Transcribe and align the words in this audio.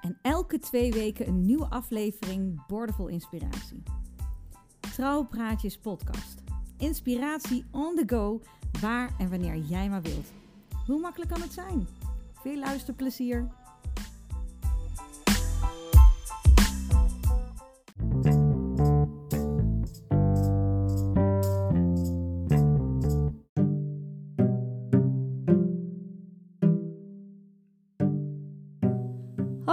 En 0.00 0.18
elke 0.22 0.58
twee 0.58 0.92
weken 0.92 1.28
een 1.28 1.40
nieuwe 1.40 1.66
aflevering 1.66 2.66
Boordevol 2.66 3.08
Inspiratie. 3.08 3.82
Trouwpraatjes 4.80 5.78
podcast. 5.78 6.42
Inspiratie 6.78 7.64
on 7.70 7.94
the 7.94 8.02
go, 8.06 8.40
waar 8.80 9.10
en 9.18 9.30
wanneer 9.30 9.56
jij 9.56 9.88
maar 9.88 10.02
wilt. 10.02 10.32
Hoe 10.86 11.00
makkelijk 11.00 11.30
kan 11.30 11.40
het 11.40 11.52
zijn? 11.52 11.86
Veel 12.32 12.58
luisterplezier! 12.58 13.59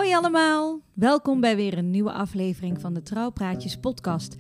Hoi 0.08 0.19
allemaal, 0.19 0.81
welkom 0.94 1.39
bij 1.39 1.55
weer 1.55 1.77
een 1.77 1.89
nieuwe 1.89 2.11
aflevering 2.11 2.81
van 2.81 2.94
de 2.94 3.02
Trouwpraatjes 3.02 3.77
podcast. 3.77 4.36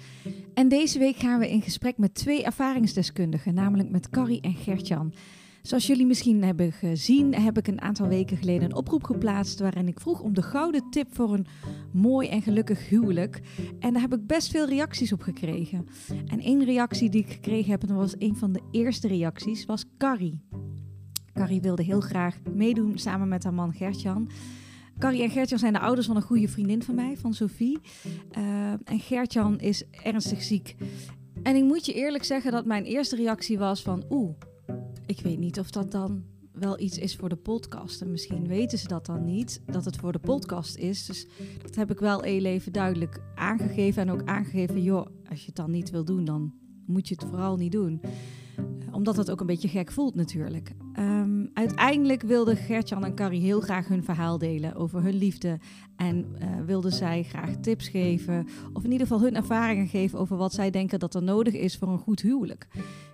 En 0.53 0.67
deze 0.67 0.99
week 0.99 1.15
gaan 1.15 1.39
we 1.39 1.49
in 1.49 1.61
gesprek 1.61 1.97
met 1.97 2.13
twee 2.13 2.43
ervaringsdeskundigen, 2.43 3.53
namelijk 3.53 3.89
met 3.89 4.09
Carrie 4.09 4.41
en 4.41 4.53
Gertjan. 4.55 5.13
Zoals 5.61 5.87
jullie 5.87 6.05
misschien 6.05 6.43
hebben 6.43 6.71
gezien, 6.71 7.33
heb 7.33 7.57
ik 7.57 7.67
een 7.67 7.81
aantal 7.81 8.07
weken 8.07 8.37
geleden 8.37 8.63
een 8.63 8.75
oproep 8.75 9.03
geplaatst 9.03 9.59
waarin 9.59 9.87
ik 9.87 9.99
vroeg 9.99 10.21
om 10.21 10.33
de 10.33 10.41
gouden 10.41 10.89
tip 10.89 11.15
voor 11.15 11.33
een 11.33 11.47
mooi 11.91 12.27
en 12.27 12.41
gelukkig 12.41 12.89
huwelijk. 12.89 13.41
En 13.79 13.93
daar 13.93 14.01
heb 14.01 14.13
ik 14.13 14.27
best 14.27 14.51
veel 14.51 14.67
reacties 14.67 15.13
op 15.13 15.21
gekregen. 15.21 15.87
En 16.25 16.39
één 16.39 16.63
reactie 16.63 17.09
die 17.09 17.21
ik 17.21 17.31
gekregen 17.31 17.71
heb, 17.71 17.81
en 17.81 17.87
dat 17.87 17.97
was 17.97 18.15
een 18.17 18.35
van 18.35 18.51
de 18.51 18.61
eerste 18.71 19.07
reacties, 19.07 19.65
was 19.65 19.85
Carrie. 19.97 20.41
Carrie 21.33 21.61
wilde 21.61 21.83
heel 21.83 22.01
graag 22.01 22.37
meedoen 22.53 22.97
samen 22.97 23.27
met 23.27 23.43
haar 23.43 23.53
man 23.53 23.73
Gertjan. 23.73 24.29
Carrie 24.99 25.23
en 25.23 25.29
Gertjan 25.29 25.59
zijn 25.59 25.73
de 25.73 25.79
ouders 25.79 26.07
van 26.07 26.15
een 26.15 26.21
goede 26.21 26.47
vriendin 26.47 26.83
van 26.83 26.95
mij, 26.95 27.17
van 27.17 27.33
Sophie. 27.33 27.79
Uh, 28.37 28.71
en 28.71 28.99
Gertjan 28.99 29.59
is 29.59 29.83
ernstig 30.03 30.43
ziek. 30.43 30.75
En 31.43 31.55
ik 31.55 31.63
moet 31.63 31.85
je 31.85 31.93
eerlijk 31.93 32.23
zeggen 32.23 32.51
dat 32.51 32.65
mijn 32.65 32.83
eerste 32.83 33.15
reactie 33.15 33.57
was 33.57 33.81
van... 33.81 34.03
Oeh, 34.09 34.35
ik 35.05 35.19
weet 35.19 35.39
niet 35.39 35.59
of 35.59 35.69
dat 35.69 35.91
dan 35.91 36.23
wel 36.51 36.79
iets 36.79 36.97
is 36.97 37.15
voor 37.15 37.29
de 37.29 37.35
podcast. 37.35 38.01
En 38.01 38.11
misschien 38.11 38.47
weten 38.47 38.77
ze 38.77 38.87
dat 38.87 39.05
dan 39.05 39.23
niet, 39.23 39.61
dat 39.65 39.85
het 39.85 39.97
voor 39.97 40.11
de 40.11 40.19
podcast 40.19 40.75
is. 40.75 41.05
Dus 41.05 41.27
dat 41.61 41.75
heb 41.75 41.91
ik 41.91 41.99
wel 41.99 42.21
heel 42.21 42.45
even 42.45 42.71
duidelijk 42.71 43.21
aangegeven. 43.35 44.01
En 44.01 44.11
ook 44.11 44.23
aangegeven, 44.25 44.83
joh, 44.83 45.05
als 45.29 45.39
je 45.39 45.45
het 45.45 45.55
dan 45.55 45.71
niet 45.71 45.89
wil 45.89 46.05
doen, 46.05 46.25
dan 46.25 46.53
moet 46.85 47.07
je 47.07 47.15
het 47.15 47.29
vooral 47.29 47.57
niet 47.57 47.71
doen 47.71 48.01
omdat 48.97 49.17
het 49.17 49.31
ook 49.31 49.39
een 49.39 49.45
beetje 49.45 49.67
gek 49.67 49.91
voelt 49.91 50.15
natuurlijk. 50.15 50.71
Um, 50.99 51.49
uiteindelijk 51.53 52.21
wilden 52.21 52.57
Gertjan 52.57 53.05
en 53.05 53.15
Carrie 53.15 53.41
heel 53.41 53.61
graag 53.61 53.87
hun 53.87 54.03
verhaal 54.03 54.37
delen 54.37 54.75
over 54.75 55.03
hun 55.03 55.15
liefde. 55.15 55.59
En 55.95 56.25
uh, 56.41 56.47
wilden 56.65 56.91
zij 56.91 57.23
graag 57.23 57.55
tips 57.61 57.87
geven, 57.87 58.47
of 58.73 58.83
in 58.83 58.91
ieder 58.91 59.07
geval 59.07 59.23
hun 59.23 59.35
ervaringen 59.35 59.87
geven 59.87 60.19
over 60.19 60.37
wat 60.37 60.53
zij 60.53 60.69
denken 60.69 60.99
dat 60.99 61.15
er 61.15 61.23
nodig 61.23 61.53
is 61.53 61.77
voor 61.77 61.87
een 61.87 61.97
goed 61.97 62.21
huwelijk. 62.21 62.67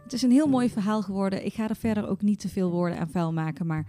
Het 0.04 0.14
is 0.14 0.22
een 0.22 0.32
heel 0.32 0.48
mooi 0.48 0.70
verhaal 0.70 1.02
geworden. 1.02 1.46
Ik 1.46 1.54
ga 1.54 1.70
er 1.70 1.76
verder 1.76 2.08
ook 2.08 2.22
niet 2.22 2.40
te 2.40 2.50
veel 2.50 2.72
woorden 2.72 3.00
aan 3.00 3.10
vuil 3.10 3.34
maken, 3.34 3.66
maar 3.66 3.86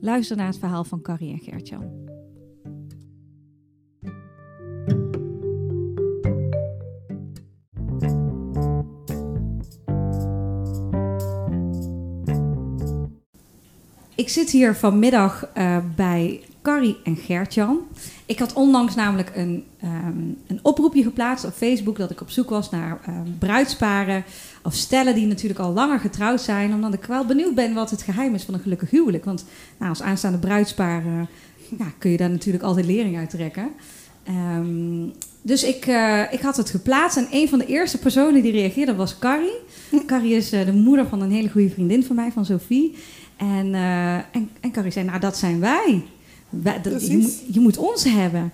luister 0.00 0.36
naar 0.36 0.46
het 0.46 0.58
verhaal 0.58 0.84
van 0.84 1.02
Carrie 1.02 1.32
en 1.32 1.40
Gertjan. 1.40 1.84
Ik 14.16 14.28
zit 14.28 14.50
hier 14.50 14.74
vanmiddag 14.74 15.48
uh, 15.58 15.76
bij 15.96 16.40
Carrie 16.62 16.96
en 17.04 17.16
Gertjan. 17.16 17.78
Ik 18.26 18.38
had 18.38 18.52
onlangs 18.52 18.94
namelijk 18.94 19.32
een, 19.34 19.64
um, 19.84 20.36
een 20.46 20.58
oproepje 20.62 21.02
geplaatst 21.02 21.44
op 21.44 21.52
Facebook 21.52 21.96
dat 21.96 22.10
ik 22.10 22.20
op 22.20 22.30
zoek 22.30 22.50
was 22.50 22.70
naar 22.70 23.00
um, 23.08 23.36
bruidsparen 23.38 24.24
of 24.62 24.74
stellen 24.74 25.14
die 25.14 25.26
natuurlijk 25.26 25.60
al 25.60 25.72
langer 25.72 26.00
getrouwd 26.00 26.40
zijn, 26.40 26.74
omdat 26.74 26.94
ik 26.94 27.04
wel 27.04 27.24
benieuwd 27.24 27.54
ben 27.54 27.74
wat 27.74 27.90
het 27.90 28.02
geheim 28.02 28.34
is 28.34 28.42
van 28.44 28.54
een 28.54 28.60
gelukkig 28.60 28.90
huwelijk. 28.90 29.24
Want 29.24 29.44
nou, 29.78 29.90
als 29.90 30.02
aanstaande 30.02 30.38
bruidspaar 30.38 31.06
uh, 31.06 31.12
ja, 31.78 31.92
kun 31.98 32.10
je 32.10 32.16
daar 32.16 32.30
natuurlijk 32.30 32.64
altijd 32.64 32.86
lering 32.86 33.16
uit 33.16 33.30
trekken. 33.30 33.70
Um, 34.28 35.12
dus 35.42 35.64
ik, 35.64 35.86
uh, 35.86 36.22
ik 36.30 36.40
had 36.40 36.56
het 36.56 36.70
geplaatst 36.70 37.16
en 37.16 37.28
een 37.30 37.48
van 37.48 37.58
de 37.58 37.66
eerste 37.66 37.98
personen 37.98 38.42
die 38.42 38.52
reageerde 38.52 38.94
was 38.94 39.18
Carrie. 39.18 39.58
Carrie 40.06 40.34
is 40.34 40.52
uh, 40.52 40.64
de 40.64 40.72
moeder 40.72 41.06
van 41.06 41.20
een 41.20 41.30
hele 41.30 41.50
goede 41.50 41.70
vriendin 41.70 42.04
van 42.04 42.16
mij, 42.16 42.32
van 42.32 42.44
Sophie. 42.44 42.94
En, 43.36 43.66
uh, 43.66 44.14
en, 44.14 44.50
en 44.60 44.70
Carrie 44.70 44.92
zei, 44.92 45.04
nou 45.04 45.20
dat 45.20 45.36
zijn 45.36 45.60
wij. 45.60 46.02
wij 46.48 46.80
dat, 46.80 47.06
je, 47.06 47.16
moet, 47.16 47.42
je, 47.52 47.60
moet 47.60 47.76
ons 47.76 48.04
hebben. 48.04 48.52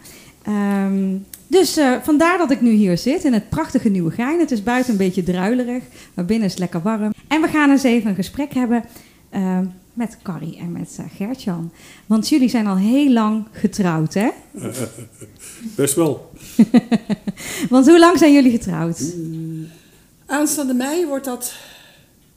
Um, 0.49 1.25
dus 1.47 1.79
uh, 1.79 1.97
vandaar 2.03 2.39
dat 2.39 2.51
ik 2.51 2.61
nu 2.61 2.71
hier 2.71 2.99
zit 2.99 3.25
in 3.25 3.33
het 3.33 3.49
prachtige 3.49 3.89
nieuwe 3.89 4.11
Gein. 4.11 4.41
Het 4.41 4.51
is 4.51 4.63
buiten 4.63 4.93
een 4.93 4.99
beetje 4.99 5.23
druilerig, 5.23 5.83
maar 6.15 6.25
binnen 6.25 6.47
is 6.47 6.53
het 6.53 6.61
lekker 6.61 6.83
warm. 6.83 7.13
En 7.29 7.41
we 7.41 7.49
gaan 7.49 7.71
eens 7.71 7.83
even 7.83 8.11
een 8.11 8.17
gesprek 8.17 8.55
hebben 8.55 8.85
uh, 9.35 9.59
met 9.93 10.19
Carrie 10.23 10.59
en 10.59 10.73
met 10.73 10.97
uh, 11.01 11.07
Gertjan. 11.17 11.73
Want 12.07 12.29
jullie 12.29 12.49
zijn 12.49 12.67
al 12.67 12.77
heel 12.77 13.11
lang 13.11 13.47
getrouwd, 13.53 14.15
hè? 14.15 14.29
Best 15.77 15.95
wel. 15.95 16.31
Want 17.71 17.87
hoe 17.87 17.99
lang 17.99 18.19
zijn 18.19 18.33
jullie 18.33 18.51
getrouwd? 18.51 19.15
Aanstaande 20.27 20.75
mei 20.75 21.07
wordt 21.07 21.25
dat 21.25 21.55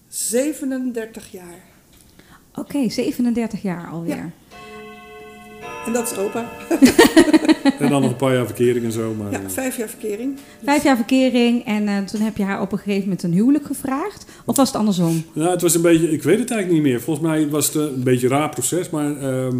37 0.07 1.31
jaar. 1.31 1.74
Oké, 2.57 2.75
okay, 2.75 2.89
37 2.89 3.61
jaar 3.61 3.89
alweer. 3.91 4.16
Ja. 4.16 4.31
En 5.85 5.93
dat 5.93 6.11
is 6.11 6.17
opa. 6.17 6.49
en 7.79 7.89
dan 7.89 8.01
nog 8.01 8.11
een 8.11 8.16
paar 8.16 8.33
jaar 8.33 8.45
verkering 8.45 8.85
en 8.85 8.91
zo. 8.91 9.13
Maar, 9.13 9.31
ja, 9.31 9.49
vijf 9.49 9.77
jaar 9.77 9.89
verkering. 9.89 10.38
Vijf 10.63 10.83
jaar 10.83 10.95
verkering 10.95 11.66
en 11.66 11.83
uh, 11.83 11.97
toen 11.97 12.21
heb 12.21 12.38
je 12.38 12.43
haar 12.43 12.61
op 12.61 12.71
een 12.71 12.77
gegeven 12.77 13.01
moment 13.01 13.23
een 13.23 13.31
huwelijk 13.31 13.66
gevraagd? 13.66 14.25
Of 14.45 14.55
was 14.55 14.67
het 14.67 14.77
andersom? 14.77 15.23
Nou, 15.33 15.49
het 15.49 15.61
was 15.61 15.75
een 15.75 15.81
beetje, 15.81 16.11
ik 16.11 16.23
weet 16.23 16.39
het 16.39 16.51
eigenlijk 16.51 16.83
niet 16.83 16.91
meer. 16.91 17.01
Volgens 17.01 17.27
mij 17.27 17.49
was 17.49 17.66
het 17.66 17.75
een 17.75 18.03
beetje 18.03 18.27
een 18.27 18.33
raar 18.33 18.49
proces, 18.49 18.89
maar 18.89 19.11
uh, 19.11 19.45
uh, 19.47 19.51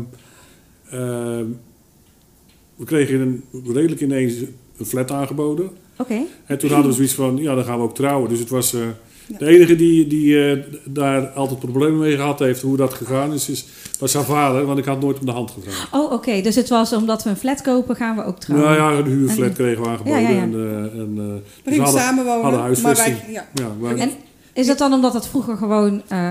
we 2.76 2.86
kregen 2.86 3.20
een, 3.20 3.44
redelijk 3.74 4.02
ineens 4.02 4.34
een 4.78 4.86
flat 4.86 5.12
aangeboden. 5.12 5.66
Oké. 5.66 5.82
Okay. 5.98 6.26
En 6.46 6.58
toen 6.58 6.70
hadden 6.70 6.90
we 6.90 6.96
zoiets 6.96 7.14
van, 7.14 7.38
ja, 7.38 7.56
dan 7.56 7.64
gaan 7.64 7.78
we 7.78 7.84
ook 7.84 7.96
trouwen. 7.96 8.30
Dus 8.30 8.40
het 8.40 8.50
was... 8.50 8.74
Uh, 8.74 8.82
ja. 9.28 9.38
De 9.38 9.46
enige 9.46 9.76
die, 9.76 10.08
die 10.08 10.26
uh, 10.26 10.64
daar 10.84 11.28
altijd 11.28 11.60
problemen 11.60 12.00
mee 12.00 12.16
gehad 12.16 12.40
heeft, 12.40 12.62
hoe 12.62 12.78
dat 12.78 12.94
gegaan 12.94 13.34
is, 13.34 13.50
is 13.50 13.66
was 14.00 14.14
haar 14.14 14.24
vader, 14.24 14.66
want 14.66 14.80
ik 14.80 14.86
had 14.86 15.02
nooit 15.02 15.20
om 15.20 15.26
de 15.26 15.32
hand 15.32 15.52
gedragen. 15.52 15.88
Oh, 15.92 16.04
oké. 16.04 16.14
Okay. 16.14 16.42
Dus 16.42 16.56
het 16.56 16.70
was 16.70 16.94
omdat 16.94 17.24
we 17.24 17.30
een 17.30 17.38
flat 17.38 17.62
kopen, 17.62 17.96
gaan 17.96 18.16
we 18.16 18.24
ook 18.24 18.40
trouwen? 18.40 18.70
Nou 18.70 18.94
ja, 18.94 19.00
een 19.00 19.06
huurflat 19.06 19.54
kregen 19.54 19.84
we 19.84 19.90
aangeboden. 19.90 20.22
Ja, 20.22 20.30
ja, 20.30 20.42
en, 20.42 20.54
uh, 20.54 21.02
en, 21.02 21.14
uh, 21.18 21.24
we 21.64 21.72
gingen 21.72 21.88
samenwonen, 21.88 22.42
hadden 22.42 22.60
huisvesting. 22.60 23.16
Maar 23.16 23.26
wij, 23.26 23.34
ja. 23.34 23.48
ja 23.54 23.68
maar, 23.80 23.96
en 23.96 24.12
is 24.56 24.68
dat 24.68 24.78
dan 24.78 24.94
omdat 24.94 25.14
het 25.14 25.28
vroeger 25.28 25.58
gewoon 25.58 26.02
uh, 26.12 26.30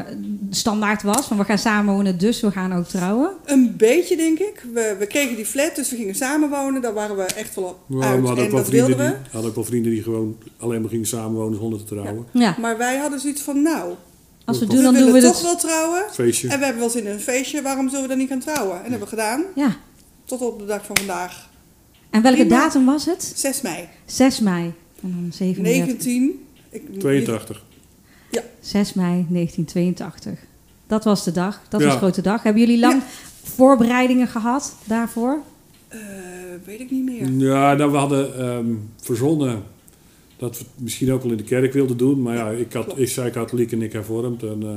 standaard 0.51 1.03
was? 1.03 1.27
Van 1.27 1.37
we 1.37 1.45
gaan 1.45 1.59
samenwonen, 1.59 2.19
dus 2.19 2.41
we 2.41 2.51
gaan 2.51 2.73
ook 2.73 2.87
trouwen? 2.87 3.31
Een 3.45 3.77
beetje, 3.77 4.17
denk 4.17 4.39
ik. 4.39 4.67
We, 4.73 4.97
we 4.99 5.07
kregen 5.07 5.37
die 5.37 5.47
flat, 5.47 5.77
dus 5.77 5.91
we 5.91 5.97
gingen 5.97 6.15
samenwonen. 6.15 6.83
Daar 6.83 6.95
waren 6.95 7.17
we 7.17 7.23
echt 7.23 7.55
wel 7.55 7.79
ja, 7.87 8.01
uit. 8.01 8.21
We 8.21 8.27
hadden 8.27 8.45
en 8.45 8.51
ook 8.51 8.57
dat 8.57 8.69
wilden 8.69 8.97
die, 8.97 9.07
we. 9.07 9.17
hadden 9.31 9.51
ook 9.51 9.55
wel 9.57 9.65
vrienden 9.65 9.93
die 9.93 10.03
gewoon 10.03 10.37
alleen 10.57 10.81
maar 10.81 10.91
gingen 10.91 11.07
samenwonen 11.07 11.59
zonder 11.59 11.79
te 11.79 11.85
trouwen. 11.85 12.27
Ja. 12.31 12.41
ja. 12.41 12.57
Maar 12.61 12.79
wij 12.79 12.97
hadden 12.97 13.21
zoiets 13.21 13.43
van, 13.43 13.63
nou... 13.63 13.95
Als 14.45 14.59
we 14.59 14.67
we 14.67 14.75
doen, 14.75 14.83
dan 14.83 14.95
doen 14.95 15.13
we 15.13 15.21
toch 15.21 15.33
het. 15.33 15.43
wel 15.43 15.57
trouwen. 15.57 16.03
Feestje. 16.11 16.49
En 16.49 16.59
we 16.59 16.65
hebben 16.65 16.83
wel 16.83 16.91
zin 16.91 17.05
in 17.05 17.13
een 17.13 17.21
feestje. 17.21 17.63
Waarom 17.63 17.89
zullen 17.89 18.03
we 18.03 18.09
dan 18.09 18.19
niet 18.19 18.29
gaan 18.29 18.39
trouwen? 18.41 18.77
En 18.77 18.83
dat 18.83 18.91
hebben 18.91 19.09
we 19.09 19.15
gedaan. 19.17 19.45
Ja. 19.55 19.77
Tot 20.25 20.41
op 20.41 20.59
de 20.59 20.67
dag 20.67 20.85
van 20.85 20.97
vandaag. 20.97 21.49
En 22.11 22.23
welke 22.23 22.47
Prima. 22.47 22.57
datum 22.57 22.85
was 22.85 23.07
het? 23.07 23.33
6 23.35 23.61
mei. 23.61 23.89
6 24.05 24.41
mei. 24.41 24.73
En 25.03 25.17
dan 25.21 25.33
37. 25.33 25.87
19... 25.87 26.47
Ik, 26.71 27.01
82. 27.01 27.65
Ja. 28.35 28.43
6 28.61 28.95
mei 28.95 29.27
1982. 29.29 30.39
Dat 30.87 31.05
was 31.05 31.25
de 31.25 31.33
dag. 31.33 31.61
Dat 31.69 31.81
was 31.81 31.83
Ja. 31.83 31.93
een 31.93 31.99
grote 32.03 32.23
dag. 32.23 32.43
Hebben 32.43 32.63
jullie 32.63 32.79
lang 32.79 32.95
Ja. 33.03 33.09
voorbereidingen 33.43 34.29
gehad 34.29 34.75
daarvoor? 34.85 35.39
Eh, 35.89 35.99
weet 36.65 36.81
ik 36.81 36.91
niet 36.91 37.05
meer. 37.05 37.31
Ja, 37.49 37.75
nou, 37.75 37.91
we 37.91 37.97
hadden 37.97 38.39
ehm, 38.39 38.67
verzonnen 39.01 39.63
dat 40.37 40.59
we 40.59 40.65
het 40.65 40.83
misschien 40.83 41.13
ook 41.13 41.23
wel 41.23 41.31
in 41.31 41.37
de 41.37 41.43
kerk 41.45 41.73
wilden 41.73 41.97
doen. 41.97 42.23
Maar 42.23 42.37
ja, 42.37 42.51
ik, 42.51 42.73
had, 42.73 42.99
ik 42.99 43.09
zei 43.09 43.31
katholiek 43.31 43.73
en 43.73 43.83
ik 43.83 43.93
hervormd. 43.93 44.43
En 44.43 44.63
eh 44.63 44.69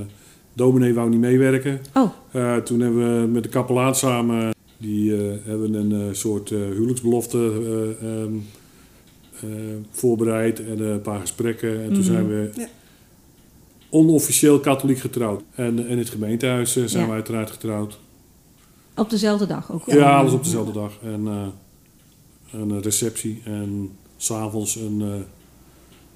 dominee 0.53 0.93
wou 0.93 1.09
niet 1.09 1.19
meewerken. 1.19 1.81
Oh, 1.93 2.09
Eh, 2.31 2.55
toen 2.57 2.79
hebben 2.79 3.21
we 3.21 3.27
met 3.27 3.43
de 3.43 3.49
kapelaan 3.49 3.95
samen... 3.95 4.55
Die 4.77 5.15
eh, 5.17 5.33
hebben 5.43 5.73
een 5.73 5.91
eh, 5.91 6.13
soort 6.13 6.51
eh, 6.51 6.57
huwelijksbelofte 6.59 7.37
eh, 7.37 8.07
ehm, 8.09 8.33
eh, 9.41 9.49
voorbereid 9.91 10.65
en 10.65 10.79
een 10.79 11.01
paar 11.01 11.19
gesprekken. 11.19 11.69
En 11.83 11.85
toen 11.87 11.93
Mhm. 11.97 12.03
zijn 12.03 12.27
we 12.27 12.49
Ja. 12.55 12.67
Onofficieel 13.89 14.59
katholiek 14.59 14.99
getrouwd. 14.99 15.41
En 15.55 15.87
in 15.87 15.97
het 15.97 16.09
gemeentehuis 16.09 16.75
eh, 16.75 16.83
zijn 16.85 17.03
Ja. 17.03 17.09
we 17.09 17.15
uiteraard 17.15 17.51
getrouwd. 17.51 17.99
Op 18.95 19.09
dezelfde 19.09 19.45
dag 19.47 19.71
ook. 19.71 19.85
Ja, 19.85 20.17
alles 20.17 20.33
op 20.33 20.43
dezelfde 20.43 20.71
dag. 20.71 20.91
En 21.03 21.27
eh, 21.27 22.59
een 22.59 22.81
receptie 22.81 23.41
en 23.45 23.89
s'avonds 24.17 24.75
een, 24.75 25.01
eh, 25.01 25.07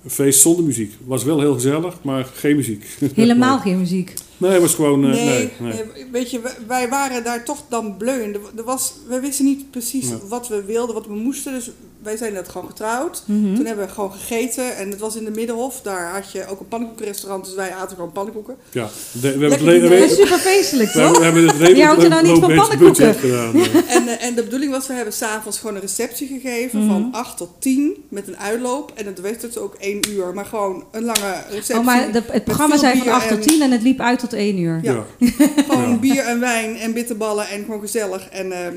een 0.04 0.10
feest 0.10 0.42
zonder 0.42 0.66
muziek. 0.66 0.94
Was 1.06 1.24
wel 1.24 1.40
heel 1.40 1.54
gezellig, 1.54 2.04
maar 2.04 2.26
geen 2.26 2.56
muziek. 2.56 2.98
Helemaal 3.16 3.60
geen 3.60 3.78
muziek. 3.80 4.14
Nee, 4.38 4.52
het 4.52 4.62
was 4.62 4.74
gewoon... 4.76 5.04
eh, 5.06 5.12
Nee, 5.12 5.26
nee, 5.26 5.50
nee. 5.60 5.74
nee, 5.94 6.06
weet 6.12 6.32
je, 6.32 6.40
wij- 6.40 6.58
wij 6.68 6.90
waren 6.90 7.24
daar 7.24 7.46
toch 7.46 7.64
dan 7.70 7.98
bleu 7.98 8.22
in. 8.24 8.34
Er, 8.34 8.40
er 8.58 8.64
was, 8.64 8.94
we 9.08 9.20
wisten 9.20 9.46
niet 9.46 9.72
precies 9.72 10.10
Ja. 10.10 10.18
wat 10.30 10.48
we 10.48 10.64
wilden, 10.64 10.96
wat 10.96 11.08
we 11.08 11.14
moesten. 11.14 11.54
Dus 11.54 11.72
wij 12.04 12.18
zijn 12.18 12.34
net 12.34 12.50
gewoon 12.50 12.68
getrouwd. 12.68 13.24
Mhm. 13.26 13.56
Toen 13.56 13.66
hebben 13.66 13.86
we 13.86 13.92
gewoon 13.92 14.12
gegeten 14.14 14.76
en 14.76 14.90
het 14.92 15.00
was 15.00 15.16
in 15.16 15.26
de 15.26 15.32
Middenhof. 15.32 15.82
Daar 15.82 16.12
had 16.14 16.32
je 16.32 16.48
ook 16.50 16.60
een 16.60 16.68
pannenkoekenrestaurant, 16.68 17.46
dus 17.46 17.54
wij 17.56 17.74
aten 17.74 17.96
gewoon 17.96 18.12
pannenkoeken. 18.12 18.56
Ja, 18.72 18.90
de- 19.12 19.20
we 19.22 19.28
hebben 19.50 19.68
het 19.82 19.82
Dat 19.90 19.92
is 19.92 20.16
super 20.16 20.38
feestelijk, 20.38 20.92
we 20.94 21.00
hebben- 21.00 21.22
toch? 21.22 21.32
we 21.32 21.40
hebben 21.40 21.48
het 21.48 21.58
Wie 21.74 21.84
houdt 21.86 22.02
redelijk 22.02 22.04
er 22.04 22.10
nou 22.10 22.24
niet 22.24 22.46
van 22.60 22.68
pannenkoeken? 22.68 23.14
gedaan. 23.16 23.56
En, 23.98 24.08
eh, 24.08 24.26
en 24.26 24.36
de 24.36 24.44
bedoeling 24.44 24.72
was, 24.72 24.88
we 24.88 24.94
hebben 24.94 25.14
s'avonds 25.14 25.60
gewoon 25.60 25.76
een 25.76 25.82
receptie 25.82 26.28
gegeven 26.28 26.80
Mhm. 26.80 26.88
van 26.92 27.10
8 27.12 27.38
tot 27.38 27.50
10 27.60 28.04
met 28.10 28.28
een 28.28 28.38
uitloop. 28.38 28.92
En 28.96 29.06
het 29.06 29.22
werd 29.22 29.42
dus 29.42 29.58
ook 29.58 29.76
1 29.80 30.00
uur, 30.10 30.34
maar 30.34 30.46
gewoon 30.46 30.84
een 30.92 31.04
lange 31.04 31.34
receptie. 31.50 31.76
Oh, 31.78 31.86
maar 31.86 32.12
de- 32.12 32.24
het 32.32 32.44
programma 32.44 32.78
zei 32.78 32.92
van 32.94 33.02
bier 33.04 33.14
8 33.14 33.28
tot 33.28 33.38
en- 33.38 33.48
10 33.48 33.62
en 33.62 33.72
het 33.72 33.82
liep 33.82 34.00
uit 34.00 34.20
tot 34.20 34.34
1 34.34 34.58
uur. 34.58 34.80
Ja. 34.84 35.04
Ja. 35.18 35.30
Gewoon 35.68 35.90
Ja. 35.90 35.96
bier 35.98 36.24
en 36.24 36.40
wijn 36.40 36.78
en 36.78 36.94
bitterballen 36.94 37.48
en 37.50 37.64
gewoon 37.66 37.80
gezellig. 37.82 38.30
En 38.30 38.52
ehm, 38.52 38.76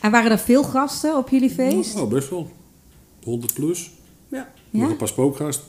En 0.00 0.10
waren 0.10 0.30
er 0.30 0.38
veel 0.38 0.62
gasten 0.62 1.16
op 1.16 1.28
jullie 1.28 1.50
feest? 1.50 1.96
Oh, 2.00 2.08
best 2.10 2.30
wel. 2.30 2.50
100 3.24 3.54
plus. 3.54 3.90
ja. 4.28 4.52
Nog 4.70 4.82
Ja? 4.84 4.90
een 4.90 4.96
paar 4.96 5.08
spookgasten. 5.08 5.64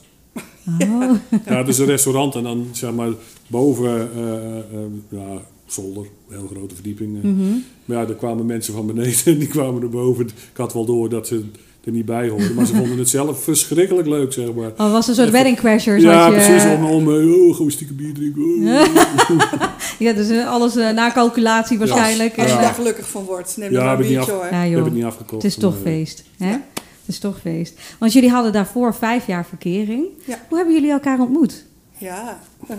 Oh. 0.80 1.12
Ja, 1.46 1.56
het 1.56 1.68
is 1.68 1.78
een 1.78 1.86
restaurant 1.86 2.34
en 2.34 2.42
dan 2.42 2.66
zeg 2.72 2.92
maar 2.92 3.10
boven, 3.46 4.10
eh, 4.14 4.58
eh, 4.58 4.64
ja, 5.08 5.42
zolder, 5.66 6.02
een 6.28 6.36
heel 6.38 6.46
grote 6.46 6.74
verdieping. 6.74 7.16
eh. 7.16 7.30
Mhm. 7.30 7.42
Maar 7.84 7.96
ja, 8.02 8.08
er 8.08 8.14
kwamen 8.14 8.46
mensen 8.46 8.74
van 8.74 8.86
beneden 8.86 9.24
en 9.24 9.38
die 9.38 9.48
kwamen 9.48 9.82
erboven. 9.82 10.26
Ik 10.26 10.56
had 10.56 10.72
wel 10.72 10.84
door 10.84 11.08
dat 11.08 11.26
ze 11.26 11.44
er 11.84 11.92
niet 11.92 12.04
bij 12.06 12.28
hoorden, 12.28 12.54
maar 12.54 12.66
ze 12.66 12.74
vonden 12.74 12.98
het 12.98 13.08
zelf 13.08 13.42
verschrikkelijk 13.42 14.08
leuk, 14.08 14.32
zeg 14.32 14.52
maar. 14.54 14.70
Oh, 14.76 14.92
was 14.92 15.08
een 15.08 15.14
soort 15.14 15.30
wedding 15.30 15.56
crashers. 15.56 16.02
Ja, 16.02 16.26
je, 16.26 16.32
precies. 16.32 16.64
Om, 16.64 16.84
om 16.84 17.10
eh, 17.14 17.48
oh, 17.48 17.58
we 17.58 17.70
stiekem 17.70 17.96
bier 17.96 18.14
drinken. 18.14 18.42
oh. 18.42 19.52
Ja, 19.98 20.12
dus 20.12 20.28
eh, 20.28 20.48
alles 20.48 20.76
eh, 20.76 20.90
na 20.90 21.12
calculatie 21.12 21.78
waarschijnlijk. 21.78 22.38
Als 22.38 22.46
je 22.48 22.54
Ja. 22.54 22.60
daar 22.60 22.74
gelukkig 22.74 23.08
van 23.10 23.24
wordt, 23.24 23.56
neem 23.56 23.72
Ja, 23.72 23.84
maar 23.84 23.92
een 24.00 24.06
biertje 24.06 24.32
af- 24.32 24.40
hoor. 24.40 24.48
Ja, 24.50 24.64
joh. 24.66 24.74
heb 24.76 24.84
het 24.84 24.94
niet 24.94 25.04
afgekocht. 25.04 25.42
Het 25.42 25.52
is 25.52 25.58
toch 25.58 25.74
feest. 25.82 26.24
Hè? 26.38 26.50
Ja. 26.50 26.62
Het 26.74 27.14
is 27.14 27.18
toch 27.18 27.40
feest. 27.40 27.74
Want 27.98 28.12
jullie 28.12 28.30
hadden 28.30 28.52
daarvoor 28.52 28.94
vijf 28.94 29.26
jaar 29.26 29.46
verkering. 29.46 30.04
Ja. 30.24 30.38
Hoe 30.48 30.56
hebben 30.56 30.74
jullie 30.74 30.90
elkaar 30.90 31.20
ontmoet? 31.20 31.64
Ja, 31.98 32.40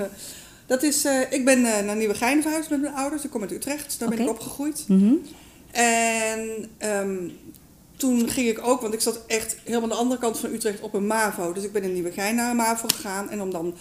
dat 0.68 0.84
is, 0.84 1.06
eh, 1.06 1.14
ik 1.30 1.46
ben 1.46 1.66
eh, 1.66 1.86
naar 1.86 1.96
Nieuwegein 1.96 2.42
verhuisd 2.42 2.70
met 2.70 2.82
mijn 2.82 2.94
ouders. 2.94 3.24
Ik 3.24 3.30
kom 3.30 3.42
uit 3.42 3.52
Utrecht, 3.52 3.96
daar 4.00 4.10
ben 4.10 4.20
ik 4.20 4.30
opgegroeid. 4.30 4.86
Mhm. 4.88 5.14
En 5.72 6.40
ehm, 6.78 7.16
toen 8.04 8.30
ging 8.30 8.48
ik 8.50 8.60
ook, 8.68 8.82
want 8.82 8.94
ik 8.94 9.02
zat 9.02 9.20
echt 9.28 9.56
helemaal 9.64 9.84
aan 9.84 9.90
de 9.90 9.96
andere 9.96 10.20
kant 10.20 10.40
van 10.40 10.54
Utrecht 10.54 10.82
op 10.82 10.94
een 10.94 11.08
MAVO. 11.08 11.54
Dus 11.54 11.64
ik 11.64 11.72
ben 11.72 11.84
in 11.84 11.94
Nieuwegein 11.94 12.36
naar 12.36 12.50
een 12.50 12.56
MAVO 12.56 12.88
gegaan. 12.96 13.30
En 13.30 13.42
om 13.42 13.52
dan 13.52 13.74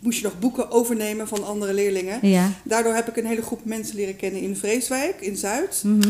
moest 0.00 0.18
je 0.18 0.24
nog 0.24 0.38
boeken 0.38 0.70
overnemen 0.70 1.28
van 1.28 1.44
andere 1.46 1.74
leerlingen. 1.74 2.18
Ja. 2.28 2.50
Daardoor 2.64 2.94
heb 2.94 3.08
ik 3.08 3.16
een 3.16 3.26
hele 3.26 3.42
groep 3.42 3.64
mensen 3.64 3.96
leren 3.96 4.16
kennen 4.16 4.40
in 4.40 4.56
Vreeswijk, 4.56 5.20
in 5.20 5.36
Zuid. 5.36 5.82
Mhm. 5.84 6.08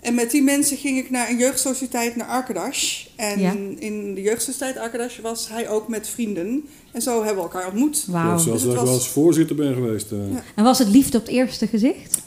En 0.00 0.14
met 0.14 0.30
die 0.30 0.42
mensen 0.42 0.76
ging 0.76 0.98
ik 0.98 1.10
naar 1.10 1.30
een 1.30 1.38
jeugdsociëteit 1.38 2.16
naar 2.16 2.26
Arkadash. 2.26 3.06
En 3.16 3.40
Ja. 3.40 3.54
in 3.78 4.14
de 4.14 4.22
jeugdsociëteit 4.22 4.76
Arkadash 4.76 5.18
was 5.18 5.48
hij 5.48 5.68
ook 5.68 5.88
met 5.88 6.08
vrienden. 6.08 6.64
En 6.92 7.02
zo 7.02 7.16
hebben 7.24 7.44
we 7.44 7.50
elkaar 7.50 7.66
ontmoet. 7.66 8.04
Wauw. 8.08 8.30
Ja, 8.30 8.38
zelfs 8.38 8.44
Dus 8.44 8.52
dat 8.52 8.60
het 8.62 8.70
ik 8.70 8.76
wel 8.76 8.84
was- 8.94 8.94
eens 9.04 9.08
voorzitter 9.12 9.56
ben 9.56 9.74
geweest. 9.74 10.12
eh. 10.12 10.18
Ja. 10.32 10.42
En 10.54 10.64
was 10.64 10.78
het 10.78 10.88
liefde 10.88 11.18
op 11.18 11.24
het 11.24 11.32
eerste 11.32 11.66
gezicht? 11.66 12.20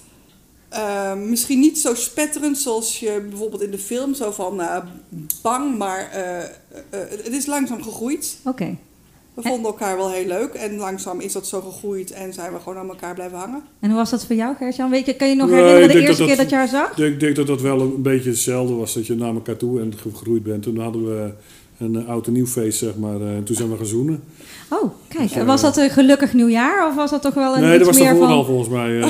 Uh, 0.73 1.13
misschien 1.15 1.59
niet 1.59 1.79
zo 1.79 1.95
spetterend 1.95 2.57
zoals 2.57 2.99
je 2.99 3.25
bijvoorbeeld 3.29 3.61
in 3.61 3.71
de 3.71 3.77
film, 3.77 4.13
zo 4.13 4.31
van 4.31 4.59
uh, 4.59 4.77
bang, 5.41 5.77
maar 5.77 6.11
uh, 6.15 6.99
uh, 6.99 7.09
het 7.23 7.33
is 7.33 7.45
langzaam 7.45 7.83
gegroeid. 7.83 8.37
Oké. 8.45 8.77
We 9.33 9.41
En- 9.41 9.49
vonden 9.49 9.71
elkaar 9.71 9.97
wel 9.97 10.11
heel 10.11 10.25
leuk 10.25 10.53
en 10.53 10.75
langzaam 10.77 11.19
is 11.19 11.33
dat 11.33 11.47
zo 11.47 11.61
gegroeid 11.61 12.11
en 12.11 12.33
zijn 12.33 12.53
we 12.53 12.59
gewoon 12.59 12.77
aan 12.77 12.89
elkaar 12.89 13.13
blijven 13.13 13.37
hangen. 13.37 13.61
En 13.79 13.89
hoe 13.89 13.97
was 13.97 14.09
dat 14.09 14.25
voor 14.25 14.35
jou, 14.35 14.55
Gertjan? 14.55 14.89
Weet 14.89 15.05
je, 15.05 15.13
kan 15.15 15.29
je 15.29 15.35
nog 15.35 15.49
herinneren 15.49 15.81
de 15.87 15.93
denk 15.93 16.07
eerste 16.07 16.17
dat 16.17 16.27
keer 16.27 16.35
dat- 16.37 16.49
dat 16.49 16.49
je 16.49 16.55
haar 16.55 16.67
zag? 16.97 16.97
Ik 17.07 17.19
denk 17.19 17.35
dat 17.35 17.47
dat 17.47 17.61
wel 17.61 17.81
een 17.81 18.01
beetje 18.01 18.29
hetzelfde 18.29 18.73
was, 18.73 18.93
dat 18.93 19.07
je 19.07 19.15
naar 19.15 19.33
elkaar 19.33 19.57
toe 19.57 19.81
en 19.81 19.93
gegroeid 19.97 20.43
bent. 20.43 20.63
Toen 20.63 20.77
hadden 20.79 21.05
we 21.05 21.33
een 21.77 21.95
eh, 21.95 22.07
oud 22.09 22.27
en 22.27 22.33
nieuw 22.33 22.45
feest, 22.47 22.77
zeg 22.77 22.95
maar. 22.97 23.21
eh, 23.21 23.35
En 23.35 23.43
toen 23.43 23.55
zijn 23.55 23.69
we 23.71 23.77
gaan 23.77 23.85
zoenen. 23.85 24.23
Oh, 24.73 24.91
kijk. 25.07 25.27
Dus, 25.27 25.37
eh, 25.37 25.43
was 25.45 25.61
dat 25.61 25.77
een 25.77 25.89
gelukkig 25.89 26.33
nieuwjaar 26.33 26.87
of 26.87 26.95
was 26.95 27.09
dat 27.11 27.21
toch 27.21 27.33
wel 27.33 27.55
een 27.55 27.61
nee, 27.61 27.77
dat 27.77 27.87
was 27.87 27.97
daarvoor 27.97 28.27
van... 28.27 28.35
al 28.35 28.43
volgens 28.45 28.69
mij. 28.69 28.99
eh 28.99 29.07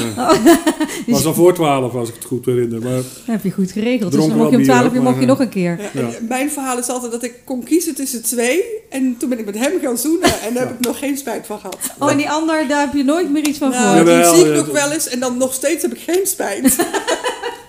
was 1.08 1.26
al 1.26 1.34
voor 1.34 1.54
twaalf, 1.54 1.96
als 1.96 2.10
ik 2.10 2.16
het 2.16 2.26
goed 2.26 2.46
herinner. 2.46 2.82
Maar 2.82 2.92
Dat 2.96 3.06
heb 3.26 3.44
je 3.44 3.52
goed 3.52 3.72
geregeld. 3.72 4.12
Dus 4.12 4.28
dan 4.28 4.38
mocht 4.38 4.52
je 4.52 4.58
om 4.58 4.64
12 4.64 4.94
uur 4.94 5.02
mocht 5.02 5.16
je 5.16 5.22
eh, 5.22 5.28
nog 5.28 5.40
een 5.40 5.50
keer. 5.50 5.80
Ja, 5.94 6.02
Ja. 6.02 6.08
en 6.08 6.26
mijn 6.28 6.52
verhaal 6.52 6.78
is 6.78 6.90
altijd 6.90 7.12
dat 7.12 7.24
ik 7.24 7.34
kon 7.46 7.64
kiezen 7.64 7.96
tussen 7.96 8.24
twee 8.24 8.64
en 8.90 9.16
toen 9.18 9.30
ben 9.30 9.40
ik 9.40 9.46
met 9.46 9.58
hem 9.58 9.72
gaan 9.82 9.98
zoenen 9.98 10.30
en 10.42 10.54
daar 10.54 10.68
heb 10.68 10.74
ik 10.80 10.86
nog 10.86 11.00
geen 11.00 11.18
spijt 11.18 11.46
van 11.46 11.58
gehad. 11.60 11.78
Oh, 12.00 12.12
en 12.12 12.18
die 12.18 12.30
ander, 12.30 12.68
daar 12.68 12.80
heb 12.80 12.94
je 12.94 13.04
nooit 13.04 13.32
meer 13.32 13.48
iets 13.48 13.58
van 13.58 13.70
Nou, 13.70 14.06
gehoord? 14.06 14.26
die 14.34 14.36
zie 14.36 14.50
ik 14.50 14.56
nog 14.56 14.68
wel 14.72 14.92
eens 14.92 15.08
en 15.08 15.20
dan 15.20 15.38
nog 15.38 15.54
steeds 15.54 15.82
heb 15.82 15.94
ik 15.94 16.02
geen 16.06 16.26
spijt. 16.28 16.76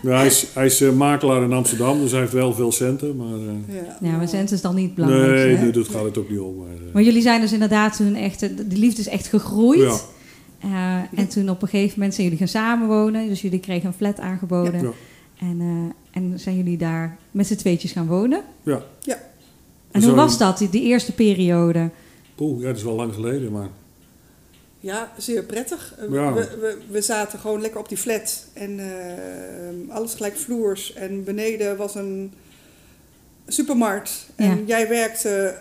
ja, 0.03 0.17
hij 0.17 0.27
is, 0.27 0.47
hij 0.55 0.67
is 0.67 0.81
eh, 0.81 0.93
makelaar 0.93 1.43
in 1.43 1.53
Amsterdam, 1.53 1.99
dus 2.01 2.11
hij 2.11 2.21
heeft 2.21 2.33
wel 2.33 2.53
veel 2.55 2.73
centen. 2.73 3.17
Maar 3.17 3.27
eh, 3.35 3.75
Ja, 3.77 3.97
Ja, 4.11 4.17
maar 4.17 4.29
cent 4.29 4.51
is 4.51 4.61
dan 4.61 4.75
niet 4.75 4.95
belangrijk. 4.95 5.61
nee, 5.61 5.71
dat 5.73 5.89
gaat 5.89 6.05
het 6.05 6.19
ook 6.19 6.31
niet 6.31 6.39
om. 6.39 6.57
Maar, 6.57 6.67
eh, 6.67 6.93
Maar 6.93 7.03
jullie 7.03 7.23
zijn 7.23 7.41
dus 7.41 7.53
inderdaad 7.53 7.97
toen 7.97 8.15
echt, 8.15 8.41
de 8.41 8.77
liefde 8.77 9.01
is 9.01 9.09
echt 9.09 9.27
gegroeid. 9.27 9.81
ja, 9.81 9.97
Eh, 10.61 11.19
en 11.19 11.29
toen 11.29 11.49
op 11.51 11.63
een 11.63 11.69
gegeven 11.69 11.95
moment 11.95 12.15
zijn 12.15 12.27
jullie 12.27 12.39
gaan 12.47 12.63
samenwonen. 12.63 13.29
Dus 13.29 13.43
jullie 13.43 13.61
kregen 13.61 13.87
een 13.87 13.95
flat 13.95 14.21
aangeboden. 14.21 14.83
Ja. 14.83 14.91
En, 15.39 15.61
eh, 15.61 16.23
en 16.23 16.39
zijn 16.41 16.57
jullie 16.57 16.77
daar 16.77 17.17
met 17.31 17.47
z'n 17.47 17.55
tweetjes 17.55 17.93
gaan 17.93 18.07
wonen. 18.07 18.41
ja. 18.63 18.83
En 19.91 20.01
Zo- 20.03 20.07
hoe 20.09 20.17
was 20.17 20.39
dat, 20.39 20.59
die, 20.59 20.69
die 20.71 20.83
eerste 20.83 21.13
periode? 21.13 21.91
Poeh, 22.35 22.61
ja, 22.61 22.67
dat 22.67 22.77
is 22.77 22.83
wel 22.83 22.95
lang 22.95 23.15
geleden, 23.15 23.53
maar... 23.53 23.69
Ja, 24.83 25.13
zeer 25.19 25.43
prettig. 25.43 25.95
Ja. 26.11 26.33
We, 26.33 26.49
we, 26.61 26.79
we 26.91 27.01
zaten 27.01 27.39
gewoon 27.39 27.61
lekker 27.61 27.81
op 27.81 27.89
die 27.89 27.99
flat 27.99 28.45
en 28.53 28.79
eh, 28.81 29.95
alles 29.95 30.15
gelijk 30.15 30.37
vloers. 30.37 30.93
En 30.93 31.25
beneden 31.25 31.77
was 31.77 31.95
een 31.95 32.33
supermarkt. 33.47 34.27
En 34.37 34.57
Ja. 34.59 34.63
jij 34.67 34.89
werkte 34.89 35.59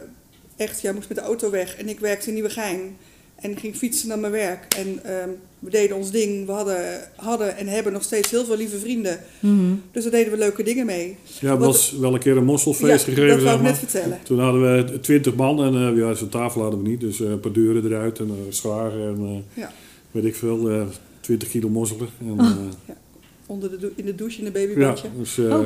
echt, 0.55 0.81
jij 0.81 0.93
moest 0.93 1.07
met 1.09 1.17
de 1.17 1.23
auto 1.23 1.49
weg 1.49 1.75
en 1.77 1.89
ik 1.89 1.99
werkte 1.99 2.27
in 2.27 2.33
Nieuwegein. 2.33 2.97
En 3.41 3.51
ik 3.51 3.59
ging 3.59 3.75
fietsen 3.75 4.07
naar 4.07 4.19
mijn 4.19 4.31
werk. 4.31 4.73
En 4.77 4.99
ehm, 5.03 5.29
we 5.59 5.69
deden 5.69 5.95
ons 5.97 6.11
ding. 6.11 6.45
We 6.45 6.51
hadden, 6.51 7.01
hadden 7.15 7.57
en 7.57 7.67
hebben 7.67 7.93
nog 7.93 8.03
steeds 8.03 8.29
heel 8.31 8.45
veel 8.45 8.57
lieve 8.57 8.79
vrienden. 8.79 9.19
Mhm. 9.39 9.73
Dus 9.91 10.03
daar 10.03 10.11
deden 10.11 10.31
we 10.31 10.37
leuke 10.37 10.63
dingen 10.63 10.85
mee. 10.85 11.17
Ja, 11.39 11.51
het 11.51 11.59
was 11.59 11.91
wel 11.99 12.13
een 12.13 12.19
keer 12.19 12.37
een 12.37 12.43
mosselfeest 12.45 13.05
ja, 13.05 13.13
gegeven, 13.13 13.27
dat 13.27 13.39
zeg 13.39 13.43
wou 13.47 13.57
ik 13.57 13.63
net 13.63 13.77
vertellen. 13.77 14.19
Toen 14.23 14.39
hadden 14.39 14.61
we 14.91 14.99
twintig 14.99 15.35
man 15.35 15.63
en 15.63 15.75
eh, 15.93 15.97
ja, 15.97 16.13
zo'n 16.13 16.29
tafel 16.29 16.61
hadden 16.61 16.83
we 16.83 16.89
niet. 16.89 16.99
Dus 16.99 17.21
eh, 17.21 17.29
een 17.29 17.39
paar 17.39 17.51
deuren 17.51 17.85
eruit 17.85 18.19
en 18.19 18.27
uh, 18.27 18.33
scharen 18.49 19.07
en 19.15 19.25
eh, 19.25 19.61
Ja. 19.63 19.71
weet 20.11 20.25
ik 20.25 20.35
veel, 20.35 20.69
eh 20.69 20.81
20 21.19 21.49
kilo 21.49 21.69
mosselen. 21.69 22.07
En, 22.19 22.31
Oh. 22.31 22.45
eh, 22.47 22.95
Onder 23.45 23.79
de 23.79 23.91
in 23.95 24.05
de 24.05 24.15
douche, 24.15 24.39
in 24.41 24.45
een 24.45 24.59
ja, 24.61 24.67
babybadje. 24.67 25.07
dus 25.17 25.37
eh, 25.37 25.45
Oh. 25.45 25.65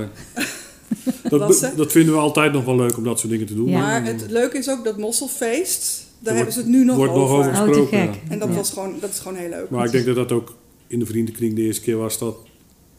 dat, 1.29 1.72
dat 1.75 1.91
vinden 1.91 2.13
we 2.13 2.20
altijd 2.20 2.53
nog 2.53 2.65
wel 2.65 2.75
leuk 2.75 2.98
om 2.98 3.03
dat 3.03 3.20
soort 3.20 3.32
dingen 3.32 3.46
te 3.48 3.55
doen. 3.55 3.70
Ja. 3.70 3.79
Maar 3.79 4.05
het 4.05 4.25
leuke 4.29 4.58
is 4.58 4.70
ook 4.70 4.84
dat 4.84 4.98
mosselfeest, 4.98 6.04
daar 6.25 6.36
hebben 6.36 6.53
ze 6.53 6.60
het 6.60 6.67
nu 6.67 6.84
nog 6.86 6.96
wordt 6.96 7.12
over. 7.13 7.22
nog 7.22 7.38
over 7.39 7.51
Oh, 7.51 7.58
gesproken. 7.58 8.10
En 8.29 8.39
dat, 8.39 8.48
Ja. 8.50 8.55
was 8.55 8.72
gewoon, 8.72 8.94
dat 9.01 9.10
is 9.10 9.20
gewoon 9.20 9.38
heel 9.38 9.50
leuk. 9.50 9.70
Maar 9.70 9.86
ik 9.86 9.91
denk 9.91 10.05
dat 10.05 10.15
dat 10.15 10.32
ook 10.32 10.55
in 10.88 11.00
de 11.00 11.05
vriendenkring 11.05 11.55
de 11.55 11.62
eerste 11.62 11.82
keer 11.82 11.98
was 11.98 12.17
dat 12.20 12.38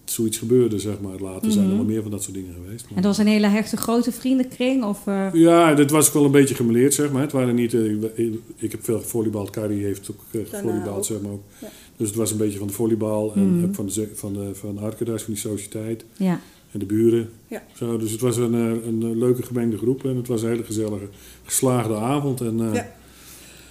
zoiets 0.04 0.38
gebeurde, 0.38 0.78
zeg 0.78 1.00
maar. 1.00 1.18
Later 1.20 1.50
zijn 1.52 1.64
er 1.64 1.68
Mhm. 1.70 1.76
wel 1.76 1.86
meer 1.86 2.02
van 2.02 2.10
dat 2.10 2.22
soort 2.22 2.34
dingen 2.34 2.54
geweest. 2.64 2.82
maar- 2.84 2.96
En 2.96 3.02
dat 3.02 3.16
was 3.16 3.18
een 3.18 3.32
hele 3.32 3.46
hechte 3.46 3.76
grote 3.76 4.12
vriendenkring? 4.12 4.84
Of, 4.84 5.06
eh, 5.06 5.26
Ja, 5.32 5.74
dit 5.74 5.90
was 5.90 6.06
ook 6.08 6.14
wel 6.14 6.24
een 6.24 6.30
beetje 6.30 6.54
gemeleerd, 6.54 6.94
zeg 6.94 7.12
maar. 7.12 7.22
Het 7.22 7.32
waren 7.32 7.54
niet, 7.54 7.74
eh, 7.74 7.84
ik- 8.56 8.70
heb 8.72 8.84
veel 8.84 8.98
gevolleybald, 9.00 9.50
Carrie 9.50 9.84
heeft 9.84 10.10
ook 10.10 10.20
uh, 10.30 10.32
Daarna 10.32 10.58
gevolleybald, 10.58 10.96
ook. 10.98 11.04
zeg 11.04 11.20
maar 11.20 11.32
ook. 11.32 11.42
Ja. 11.60 11.68
Dus 11.96 12.06
het 12.08 12.16
was 12.16 12.30
een 12.30 12.36
beetje 12.36 12.58
van 12.58 12.66
de 12.66 12.72
volleybal 12.72 13.32
en 13.34 13.58
Mhm. 13.60 13.72
van 13.72 13.86
de, 13.86 14.08
van 14.14 14.32
de, 14.32 14.50
van 14.54 14.78
van 14.78 15.18
die 15.26 15.36
sociëteit 15.36 16.04
ja. 16.16 16.40
en 16.72 16.78
de 16.78 16.84
buren. 16.86 17.28
Ja. 17.48 17.62
Zo, 17.74 17.96
dus 17.98 18.10
het 18.10 18.20
was 18.20 18.36
een, 18.36 18.54
eh, 18.54 18.86
een 18.86 19.18
leuke 19.18 19.42
gemengde 19.42 19.76
groep 19.78 20.04
en 20.04 20.16
het 20.16 20.28
was 20.28 20.42
een 20.42 20.48
hele 20.48 20.64
gezellige, 20.64 21.08
geslaagde 21.44 21.94
avond. 21.94 22.40
En, 22.40 22.60
eh, 22.68 22.74
Ja. 22.74 22.94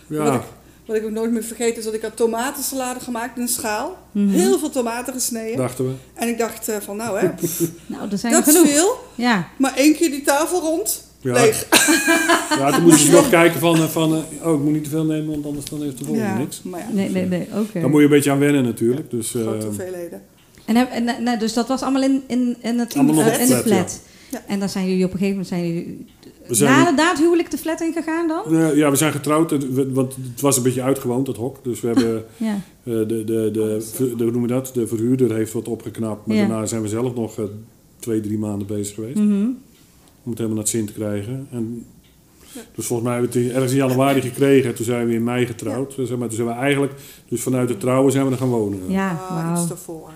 Ja. 0.10 0.24
Wat, 0.24 0.34
ik, 0.34 0.42
wat 0.86 0.96
ik 0.96 1.04
ook 1.04 1.12
nooit 1.12 1.32
meer 1.32 1.44
vergeet 1.44 1.78
is 1.78 1.84
dat 1.84 1.94
ik 1.94 2.02
had 2.02 2.16
tomatensalade 2.16 3.00
gemaakt 3.00 3.36
in 3.36 3.42
een 3.42 3.48
schaal. 3.48 3.98
Mhm. 4.12 4.30
Heel 4.30 4.60
veel 4.60 4.70
tomaten 4.70 5.14
gesneden. 5.14 5.58
dachten 5.58 5.86
we. 5.86 5.94
En 6.14 6.28
ik 6.28 6.38
dacht 6.38 6.68
eh, 6.68 6.78
van 6.80 6.98
nou 6.98 7.20
hè, 7.20 7.28
Nou, 7.86 8.12
er 8.12 8.18
zijn 8.18 8.34
dat 8.34 8.48
is 8.48 8.54
genoeg. 8.56 8.70
veel. 8.72 8.98
Ja. 9.16 9.48
Maar 9.58 9.74
één 9.76 9.96
keer 9.96 10.10
die 10.10 10.22
tafel 10.22 10.60
rond, 10.62 11.04
Ja, 11.22 11.34
leeg. 11.34 11.68
ja 12.60 12.72
toen 12.72 12.84
moesten 12.84 13.06
ze 13.06 13.12
nog 13.22 13.30
kijken 13.30 13.60
van, 13.60 13.76
eh, 13.76 13.84
van 13.88 14.14
eh, 14.16 14.48
oh, 14.48 14.54
ik 14.54 14.60
moet 14.64 14.74
niet 14.74 14.84
te 14.84 14.90
veel 14.90 15.06
nemen, 15.06 15.32
want 15.32 15.46
anders 15.46 15.66
dan 15.66 15.82
heeft 15.82 15.98
de 15.98 16.06
volgende 16.06 16.30
Ja, 16.30 16.38
niks. 16.38 16.62
maar 16.64 16.80
ja, 16.80 16.86
Nee, 16.92 17.10
nee, 17.10 17.26
nee. 17.26 17.48
Oké. 17.54 17.80
Daar 17.80 17.90
moet 17.90 18.00
je 18.00 18.06
een 18.06 18.12
beetje 18.12 18.32
aan 18.32 18.40
wennen 18.40 18.64
natuurlijk. 18.64 19.12
Dus, 19.12 19.30
grote 19.30 19.66
hoeveelheden. 19.66 20.22
En, 20.66 20.92
en, 20.92 21.28
en, 21.28 21.40
dus 21.40 21.54
dat 21.54 21.68
was 21.68 21.82
allemaal 21.82 22.04
in, 22.04 22.24
in, 22.28 22.56
in, 22.62 22.80
het, 22.80 22.96
Allemaal 22.96 23.26
op 23.28 23.34
in 23.34 23.48
de 23.48 23.56
flat, 23.56 24.00
ja. 24.32 24.42
En 24.48 24.60
dan 24.60 24.70
zijn 24.70 24.88
jullie 24.88 25.06
op 25.06 25.12
een 25.14 25.18
gegeven 25.18 25.38
moment 25.38 25.48
zijn 25.48 25.68
jullie 25.68 26.06
zijn- 26.48 26.84
na, 26.84 26.90
na 26.90 27.10
het 27.10 27.20
huwelijk 27.20 27.52
de 27.52 27.58
flat 27.58 27.82
ingegaan 27.82 28.28
dan? 28.28 28.56
Eh, 28.56 28.76
ja, 28.76 28.90
we 28.90 28.96
zijn 28.96 29.12
getrouwd, 29.12 29.52
we- 29.74 29.92
want 29.94 30.16
het 30.32 30.42
was 30.42 30.58
een 30.58 30.64
beetje 30.64 30.82
uitgewoond, 30.82 31.26
dat 31.26 31.36
hok. 31.38 31.64
Dus 31.64 31.82
we 31.82 31.88
hebben 31.88 32.26
Ja. 32.38 32.54
eh, 32.54 32.94
de, 32.94 33.06
de, 33.08 33.24
de, 33.54 33.86
de, 34.18 34.24
hoe 34.24 34.32
noem 34.32 34.42
je 34.42 34.48
dat? 34.48 34.72
de 34.74 34.88
verhuurder 34.88 35.34
heeft 35.36 35.54
wat 35.54 35.68
opgeknapt. 35.68 36.26
Maar 36.28 36.36
Ja. 36.36 36.48
daarna 36.48 36.66
zijn 36.66 36.82
we 36.82 36.88
zelf 36.88 37.16
nog 37.16 37.38
eh, 37.40 37.46
twee, 38.00 38.20
drie 38.22 38.38
maanden 38.38 38.68
bezig 38.68 38.96
geweest. 38.96 39.18
Mhm. 39.18 39.46
Om 40.24 40.32
het 40.32 40.38
helemaal 40.40 40.50
naar 40.50 40.58
het 40.58 40.70
zin 40.70 40.86
te 40.86 40.94
krijgen. 40.94 41.48
En, 41.52 41.86
dus 42.76 42.86
volgens 42.86 43.08
mij 43.10 43.18
hebben 43.20 43.34
we 43.34 43.40
het 43.46 43.54
ergens 43.54 43.72
in 43.72 43.78
januari 43.78 44.22
gekregen. 44.22 44.76
Toen 44.76 44.86
zijn 44.86 45.08
we 45.08 45.14
in 45.14 45.24
mei 45.24 45.46
getrouwd. 45.46 45.94
Zeg 45.98 46.18
maar, 46.18 46.28
toen 46.28 46.36
zijn 46.38 46.48
we 46.48 46.54
eigenlijk, 46.54 46.94
dus 47.30 47.42
vanuit 47.42 47.70
het 47.70 47.80
trouwen 47.80 48.12
zijn 48.12 48.26
we 48.26 48.32
er 48.32 48.38
gaan 48.38 48.50
wonen. 48.50 48.80
Ja, 48.88 49.10
Ah, 49.12 49.44
wauw. 49.44 49.56
iets 49.60 49.68
daarvoor. 49.68 50.10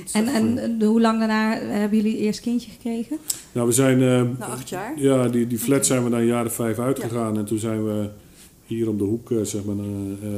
Iets 0.00 0.12
En, 0.12 0.26
en 0.28 0.58
eh, 0.58 0.78
de- 0.78 0.84
hoe 0.86 1.00
lang 1.00 1.18
daarna 1.18 1.56
hebben 1.58 1.98
jullie 2.02 2.16
eerst 2.18 2.40
kindje 2.40 2.70
gekregen? 2.70 3.18
Nou, 3.52 3.66
we 3.66 3.72
zijn... 3.72 4.02
eh, 4.02 4.38
Na 4.38 4.46
acht 4.46 4.68
jaar. 4.68 4.92
Ja, 5.00 5.28
die, 5.28 5.46
die 5.46 5.58
flat 5.58 5.86
zijn 5.86 6.04
we 6.04 6.08
na 6.10 6.18
een 6.18 6.24
jaar 6.26 6.46
of 6.46 6.54
vijf 6.54 6.78
uitgegaan. 6.78 7.38
En 7.38 7.44
toen 7.44 7.58
zijn 7.58 7.84
we 7.84 8.08
hier 8.66 8.88
om 8.88 8.98
de 8.98 9.04
hoek, 9.04 9.30
eh, 9.30 9.40
zeg 9.42 9.64
maar, 9.64 9.76
een, 9.76 10.18
ehm, 10.22 10.34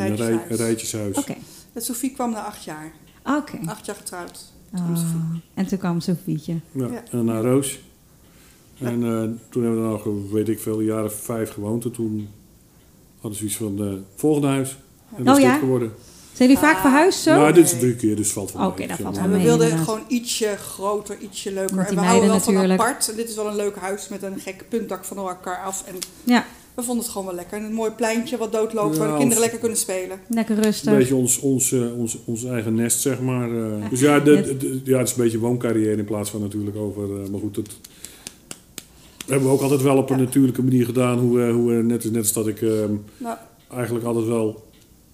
een, 0.00 0.06
rijtjeshuis. 0.06 0.50
een 0.50 0.56
rijtjeshuis. 0.56 1.16
Oké. 1.16 1.34
En 1.72 1.82
Sophie 1.82 2.10
kwam 2.10 2.30
na 2.30 2.44
acht 2.44 2.64
jaar. 2.64 2.92
Oké. 3.24 3.58
Acht 3.66 3.86
jaar 3.86 3.96
getrouwd. 3.96 4.52
Ah, 4.72 5.02
en 5.54 5.66
toen 5.66 5.78
kwam 5.78 6.00
Sofietje. 6.00 6.54
Ja. 6.72 6.86
Ja. 6.86 7.02
En 7.10 7.24
naar 7.24 7.42
Roos. 7.42 7.78
En 8.78 9.02
eh, 9.04 9.22
toen 9.50 9.62
hebben 9.62 9.82
we 9.82 9.88
nog, 9.88 10.30
weet 10.32 10.48
ik 10.48 10.58
veel, 10.60 11.04
of 11.04 11.14
vijf 11.14 11.50
gewoond. 11.50 11.84
En 11.84 11.90
toen 11.90 12.28
hadden 13.20 13.38
ze 13.38 13.44
iets 13.44 13.56
van, 13.56 13.84
eh 13.84 13.92
volgende 14.14 14.46
huis. 14.48 14.76
En 15.16 15.24
dat 15.24 15.34
Oh 15.34 15.40
is 15.40 15.46
ja? 15.46 15.52
dit 15.52 15.60
geworden. 15.60 15.92
Zijn 16.40 16.52
jullie 16.52 16.64
vaak 16.68 16.80
verhuisd 16.80 17.20
zo? 17.22 17.34
Nou, 17.34 17.52
dit 17.52 17.64
is 17.72 17.78
drie 17.78 17.94
keer, 17.96 18.16
dus 18.16 18.24
het 18.24 18.34
valt 18.34 18.52
wel 18.52 18.66
Oké, 18.66 18.86
dat 18.86 18.96
valt 19.02 19.16
wel 19.16 19.28
we 19.28 19.38
wilden 19.42 19.52
inderdaad. 19.68 19.84
gewoon 19.84 20.00
ietsje 20.08 20.56
groter, 20.56 21.16
ietsje 21.20 21.52
leuker. 21.52 21.78
En 21.78 21.94
we 21.94 22.00
houden 22.00 22.28
wel 22.28 22.40
van 22.40 22.70
apart. 22.70 23.08
En 23.10 23.16
dit 23.16 23.28
is 23.28 23.34
wel 23.34 23.46
een 23.46 23.56
leuk 23.56 23.76
huis 23.76 24.08
met 24.08 24.22
een 24.22 24.38
gek 24.38 24.64
puntdak 24.68 25.04
van 25.04 25.16
elkaar 25.16 25.62
af. 25.64 25.84
En 25.86 25.94
Ja, 26.24 26.44
we 26.74 26.82
vonden 26.82 27.02
het 27.04 27.12
gewoon 27.12 27.26
wel 27.26 27.36
lekker. 27.36 27.58
En 27.58 27.64
een 27.64 27.72
mooi 27.72 27.90
pleintje 27.90 28.36
wat 28.36 28.52
doodloopt 28.52 28.96
waar 28.96 29.06
Ja, 29.06 29.12
de 29.12 29.18
kinderen 29.18 29.42
lekker 29.42 29.58
kunnen 29.58 29.78
spelen. 29.78 30.20
lekker 30.28 30.56
Een 30.56 30.62
rustig. 30.62 30.96
beetje 30.96 31.14
ons, 31.14 31.38
ons, 31.38 31.72
eh, 31.72 31.98
ons, 31.98 32.18
ons 32.24 32.44
eigen 32.44 32.74
nest, 32.74 33.00
zeg 33.00 33.20
maar. 33.20 33.50
eh. 33.50 33.90
dus 33.90 34.00
ja, 34.00 34.20
de, 34.20 34.80
ja, 34.84 34.98
het 34.98 35.08
is 35.08 35.14
een 35.16 35.22
beetje 35.22 35.38
wooncarrière 35.38 35.96
in 35.96 36.04
plaats 36.04 36.30
van 36.30 36.40
natuurlijk 36.40 36.76
over... 36.76 37.02
eh, 37.22 37.28
maar 37.30 37.40
goed, 37.40 37.54
dat 37.54 37.66
hebben 39.26 39.48
we 39.48 39.54
ook 39.54 39.62
altijd 39.62 39.82
wel 39.82 39.96
op 39.96 40.10
een 40.10 40.18
Ja. 40.18 40.24
natuurlijke 40.24 40.62
manier 40.62 40.84
gedaan. 40.84 41.18
Hoe, 41.18 41.42
eh, 41.42 41.52
hoe, 41.52 41.72
net, 41.72 42.02
als- 42.02 42.12
net 42.12 42.22
als 42.22 42.32
dat 42.32 42.46
ik 42.46 42.62
ehm, 42.62 42.92
Nou, 43.16 43.36
eigenlijk 43.74 44.04
altijd 44.04 44.26
wel... 44.26 44.68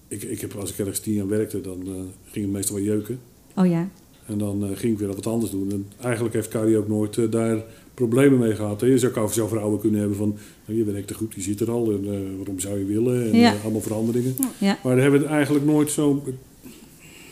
Ik, 0.09 0.23
ik 0.23 0.41
heb, 0.41 0.55
als 0.55 0.71
ik 0.73 0.79
ergens 0.79 0.99
tien 1.01 1.15
jaar 1.15 1.29
werkte, 1.29 1.61
dan 1.61 1.81
eh, 1.87 1.93
ging 2.33 2.45
het 2.45 2.55
meestal 2.55 2.75
wel 2.77 2.85
jeuken. 2.85 3.19
Oh 3.57 3.67
ja. 3.67 3.89
En 4.27 4.39
dan 4.39 4.63
eh, 4.65 4.77
ging 4.77 4.93
ik 4.93 4.99
weer 4.99 5.09
wat 5.09 5.27
anders 5.27 5.51
doen. 5.51 5.71
En 5.73 5.87
eigenlijk 6.03 6.35
heeft 6.35 6.49
Carrie 6.49 6.77
ook 6.79 6.89
nooit 6.89 7.19
eh, 7.19 7.31
daar 7.31 7.65
problemen 7.95 8.39
mee 8.39 8.55
gehad. 8.55 8.81
hè. 8.81 8.87
Je 8.87 8.99
zou 8.99 9.15
over 9.17 9.35
zelf 9.35 9.49
vrouwen 9.51 9.81
kunnen 9.81 10.01
hebben 10.01 10.17
van... 10.19 10.37
Nou, 10.67 10.79
je 10.79 10.85
werkt 10.85 11.11
er 11.11 11.17
goed, 11.17 11.35
je 11.35 11.41
zit 11.41 11.61
er 11.61 11.71
al. 11.71 11.91
En, 11.93 12.05
eh, 12.05 12.37
waarom 12.37 12.61
zou 12.61 12.79
je 12.79 12.85
willen? 12.85 13.25
En 13.33 13.37
Ja. 13.39 13.55
allemaal 13.63 13.81
veranderingen. 13.81 14.35
Ja. 14.59 14.79
Maar 14.83 14.93
daar 14.95 15.03
hebben 15.03 15.21
we 15.21 15.27
het 15.27 15.35
eigenlijk 15.35 15.65
nooit 15.65 15.91
zo... 15.91 16.23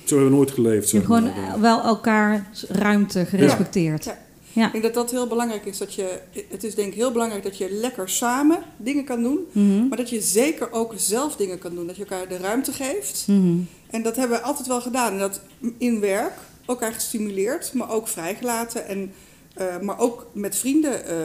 Zo 0.04 0.14
hebben 0.16 0.30
we 0.32 0.36
nooit 0.36 0.50
geleefd. 0.50 0.90
Je 0.90 0.96
hebt 0.96 1.06
zeg 1.08 1.16
gewoon 1.18 1.22
maar. 1.50 1.60
wel 1.60 1.82
elkaar 1.82 2.50
ruimte 2.68 3.24
gerespecteerd. 3.26 4.04
Ja. 4.04 4.18
Ja. 4.54 4.66
ik 4.66 4.72
denk 4.72 4.84
dat 4.84 4.94
dat 4.94 5.10
heel 5.10 5.26
belangrijk 5.26 5.64
is. 5.64 5.78
Dat 5.78 5.94
je, 5.94 6.18
het 6.48 6.64
is 6.64 6.74
denk 6.74 6.88
ik 6.88 6.94
heel 6.94 7.12
belangrijk 7.12 7.42
dat 7.42 7.58
je 7.58 7.70
lekker 7.70 8.08
samen 8.08 8.58
dingen 8.76 9.04
kan 9.04 9.22
doen. 9.22 9.46
Mhm. 9.52 9.88
Maar 9.88 9.96
dat 9.96 10.10
je 10.10 10.20
zeker 10.20 10.72
ook 10.72 10.92
zelf 10.96 11.36
dingen 11.36 11.58
kan 11.58 11.74
doen. 11.74 11.86
Dat 11.86 11.96
je 11.96 12.04
elkaar 12.04 12.28
de 12.28 12.36
ruimte 12.36 12.72
geeft. 12.72 13.24
Mhm. 13.26 13.56
En 13.90 14.02
dat 14.02 14.16
hebben 14.16 14.38
we 14.38 14.44
altijd 14.44 14.66
wel 14.68 14.80
gedaan. 14.80 15.12
En 15.12 15.18
dat 15.18 15.40
in 15.78 16.00
werk 16.00 16.32
elkaar 16.66 16.92
gestimuleerd, 16.92 17.72
maar 17.72 17.90
ook 17.90 18.08
vrijgelaten. 18.08 18.86
En, 18.86 19.12
eh, 19.54 19.78
maar 19.80 19.98
ook 19.98 20.26
met 20.32 20.56
vrienden. 20.56 21.06
eh, 21.06 21.16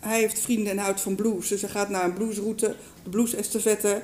hij 0.00 0.18
heeft 0.18 0.40
vrienden 0.40 0.72
en 0.72 0.78
houdt 0.78 1.00
van 1.00 1.14
blues. 1.14 1.48
Dus 1.48 1.60
hij 1.60 1.70
gaat 1.70 1.88
naar 1.88 2.04
een 2.04 2.12
bluesroute, 2.12 2.74
de 3.02 3.10
blues-estafette. 3.10 4.02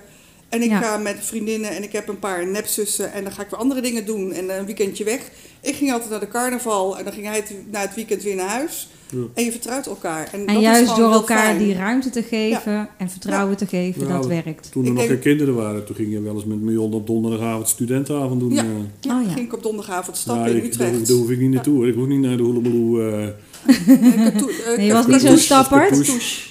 En 0.51 0.63
ik 0.63 0.71
Ja. 0.71 0.81
ga 0.81 0.97
met 0.97 1.17
vriendinnen 1.21 1.71
en 1.71 1.83
ik 1.83 1.93
heb 1.93 2.09
een 2.09 2.19
paar 2.19 2.47
nepzussen. 2.47 3.13
En 3.13 3.23
dan 3.23 3.33
ga 3.33 3.43
ik 3.43 3.51
weer 3.51 3.59
andere 3.59 3.81
dingen 3.81 4.07
doen. 4.07 4.33
En 4.33 4.59
een 4.59 4.67
weekendje 4.67 5.05
weg. 5.05 5.21
Ik 5.61 5.75
ging 5.75 5.93
altijd 5.93 6.11
naar 6.11 6.21
de 6.21 6.29
carnaval. 6.29 6.99
En 6.99 7.05
dan 7.05 7.13
ging 7.13 7.27
hij 7.27 7.45
na 7.71 7.81
het 7.81 7.95
weekend 7.95 8.23
weer 8.23 8.35
naar 8.35 8.49
huis. 8.49 8.89
Ja. 9.13 9.19
En 9.35 9.45
je 9.45 9.51
vertrouwt 9.51 9.87
elkaar. 9.87 10.29
En, 10.33 10.39
En 10.41 10.47
dat 10.47 10.57
is 10.57 10.63
juist 10.63 10.91
gewoon 10.91 11.05
door 11.11 11.13
elkaar 11.21 11.45
fijn. 11.45 11.59
die 11.59 11.75
ruimte 11.75 12.11
te 12.11 12.23
geven 12.23 12.89
en 12.99 13.11
vertrouwen 13.11 13.57
te 13.57 13.67
geven, 13.67 14.09
dat 14.09 14.27
werkt. 14.27 14.73
Toen 14.73 14.83
er 14.83 14.89
Ik 14.89 14.95
nog 14.95 15.07
denk- 15.07 15.09
geen 15.23 15.33
kinderen 15.33 15.55
waren, 15.55 15.85
toen 15.85 15.97
ging 15.97 16.13
je 16.13 16.21
wel 16.21 16.35
eens 16.35 16.45
met 16.45 16.61
Mion 16.61 16.93
op 16.93 17.07
donderdagavond 17.07 17.69
studentenavond 17.69 18.41
doen. 18.41 18.53
Ja. 18.53 18.63
eh. 18.63 18.69
Ja, 19.01 19.19
Oh 19.21 19.27
ja. 19.27 19.33
ging 19.33 19.47
ik 19.47 19.55
op 19.55 19.63
donderdagavond 19.63 20.17
stappen 20.17 20.45
Nou, 20.45 20.57
in 20.59 20.65
ik- 20.65 20.79
daar, 20.79 20.87
Utrecht. 20.89 21.09
daar 21.09 21.17
hoef 21.17 21.31
ik 21.31 21.39
niet 21.39 21.51
naartoe. 21.51 21.75
hoor. 21.77 21.89
Ik 21.89 21.95
hoef 21.95 22.07
niet 22.07 22.21
naar 22.21 22.37
de 22.37 22.43
Hoelebeloe. 22.43 23.03
eh 23.03 23.29
Nee, 24.77 24.87
je 24.87 24.93
was 24.93 25.07
niet 25.07 25.21
zo'n 25.21 25.37
stapper. 25.39 25.91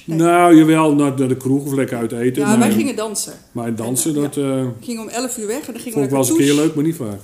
Nee. 0.06 0.18
Nou, 0.18 0.56
jawel, 0.56 0.94
naar, 0.96 1.14
naar 1.20 1.28
de 1.28 1.38
kroeg 1.38 1.66
of 1.66 1.74
lekker 1.74 1.98
uit 1.98 2.12
eten. 2.12 2.42
Ja, 2.42 2.48
maar, 2.50 2.60
wij 2.60 2.72
gingen 2.72 2.96
dansen. 2.96 3.34
maar 3.52 3.76
dansen, 3.76 4.14
dat 4.14 4.38
eh, 4.38 4.62
Ik 4.62 4.86
ging 4.86 5.00
om 5.00 5.08
11 5.08 5.38
uur 5.38 5.48
weg 5.48 5.58
en 5.68 5.74
dan 5.74 5.82
gingen 5.82 5.92
vond 5.94 6.06
ik 6.06 6.10
we 6.12 6.16
wel 6.18 6.20
eens 6.20 6.30
een 6.30 6.38
keer 6.38 6.54
leuk, 6.54 6.76
maar 6.76 6.84
niet 6.84 6.96
vaak. 6.96 7.20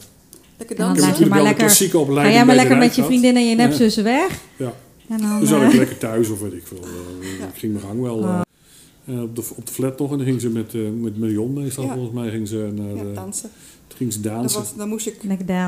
Lekker 0.57 0.75
dan 0.75 0.85
dansen. 0.85 1.03
je 1.03 1.09
natuurlijk 1.09 1.29
maar 1.35 1.43
wel 1.43 1.53
de 1.53 1.59
lekker- 1.59 2.15
Ga 2.15 2.29
jij 2.31 2.45
maar 2.45 2.55
de 2.55 2.61
lekker 2.61 2.77
met 2.77 2.95
je 2.95 3.03
vriendinnen 3.03 3.41
en 3.43 3.49
je 3.49 3.55
nepzussen 3.55 4.03
weg. 4.03 4.27
Ja. 4.57 4.73
En 5.09 5.17
dan, 5.21 5.39
Dus 5.39 5.49
zat 5.49 5.61
eh, 5.61 5.67
ik 5.67 5.73
lekker 5.73 5.97
thuis 5.97 6.29
of 6.29 6.39
weet 6.41 6.53
ik 6.53 6.67
veel. 6.67 6.79
eh, 7.21 7.39
Ja. 7.39 7.45
Ik 7.45 7.55
ging 7.55 7.73
mijn 7.73 7.85
gang 7.85 8.01
wel. 8.01 8.23
Eh, 8.23 9.21
op, 9.21 9.35
de, 9.35 9.43
op 9.55 9.65
de 9.65 9.71
flat 9.71 9.99
nog 9.99 10.11
en 10.11 10.17
dan 10.17 10.25
ging 10.25 10.41
ze 10.41 10.49
met, 10.49 10.73
eh 10.73 10.81
met 11.01 11.17
Marion 11.19 11.53
meestal 11.53 11.83
Ja. 11.85 11.93
volgens 11.93 12.13
mij 12.13 12.29
ging 12.29 12.47
ze 12.47 12.71
naar, 12.75 12.95
Ja, 12.95 13.09
eh, 13.09 13.15
dansen. 13.15 13.49
toen 13.87 13.97
ging 13.97 14.13
ze 14.13 14.21
Dan, 14.21 14.33
dansen. 14.33 14.59
was, 14.59 14.75
dan 14.75 14.89
moest 14.89 15.07
ik 15.07 15.17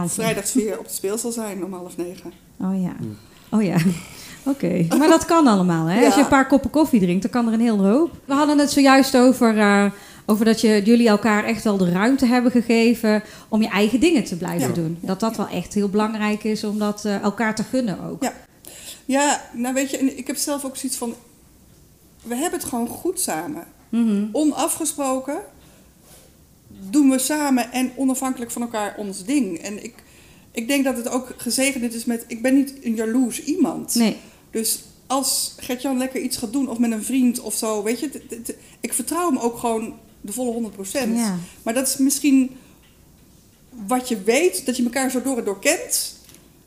vrijdags 0.08 0.53
weer 0.53 0.77
op 0.79 0.86
het 0.86 0.94
speelsel 0.94 1.32
zijn 1.32 1.63
om 1.65 1.74
half 1.74 1.98
negen. 1.98 2.32
Oh 2.62 2.82
ja. 2.82 2.96
Oh 3.51 3.63
ja. 3.63 3.75
Oké, 4.51 4.86
maar 4.98 5.08
dat 5.08 5.25
kan 5.25 5.48
allemaal. 5.48 5.86
Hè? 5.86 6.00
Ja. 6.00 6.06
Als 6.06 6.15
je 6.15 6.22
een 6.22 6.27
paar 6.27 6.48
koppen 6.48 6.70
koffie 6.70 7.00
drinkt, 7.00 7.22
dan 7.22 7.32
kan 7.32 7.48
er 7.48 7.53
een 7.53 7.60
heel 7.60 7.86
hoop. 7.86 8.12
We 8.25 8.34
hadden 8.34 8.58
het 8.60 8.72
zojuist 8.72 9.17
over, 9.17 9.58
eh, 9.58 9.86
over 10.25 10.46
dat 10.46 10.62
je, 10.62 10.82
jullie 10.84 11.08
elkaar 11.08 11.44
echt 11.44 11.63
wel 11.63 11.77
de 11.77 11.89
ruimte 11.91 12.25
hebben 12.25 12.51
gegeven 12.51 13.24
om 13.50 13.62
je 13.62 13.67
eigen 13.70 14.00
dingen 14.00 14.24
te 14.24 14.38
blijven 14.38 14.67
Ja. 14.67 14.74
doen. 14.74 14.98
Dat 15.01 15.20
dat 15.20 15.38
wel 15.38 15.48
echt 15.48 15.74
heel 15.74 15.89
belangrijk 15.89 16.44
is 16.44 16.63
om 16.63 16.77
dat 16.79 17.06
eh, 17.06 17.22
elkaar 17.22 17.56
te 17.56 17.63
gunnen 17.63 17.98
ook. 18.10 18.24
Ja. 19.07 19.49
Nou 19.53 19.73
weet 19.73 19.89
je, 19.89 19.97
en 19.97 20.17
ik 20.17 20.27
heb 20.27 20.35
zelf 20.35 20.65
ook 20.65 20.77
zoiets 20.77 20.97
van... 20.97 21.15
We 22.23 22.35
hebben 22.35 22.59
het 22.59 22.69
gewoon 22.69 22.87
goed 22.87 23.19
samen. 23.19 23.67
Mhm. 23.89 24.25
Onafgesproken 24.31 25.39
doen 26.89 27.09
we 27.09 27.19
samen 27.19 27.71
en 27.71 27.91
onafhankelijk 27.95 28.51
van 28.51 28.61
elkaar 28.61 28.95
ons 28.97 29.25
ding. 29.25 29.59
En 29.59 29.83
ik, 29.83 29.93
ik 30.51 30.67
denk 30.67 30.83
dat 30.83 30.97
het 30.97 31.07
ook 31.07 31.33
gezegend 31.37 31.93
is 31.93 32.05
met... 32.05 32.23
Ik 32.27 32.41
ben 32.41 32.55
niet 32.55 32.73
een 32.81 32.95
jaloers 32.95 33.43
iemand. 33.43 33.95
Nee, 33.95 34.17
Dus 34.51 34.83
als 35.07 35.55
Gertjan 35.57 35.97
lekker 35.97 36.21
iets 36.21 36.37
gaat 36.37 36.53
doen 36.53 36.69
of 36.69 36.77
met 36.77 36.91
een 36.91 37.03
vriend 37.03 37.39
of 37.39 37.55
zo, 37.55 37.83
weet 37.83 37.99
je, 37.99 38.21
ik 38.79 38.93
vertrouw 38.93 39.29
hem 39.29 39.37
ook 39.37 39.57
gewoon 39.57 39.93
de 40.21 40.33
volle 40.33 40.71
100%. 40.71 40.91
Ja. 40.91 41.37
Maar 41.63 41.73
dat 41.73 41.87
is 41.87 41.97
misschien 41.97 42.57
wat 43.87 44.07
je 44.07 44.21
weet, 44.21 44.65
dat 44.65 44.77
je 44.77 44.83
elkaar 44.83 45.11
zo 45.11 45.21
door 45.21 45.37
en 45.37 45.43
door 45.43 45.59
kent, 45.59 46.16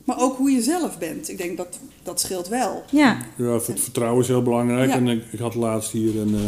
maar 0.05 0.19
ook 0.19 0.37
hoe 0.37 0.51
je 0.51 0.61
zelf 0.61 0.97
bent. 0.97 1.29
Ik 1.29 1.37
denk 1.37 1.57
dat 1.57 1.79
dat 2.03 2.19
scheelt 2.19 2.47
wel. 2.47 2.83
ja. 2.91 3.17
Ja, 3.35 3.53
het 3.53 3.79
vertrouwen 3.79 4.21
is 4.21 4.27
heel 4.27 4.41
belangrijk. 4.41 4.89
Ja. 4.89 4.95
En 4.95 5.07
ik, 5.07 5.23
ik 5.31 5.39
had 5.39 5.55
laatst 5.55 5.91
hier 5.91 6.19
een 6.19 6.35
eh, 6.35 6.41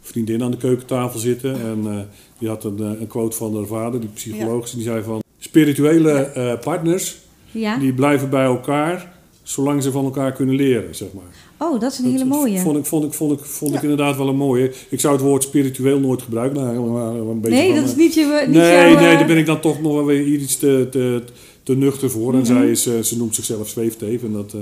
vriendin 0.00 0.42
aan 0.42 0.50
de 0.50 0.56
keukentafel 0.56 1.18
zitten. 1.18 1.60
En 1.60 1.80
eh, 1.86 1.98
die 2.38 2.48
had 2.48 2.64
een, 2.64 2.78
eh, 2.78 3.00
een 3.00 3.06
quote 3.06 3.36
van 3.36 3.56
haar 3.56 3.66
vader, 3.66 4.00
die 4.00 4.08
psycholoog. 4.14 4.70
Die 4.70 4.82
zei 4.82 5.02
van, 5.02 5.22
spirituele 5.38 6.12
eh, 6.12 6.58
partners, 6.58 7.16
ja. 7.50 7.78
die 7.78 7.92
blijven 7.92 8.30
bij 8.30 8.44
elkaar 8.44 9.14
zolang 9.42 9.82
ze 9.82 9.90
van 9.90 10.04
elkaar 10.04 10.32
kunnen 10.32 10.54
leren, 10.54 10.94
zeg 10.94 11.08
maar. 11.12 11.68
Oh, 11.68 11.80
dat 11.80 11.92
is 11.92 11.98
een 11.98 12.10
hele 12.10 12.24
mooie. 12.24 12.58
Vond 12.58 12.76
ik, 12.78 12.84
vond 12.84 13.04
ik, 13.04 13.12
vond 13.12 13.32
ik, 13.32 13.44
vond 13.44 13.70
ik 13.74 13.76
Ja. 13.76 13.88
inderdaad 13.88 14.16
wel 14.16 14.28
een 14.28 14.36
mooie. 14.36 14.72
Ik 14.88 15.00
zou 15.00 15.14
het 15.14 15.22
woord 15.22 15.42
spiritueel 15.42 15.98
nooit 15.98 16.22
gebruiken. 16.22 16.62
Nou, 16.62 16.90
maar 16.90 17.14
een 17.14 17.40
beetje 17.40 17.58
Nee, 17.58 17.66
van, 17.68 17.76
dat 17.80 17.88
is 17.88 17.96
niet 17.96 18.14
je... 18.14 18.42
Niet 18.46 18.56
nee, 18.56 18.90
jouw, 18.90 19.00
nee, 19.00 19.16
daar 19.16 19.26
ben 19.26 19.36
ik 19.36 19.46
dan 19.46 19.60
toch 19.60 19.80
nog 19.80 19.94
wel 19.94 20.04
weer 20.04 20.24
iets 20.24 20.56
te, 20.56 20.88
te, 20.90 21.22
te 21.66 21.76
nuchter 21.76 22.10
voor. 22.10 22.32
En 22.32 22.38
Mhm. 22.38 22.46
zij 22.46 22.70
is, 22.70 22.86
eh, 22.86 22.98
ze 23.00 23.16
noemt 23.16 23.34
zichzelf 23.34 23.68
zweefteef. 23.68 24.22
En 24.22 24.32
dat 24.32 24.52
eh, 24.54 24.60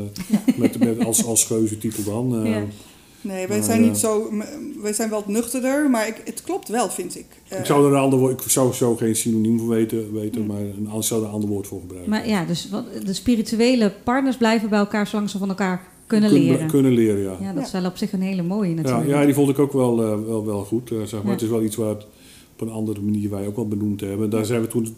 met, 0.56 0.78
met, 0.78 1.04
als, 1.04 1.24
als 1.24 1.44
geuze 1.44 1.78
titel 1.78 2.04
dan. 2.04 2.44
eh. 2.44 2.50
Ja. 2.50 2.62
Nee, 3.20 3.46
wij 3.46 3.62
zijn 3.62 3.80
niet 3.82 3.96
zo, 3.96 4.30
wij 4.82 4.92
zijn 4.92 5.10
wel 5.10 5.22
nuchterder, 5.26 5.90
maar 5.90 6.08
ik, 6.08 6.22
het 6.24 6.42
klopt 6.42 6.68
wel, 6.68 6.90
vind 6.90 7.16
ik. 7.18 7.24
Ik 7.58 7.64
zou 7.64 7.86
er 7.86 7.92
een 7.92 7.98
ander 8.02 8.18
woord, 8.18 8.44
ik 8.44 8.50
zou 8.50 8.72
zo 8.72 8.96
geen 8.96 9.16
synoniem 9.16 9.58
voor 9.58 9.68
weten, 9.68 10.12
weten 10.12 10.46
maar 10.46 10.60
een, 10.60 10.88
ik 10.96 11.02
zou 11.02 11.20
er 11.20 11.26
een 11.26 11.32
ander 11.32 11.48
woord 11.48 11.66
voor 11.66 11.80
gebruiken. 11.80 12.10
Maar 12.10 12.28
ja, 12.28 12.44
dus 12.44 12.68
wat, 12.70 12.84
de 13.04 13.12
spirituele 13.12 13.92
partners 14.04 14.36
blijven 14.36 14.68
bij 14.68 14.78
elkaar 14.78 15.06
zolang 15.06 15.30
ze 15.30 15.38
van 15.38 15.48
elkaar 15.48 15.82
kunnen 16.06 16.30
Kun- 16.30 16.38
leren. 16.42 16.66
Kunnen 16.68 16.92
leren, 16.92 17.22
ja. 17.22 17.36
Ja, 17.40 17.46
dat 17.52 17.54
Ja. 17.54 17.66
is 17.66 17.70
wel 17.72 17.84
op 17.84 17.96
zich 17.96 18.12
een 18.12 18.22
hele 18.22 18.42
mooie 18.42 18.68
Ja, 18.68 18.74
natuurlijk. 18.74 19.08
ja, 19.08 19.24
die 19.24 19.34
vond 19.34 19.48
ik 19.50 19.58
ook 19.58 19.72
wel, 19.72 19.96
wel, 20.26 20.44
wel 20.46 20.64
goed. 20.64 20.88
zeg 20.88 21.12
maar. 21.12 21.22
Ja. 21.24 21.30
Het 21.30 21.42
is 21.42 21.48
wel 21.48 21.62
iets 21.62 21.76
waar 21.76 21.88
het 21.88 22.06
op 22.52 22.60
een 22.60 22.72
andere 22.72 23.00
manier 23.00 23.30
wij 23.30 23.46
ook 23.46 23.56
wel 23.56 23.68
benoemd 23.68 24.00
hebben. 24.00 24.30
Daar 24.30 24.44
zijn 24.44 24.60
we 24.60 24.66
toen 24.66 24.96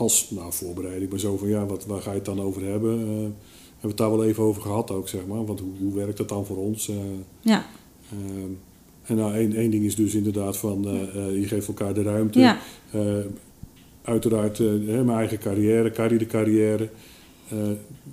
als 0.00 0.30
nou, 0.30 0.52
voorbereiding, 0.52 1.10
maar 1.10 1.18
zo 1.20 1.36
van 1.36 1.48
ja, 1.48 1.66
wat, 1.66 1.86
waar 1.86 2.00
ga 2.00 2.10
je 2.10 2.16
het 2.16 2.24
dan 2.24 2.40
over 2.40 2.62
hebben? 2.64 2.92
Eh, 2.92 3.06
hebben 3.06 3.34
we 3.80 3.86
het 3.88 3.96
daar 3.96 4.10
wel 4.10 4.24
even 4.24 4.42
over 4.42 4.62
gehad 4.62 4.90
ook, 4.90 5.08
zeg 5.08 5.26
maar. 5.26 5.44
Want 5.44 5.60
hoe, 5.60 5.70
hoe 5.78 5.94
werkt 5.94 6.16
dat 6.16 6.28
dan 6.28 6.46
voor 6.46 6.56
ons? 6.56 6.88
Eh, 6.88 6.96
Ja, 7.40 7.66
ehm, 8.10 8.50
en 9.02 9.16
nou, 9.16 9.34
één, 9.34 9.54
één 9.54 9.70
ding 9.70 9.84
is 9.84 9.94
dus 9.94 10.14
inderdaad 10.14 10.56
van, 10.56 10.84
eh, 10.88 11.26
eh, 11.26 11.40
je 11.40 11.46
geeft 11.46 11.68
elkaar 11.68 11.94
de 11.94 12.02
ruimte. 12.02 12.38
ja. 12.40 12.58
Eh, 12.90 13.00
uiteraard 14.02 14.60
eh, 14.60 14.66
mijn 14.86 15.10
eigen 15.10 15.38
carrière, 15.38 15.90
Carrie 15.90 16.18
de 16.18 16.26
carrière. 16.26 16.88
eh, 17.48 17.58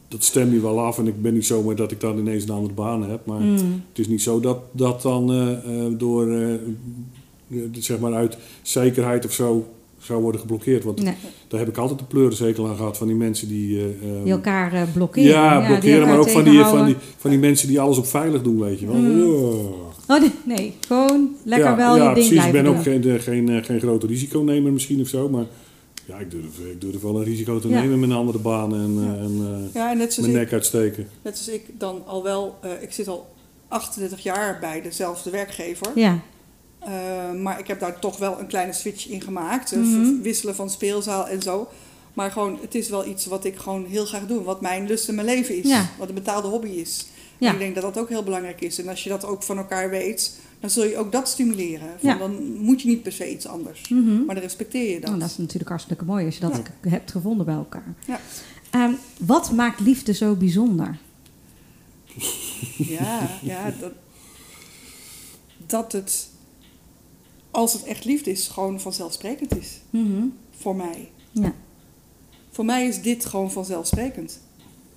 dat 0.08 0.24
stem 0.24 0.54
je 0.54 0.62
wel 0.62 0.80
af 0.80 0.98
en 0.98 1.08
ik 1.08 1.22
ben 1.22 1.34
niet 1.34 1.46
zomaar 1.46 1.76
dat 1.76 1.92
ik 1.92 2.00
dan 2.00 2.18
ineens 2.18 2.44
een 2.44 2.50
andere 2.50 2.74
baan 2.74 3.10
heb. 3.10 3.26
Maar 3.26 3.40
Mm. 3.42 3.56
het 3.90 4.00
is 4.00 4.08
niet 4.08 4.22
zo 4.22 4.40
dat 4.40 4.60
dat 4.72 5.02
dan 5.02 5.32
eh, 5.32 5.52
eh, 5.86 5.94
door, 5.98 6.32
eh, 6.32 6.54
eh, 6.54 6.60
zeg 7.72 8.00
maar 8.00 8.14
uit 8.14 8.38
zekerheid 8.62 9.26
of 9.26 9.32
zo 9.32 9.66
zou 10.08 10.22
worden 10.22 10.42
geblokkeerd. 10.42 10.84
Want 10.84 11.02
Nee, 11.04 11.14
daar 11.48 11.60
heb 11.60 11.70
ik 11.70 11.78
altijd 11.78 12.00
de 12.00 12.06
pleurenzekel 12.06 12.68
aan 12.68 12.76
gehad 12.76 12.98
van 12.98 13.08
die 13.08 13.16
mensen 13.16 13.48
die... 13.48 13.78
eh, 13.80 13.86
eh, 13.86 14.24
die 14.24 14.32
elkaar 14.32 14.74
eh, 14.74 14.82
blokkeren. 14.94 15.30
ja, 15.30 15.66
blokkeren, 15.68 16.08
maar 16.08 16.18
ook 16.20 16.30
van 16.30 16.44
die, 16.44 16.54
van, 16.54 16.62
tegenhouden. 16.62 16.86
die, 16.86 16.96
van 17.18 17.30
die 17.30 17.40
mensen 17.40 17.68
die 17.68 17.80
alles 17.80 17.98
op 17.98 18.06
veilig 18.06 18.42
doen, 18.42 18.60
weet 18.60 18.80
je 18.80 18.86
wel. 18.86 18.96
Mm. 18.96 19.22
Oh. 20.10 20.22
Nee, 20.46 20.74
gewoon 20.88 21.36
lekker 21.44 21.70
ja, 21.70 21.76
wel 21.76 21.96
ja, 21.98 22.10
je 22.10 22.16
ding 22.16 22.28
precies. 22.28 22.46
Ik 22.46 22.52
ben 22.52 22.64
doen. 22.64 22.76
ook 22.76 22.82
geen, 22.84 23.02
de- 23.02 23.20
geen, 23.20 23.50
eh, 23.50 23.64
geen 23.64 23.80
grote 23.80 24.08
risiconemer 24.08 24.72
misschien 24.72 25.02
of 25.02 25.08
zo, 25.08 25.30
maar 25.30 25.46
ja, 26.06 26.18
ik 26.18 26.32
durf, 26.32 26.60
ik 26.72 26.82
durf 26.82 27.02
wel 27.02 27.16
een 27.18 27.24
risico 27.24 27.60
te 27.60 27.68
Ja. 27.70 27.82
nemen 27.82 28.00
met 28.00 28.10
een 28.10 28.16
andere 28.16 28.38
baan 28.40 28.74
en, 28.76 28.94
Ja. 29.04 29.14
eh, 29.14 29.22
en 29.24 29.38
eh, 29.42 29.74
Ja, 29.74 29.92
en 29.92 29.98
net 29.98 30.14
zoals, 30.14 30.30
mijn 30.30 30.42
ik, 30.42 30.46
nek 30.50 30.54
uitsteken. 30.54 31.08
net 31.22 31.38
zoals 31.38 31.60
ik 31.60 31.80
dan 31.80 32.02
al 32.06 32.24
wel, 32.24 32.56
eh, 32.62 32.70
ik 32.82 32.92
zit 32.92 33.08
al 33.08 33.28
38 33.68 34.24
jaar 34.24 34.58
bij 34.62 34.82
dezelfde 34.82 35.30
werkgever. 35.30 35.88
Ja, 35.96 36.20
Eh, 36.80 37.32
maar 37.42 37.60
ik 37.60 37.68
heb 37.68 37.80
daar 37.80 38.00
toch 38.00 38.18
wel 38.18 38.40
een 38.40 38.48
kleine 38.48 38.74
switch 38.74 39.08
in 39.08 39.22
gemaakt. 39.22 39.72
eh, 39.72 39.80
Mhm. 39.80 40.22
Wisselen 40.22 40.56
van 40.56 40.70
speelzaal 40.70 41.28
en 41.28 41.42
zo. 41.42 41.68
Maar 42.14 42.32
gewoon, 42.32 42.58
het 42.62 42.76
is 42.76 42.90
wel 42.90 43.06
iets 43.08 43.26
wat 43.26 43.46
ik 43.46 43.58
gewoon 43.58 43.86
heel 43.86 44.06
graag 44.06 44.28
doe. 44.28 44.44
Wat 44.44 44.62
mijn 44.62 44.88
lust 44.88 45.08
in 45.08 45.16
mijn 45.16 45.28
leven 45.28 45.56
is. 45.58 45.68
Ja. 45.68 45.90
Wat 45.98 46.10
een 46.10 46.16
betaalde 46.16 46.48
hobby 46.48 46.68
is. 46.70 47.06
Ja. 47.38 47.48
En 47.48 47.54
ik 47.54 47.60
denk 47.60 47.76
dat 47.76 47.84
dat 47.84 47.98
ook 48.04 48.10
heel 48.10 48.24
belangrijk 48.24 48.62
is. 48.62 48.80
En 48.80 48.88
als 48.88 49.04
je 49.04 49.10
dat 49.10 49.26
ook 49.26 49.44
van 49.44 49.58
elkaar 49.58 49.90
weet, 49.90 50.40
dan 50.60 50.70
zul 50.70 50.84
je 50.84 50.98
ook 50.98 51.12
dat 51.12 51.28
stimuleren. 51.30 51.88
Van, 52.00 52.10
Ja. 52.10 52.18
Dan 52.18 52.58
moet 52.58 52.82
je 52.82 52.88
niet 52.88 53.04
per 53.04 53.12
se 53.12 53.32
iets 53.32 53.48
anders. 53.48 53.90
Mhm. 53.90 54.26
Maar 54.26 54.36
dan 54.36 54.44
respecteer 54.44 54.90
je 54.94 55.00
dat. 55.00 55.10
Nou, 55.10 55.20
dat 55.22 55.30
is 55.30 55.38
natuurlijk 55.38 55.70
hartstikke 55.70 56.06
mooi 56.06 56.26
als 56.26 56.36
je 56.36 56.42
dat 56.42 56.62
hebt 56.82 57.12
gevonden 57.12 57.46
bij 57.46 57.56
elkaar. 57.56 57.96
Ja. 58.08 58.20
Ehm, 58.70 58.92
wat 59.20 59.52
maakt 59.52 59.80
liefde 59.80 60.14
zo 60.14 60.36
bijzonder? 60.36 60.98
Ja, 62.78 63.30
ja 63.42 63.74
dat, 63.80 63.92
dat 65.66 65.92
het, 65.92 66.28
als 67.58 67.74
het 67.74 67.84
echt 67.84 68.06
liefde 68.06 68.32
is, 68.32 68.48
gewoon 68.48 68.80
vanzelfsprekend 68.80 69.58
is. 69.58 69.80
Mhm. 69.90 70.24
Voor 70.52 70.76
mij. 70.76 71.10
Ja. 71.32 71.56
Voor 72.52 72.66
mij 72.66 72.88
is 72.88 73.02
dit 73.02 73.26
gewoon 73.26 73.52
vanzelfsprekend. 73.52 74.40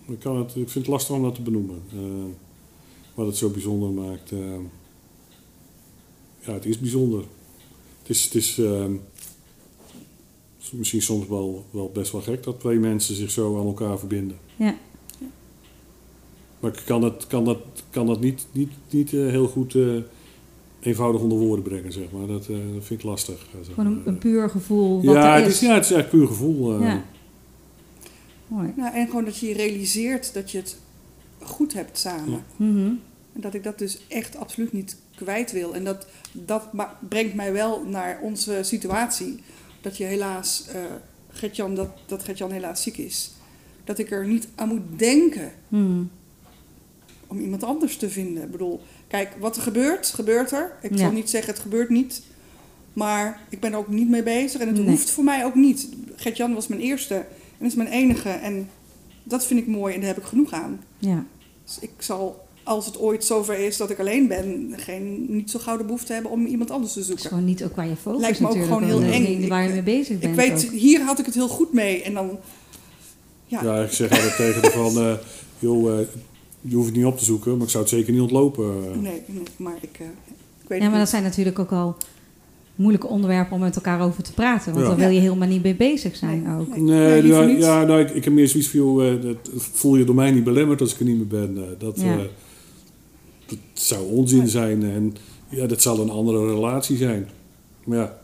Ik, 0.06 0.18
kan 0.18 0.36
het, 0.36 0.48
ik 0.48 0.54
vind 0.54 0.74
het 0.74 0.86
lastig 0.86 1.14
om 1.16 1.22
dat 1.22 1.34
te 1.34 1.42
benoemen. 1.42 1.82
eh, 1.92 2.34
wat 3.14 3.26
het 3.26 3.36
zo 3.36 3.48
bijzonder 3.48 3.90
maakt. 3.90 4.32
eh. 4.32 4.38
ja, 6.40 6.52
het 6.52 6.64
is 6.64 6.78
bijzonder. 6.78 7.24
Het 8.00 8.08
is, 8.10 8.24
het 8.24 8.34
is 8.34 8.58
ehm, 8.58 8.92
misschien 10.72 11.02
soms 11.02 11.26
wel, 11.26 11.64
wel 11.70 11.90
best 11.94 12.12
wel 12.12 12.20
gek 12.22 12.42
dat 12.42 12.60
twee 12.60 12.78
mensen 12.78 13.14
zich 13.14 13.30
zo 13.30 13.58
aan 13.60 13.66
elkaar 13.66 13.98
verbinden. 13.98 14.38
Ja. 14.56 14.76
Maar 16.60 16.72
ik 16.72 16.82
kan 16.86 17.00
dat, 17.00 17.26
kan 17.26 17.44
dat, 17.44 17.58
kan 17.90 18.06
dat 18.06 18.20
niet, 18.20 18.46
niet, 18.52 18.70
niet 18.90 19.12
eh, 19.12 19.20
heel 19.26 19.48
goed 19.48 19.74
eh, 19.74 19.96
eenvoudig 20.80 21.20
onder 21.20 21.38
woorden 21.38 21.64
brengen, 21.64 21.92
zeg 21.92 22.10
maar. 22.12 22.26
Dat, 22.26 22.42
eh, 22.48 22.56
dat 22.74 22.84
vind 22.84 23.00
ik 23.00 23.02
lastig. 23.02 23.46
eh, 23.52 23.58
zeg 23.64 23.74
Gewoon 23.74 23.92
een, 23.92 24.02
een 24.04 24.18
puur 24.18 24.50
gevoel 24.50 25.04
wat 25.04 25.14
ja, 25.14 25.34
er 25.36 25.40
het 25.42 25.46
is. 25.50 25.54
is, 25.54 25.60
ja, 25.68 25.74
het 25.74 25.84
is 25.84 25.90
echt 25.90 26.10
puur 26.10 26.26
gevoel. 26.26 26.74
eh. 26.74 26.80
Ja. 26.86 27.04
Mooi. 28.48 28.72
Nou, 28.76 28.94
en 28.94 29.06
gewoon 29.06 29.24
dat 29.24 29.38
je 29.38 29.52
realiseert 29.52 30.34
dat 30.34 30.50
je 30.50 30.58
het 30.58 30.76
goed 31.42 31.72
hebt 31.72 31.98
samen. 31.98 32.30
Ja. 32.30 32.42
Mhm. 32.56 32.86
En 33.32 33.40
dat 33.40 33.54
ik 33.54 33.62
dat 33.64 33.78
dus 33.78 33.98
echt 34.08 34.36
absoluut 34.36 34.72
niet 34.72 34.96
kwijt 35.14 35.52
wil. 35.52 35.74
En 35.74 35.84
dat, 35.84 36.06
dat 36.32 36.62
brengt 37.08 37.34
mij 37.34 37.52
wel 37.52 37.84
naar 37.84 38.18
onze 38.22 38.58
situatie. 38.62 39.40
Dat 39.80 39.96
je 39.96 40.04
helaas, 40.04 40.64
eh 40.68 40.80
Gertjan, 41.32 41.74
dat, 41.74 41.88
dat 42.06 42.24
Gertjan 42.24 42.50
helaas 42.50 42.82
ziek 42.82 42.96
is. 42.96 43.30
Dat 43.84 43.98
ik 43.98 44.10
er 44.10 44.26
niet 44.26 44.48
aan 44.54 44.68
moet 44.68 44.98
denken 44.98 45.52
Mhm. 45.68 46.02
om 47.26 47.38
iemand 47.40 47.62
anders 47.64 47.96
te 47.96 48.10
vinden. 48.10 48.42
Ik 48.44 48.50
bedoel, 48.50 48.80
kijk, 49.10 49.28
wat 49.38 49.56
er 49.56 49.62
gebeurt, 49.62 50.06
gebeurt 50.06 50.52
er. 50.52 50.72
Ik 50.82 50.90
Ja. 50.90 50.96
zal 50.96 51.10
niet 51.12 51.30
zeggen 51.30 51.52
het 51.52 51.62
gebeurt 51.62 51.88
niet. 51.88 52.22
Maar 52.92 53.40
ik 53.48 53.60
ben 53.60 53.72
er 53.72 53.78
ook 53.78 53.88
niet 53.88 54.08
mee 54.08 54.22
bezig. 54.22 54.60
En 54.60 54.66
het 54.68 54.76
Nee. 54.76 54.86
hoeft 54.86 55.10
voor 55.10 55.24
mij 55.24 55.44
ook 55.44 55.54
niet. 55.54 55.88
Gertjan 56.16 56.54
was 56.54 56.66
mijn 56.66 56.80
eerste 56.80 57.14
en 57.58 57.66
is 57.66 57.74
mijn 57.74 57.88
enige. 57.88 58.28
En 58.28 58.68
dat 59.22 59.46
vind 59.46 59.60
ik 59.60 59.66
mooi 59.66 59.94
en 59.94 60.00
daar 60.00 60.08
heb 60.08 60.18
ik 60.18 60.24
genoeg 60.24 60.52
aan. 60.52 60.80
Ja. 60.98 61.24
Dus 61.64 61.78
ik 61.80 61.90
zal, 61.98 62.46
als 62.62 62.86
het 62.86 62.98
ooit 62.98 63.24
zover 63.24 63.58
is 63.58 63.76
dat 63.76 63.90
ik 63.90 63.98
alleen 63.98 64.28
ben, 64.28 64.72
geen, 64.76 65.26
niet 65.28 65.50
zo 65.50 65.58
gauw 65.58 65.76
de 65.76 65.84
behoefte 65.84 66.12
hebben 66.12 66.30
om 66.30 66.46
iemand 66.46 66.70
anders 66.70 66.92
te 66.92 66.98
Het 66.98 67.08
is 67.08 67.14
zoeken. 67.14 67.30
gewoon 67.30 67.44
niet 67.50 67.64
ook 67.64 67.76
waar 67.76 67.88
je 67.88 67.96
focus 67.96 68.20
Lijkt 68.20 68.40
me 68.40 68.48
ook 68.48 68.62
gewoon 68.62 68.82
heel 68.84 69.02
eng. 69.02 69.48
waar 69.48 69.62
je 69.62 69.68
mee 69.72 69.82
bezig 69.82 70.18
bent. 70.18 70.38
Ik 70.38 70.48
weet, 70.48 70.64
ook. 70.66 70.70
hier 70.72 71.00
had 71.02 71.18
ik 71.18 71.24
het 71.26 71.34
heel 71.34 71.48
goed 71.48 71.72
mee. 71.72 72.02
En 72.02 72.14
dan, 72.14 72.38
ja, 73.46 73.62
Ja, 73.64 73.82
ik 73.82 73.92
zeg 73.92 74.10
altijd 74.10 74.36
tegen 74.36 74.62
de 74.62 74.70
van, 74.70 74.98
eh, 74.98 75.12
joh, 75.58 76.00
eh, 76.00 76.06
je 76.60 76.74
hoeft 76.74 76.86
het 76.88 76.96
niet 76.96 77.04
op 77.06 77.18
te 77.18 77.24
zoeken, 77.24 77.52
maar 77.56 77.62
ik 77.64 77.70
zou 77.70 77.82
het 77.84 77.92
zeker 77.92 78.12
niet 78.12 78.20
ontlopen. 78.22 78.64
eh. 78.64 78.98
nee, 79.00 79.22
nee, 79.26 79.42
maar 79.56 79.76
ik, 79.80 79.98
eh, 80.00 80.06
ik 80.62 80.68
weet 80.68 80.82
Ja, 80.82 80.88
maar 80.88 80.98
dat 80.98 81.08
zijn 81.08 81.22
natuurlijk 81.22 81.58
ook 81.58 81.72
al 81.72 81.96
moeilijke 82.74 83.06
onderwerpen 83.06 83.54
om 83.54 83.60
met 83.60 83.76
elkaar 83.76 84.00
over 84.00 84.22
te 84.22 84.32
praten. 84.32 84.72
Want 84.72 84.84
Ja. 84.84 84.90
daar 84.90 84.98
wil 85.00 85.08
je 85.10 85.20
helemaal 85.20 85.48
niet 85.48 85.62
mee 85.62 85.74
bezig 85.74 86.16
zijn 86.16 86.42
Nee. 86.42 86.56
ook. 86.58 86.76
Nee. 86.76 87.26
Ja, 87.26 87.44
niet. 87.44 87.58
ja, 87.58 87.84
nou, 87.84 88.00
ik, 88.00 88.10
ik 88.10 88.24
heb 88.24 88.32
meer 88.32 88.48
zoiets 88.48 88.68
van, 88.68 88.80
joh, 88.80 89.08
eh, 89.12 89.22
dat 89.22 89.36
voel 89.52 89.96
je 89.96 90.04
door 90.04 90.14
mij 90.14 90.30
niet 90.30 90.44
belemmerd 90.44 90.80
als 90.80 90.92
ik 90.92 90.98
er 90.98 91.04
niet 91.04 91.16
meer 91.16 91.26
ben. 91.26 91.76
dat, 91.78 92.00
Ja. 92.00 92.12
eh, 92.18 92.24
dat 93.46 93.58
zou 93.72 94.06
onzin 94.10 94.48
zijn 94.48 94.82
en 94.82 95.14
ja, 95.48 95.66
dat 95.66 95.82
zal 95.82 96.00
een 96.00 96.10
andere 96.10 96.46
relatie 96.46 96.96
zijn. 96.96 97.28
Maar 97.84 97.98
ja, 97.98 98.18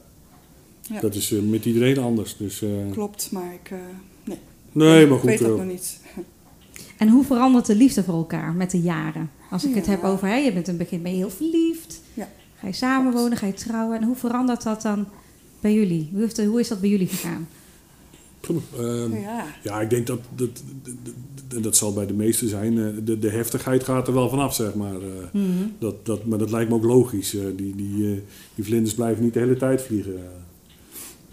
Ja. 0.81 1.01
dat 1.01 1.15
is 1.15 1.31
met 1.31 1.65
iedereen 1.65 1.99
anders. 1.99 2.37
Dus, 2.37 2.63
eh, 2.63 2.69
Klopt, 2.93 3.29
maar 3.33 3.53
ik, 3.65 3.71
eh, 3.71 3.79
nee, 4.25 4.39
nee, 4.73 5.07
maar 5.07 5.17
ik 5.19 5.23
weet 5.25 5.39
goed. 5.39 5.47
dat 5.49 5.57
nog 5.57 5.67
niet. 5.67 6.01
En 6.97 7.09
hoe 7.09 7.25
verandert 7.25 7.67
de 7.67 7.75
liefde 7.77 8.03
voor 8.05 8.15
elkaar 8.15 8.53
met 8.53 8.71
de 8.71 8.81
jaren? 8.81 9.31
Als 9.51 9.65
ik 9.65 9.75
het 9.75 9.87
heb 9.87 10.05
over, 10.05 10.29
hè, 10.29 10.35
je 10.37 10.53
bent 10.53 10.69
in 10.69 10.75
het 10.75 10.83
begin 10.83 11.03
ben 11.03 11.11
je 11.11 11.17
heel 11.17 11.31
verliefd. 11.31 12.01
Ja. 12.15 12.29
Ga 12.61 12.67
je 12.67 12.73
samenwonen, 12.73 13.37
ga 13.39 13.47
je 13.47 13.53
trouwen. 13.53 13.97
En 13.97 14.03
hoe 14.05 14.17
verandert 14.17 14.63
dat 14.63 14.83
dan 14.83 15.07
bij 15.61 15.75
jullie? 15.75 16.09
Hoe, 16.13 16.21
heeft, 16.21 16.45
hoe 16.45 16.61
is 16.61 16.69
dat 16.69 16.81
bij 16.81 16.91
jullie 16.91 17.07
gegaan? 17.09 17.49
ehm, 18.79 19.13
ja, 19.21 19.45
Ja, 19.63 19.81
ik 19.81 19.91
denk 19.91 20.07
dat, 20.07 20.21
dat, 20.35 20.49
dat, 21.49 21.63
dat 21.63 21.77
zal 21.77 21.93
bij 21.93 22.07
de 22.07 22.13
meesten 22.15 22.49
zijn. 22.49 22.79
eh, 22.79 22.85
De, 23.05 23.19
de 23.19 23.31
heftigheid 23.31 23.85
gaat 23.85 24.07
er 24.09 24.15
wel 24.15 24.29
vanaf, 24.29 24.55
zeg 24.55 24.75
maar. 24.75 24.95
eh. 24.95 25.09
Mhm. 25.33 25.45
Dat, 25.79 26.07
dat, 26.07 26.25
maar 26.25 26.39
dat 26.39 26.51
lijkt 26.51 26.71
me 26.71 26.77
ook 26.77 26.85
logisch. 26.85 27.35
eh, 27.35 27.43
Die, 27.57 27.75
die, 27.77 28.13
eh, 28.13 28.19
die 28.55 28.65
vlinders 28.65 28.95
blijven 28.95 29.25
niet 29.25 29.33
de 29.35 29.41
hele 29.41 29.57
tijd 29.57 29.83
vliegen. 29.83 30.15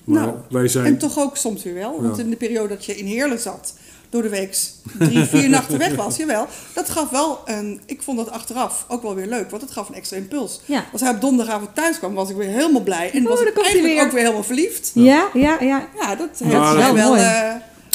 Maar 0.04 0.26
Nou, 0.26 0.38
wij 0.50 0.68
zijn... 0.68 0.86
en 0.86 0.98
toch 0.98 1.18
ook 1.20 1.38
soms 1.38 1.64
weer 1.64 1.74
wel. 1.74 2.02
Want 2.02 2.18
Ja. 2.18 2.24
in 2.24 2.30
de 2.30 2.36
periode 2.36 2.68
dat 2.68 2.86
je 2.86 2.96
in 2.98 3.06
Heerlen 3.06 3.40
zat, 3.40 3.78
door 4.14 4.22
de 4.22 4.30
week 4.30 4.58
drie, 5.00 5.24
vier 5.36 5.50
nachten 5.50 5.78
weg 5.78 5.96
was, 5.96 6.18
jawel. 6.18 6.48
Dat 6.74 6.90
gaf 6.90 7.10
wel 7.10 7.40
een, 7.46 7.80
ik 7.86 8.02
vond 8.02 8.18
dat 8.18 8.30
achteraf 8.30 8.86
ook 8.88 9.02
wel 9.02 9.16
weer 9.16 9.28
leuk, 9.28 9.50
want 9.50 9.62
het 9.62 9.72
gaf 9.72 9.90
een 9.90 9.96
extra 9.96 10.18
impuls. 10.18 10.62
Ja. 10.66 10.86
Als 10.92 11.02
hij 11.02 11.12
op 11.12 11.22
donderdagavond 11.22 11.76
thuis 11.76 11.98
kwam, 12.00 12.14
was 12.14 12.30
ik 12.30 12.36
weer 12.36 12.48
helemaal 12.50 12.82
blij. 12.82 13.12
En 13.14 13.24
Oh, 13.24 13.30
was 13.30 13.42
ik 13.42 13.58
eigenlijk 13.58 13.94
weer. 13.94 14.04
ook 14.06 14.12
weer 14.12 14.22
helemaal 14.22 14.44
verliefd. 14.44 14.92
Ja, 14.94 15.30
ja, 15.34 15.58
ja. 15.62 15.88
Ja, 16.00 16.16
dat 16.16 16.30
Ja, 16.50 16.72
heeft 16.74 16.86
dat 16.86 16.94
wel... 16.96 17.16
eh, 17.18 17.50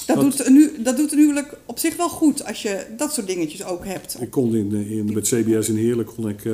dat, 0.07 0.17
Dat- 0.17 0.21
doet 0.21 0.47
een, 0.47 0.55
hu- 0.55 0.83
dat 0.83 0.97
doet 0.97 1.13
een 1.13 1.19
huwelijk 1.19 1.55
op 1.67 1.79
zich 1.79 1.97
wel 1.97 2.09
goed, 2.09 2.45
als 2.47 2.63
je 2.63 2.87
dat 2.97 3.15
soort 3.15 3.27
dingetjes 3.27 3.65
ook 3.65 3.85
hebt. 3.85 4.17
Ik 4.21 4.31
kon 4.31 4.55
in, 4.55 4.69
de- 4.69 4.91
in, 4.97 5.13
met 5.15 5.25
CBS 5.29 5.69
in 5.69 5.77
Heerlijk 5.77 6.09
kon 6.17 6.29
ik, 6.29 6.45
eh, 6.45 6.53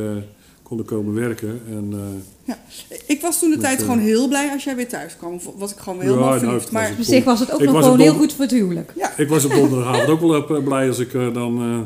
kon 0.64 0.78
ik 0.80 0.86
komen 0.86 1.14
werken. 1.14 1.60
En, 1.68 1.88
eh, 1.92 1.98
Ja. 2.44 2.58
Ik 3.06 3.20
was 3.20 3.38
toen 3.38 3.50
de 3.50 3.56
tijd 3.58 3.78
eh, 3.78 3.84
gewoon 3.84 3.98
heel 4.00 4.28
blij 4.28 4.50
als 4.50 4.64
jij 4.64 4.76
weer 4.76 4.88
thuis 4.88 5.16
kwam. 5.16 5.40
Was 5.56 5.72
ik 5.72 5.78
gewoon 5.78 5.98
weer 5.98 6.08
Ja, 6.08 6.14
helemaal 6.14 6.34
nou, 6.36 6.44
verliefd. 6.46 6.70
maar 6.70 6.90
Op 6.98 7.04
zich 7.04 7.24
was 7.24 7.40
het 7.40 7.52
ook 7.52 7.60
Ik 7.60 7.66
nog 7.66 7.76
gewoon 7.76 7.92
op 7.92 7.98
heel 7.98 8.14
goed 8.14 8.32
voor 8.32 8.44
het 8.44 8.52
huwelijk. 8.54 8.92
ja, 8.96 9.12
ik 9.16 9.28
was 9.28 9.44
op 9.44 9.50
donderdagavond 9.50 10.08
ook 10.08 10.20
wel 10.20 10.56
eh, 10.56 10.64
blij 10.64 10.88
als 10.88 10.98
ik 10.98 11.12
dan 11.12 11.58
eh, 11.62 11.80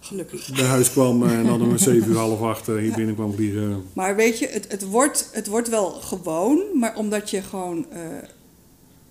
gelukkig. 0.00 0.50
bij 0.54 0.64
huis 0.64 0.90
kwam 0.90 1.26
en 1.28 1.44
dan 1.46 1.62
om 1.62 1.78
7 1.78 2.10
uur 2.10 2.16
half 2.16 2.40
acht 2.42 2.66
hier 2.66 2.92
binnen 2.96 3.14
kwam 3.14 3.34
vliegen. 3.34 3.84
Maar 3.92 4.16
weet 4.16 4.38
je, 4.38 4.46
het, 4.46 4.66
het, 4.70 4.84
wordt, 4.84 5.28
het 5.32 5.46
wordt 5.46 5.68
wel 5.68 5.90
gewoon, 5.90 6.62
maar 6.74 6.96
omdat 6.96 7.30
je 7.30 7.42
gewoon 7.42 7.86
eh, 7.90 8.00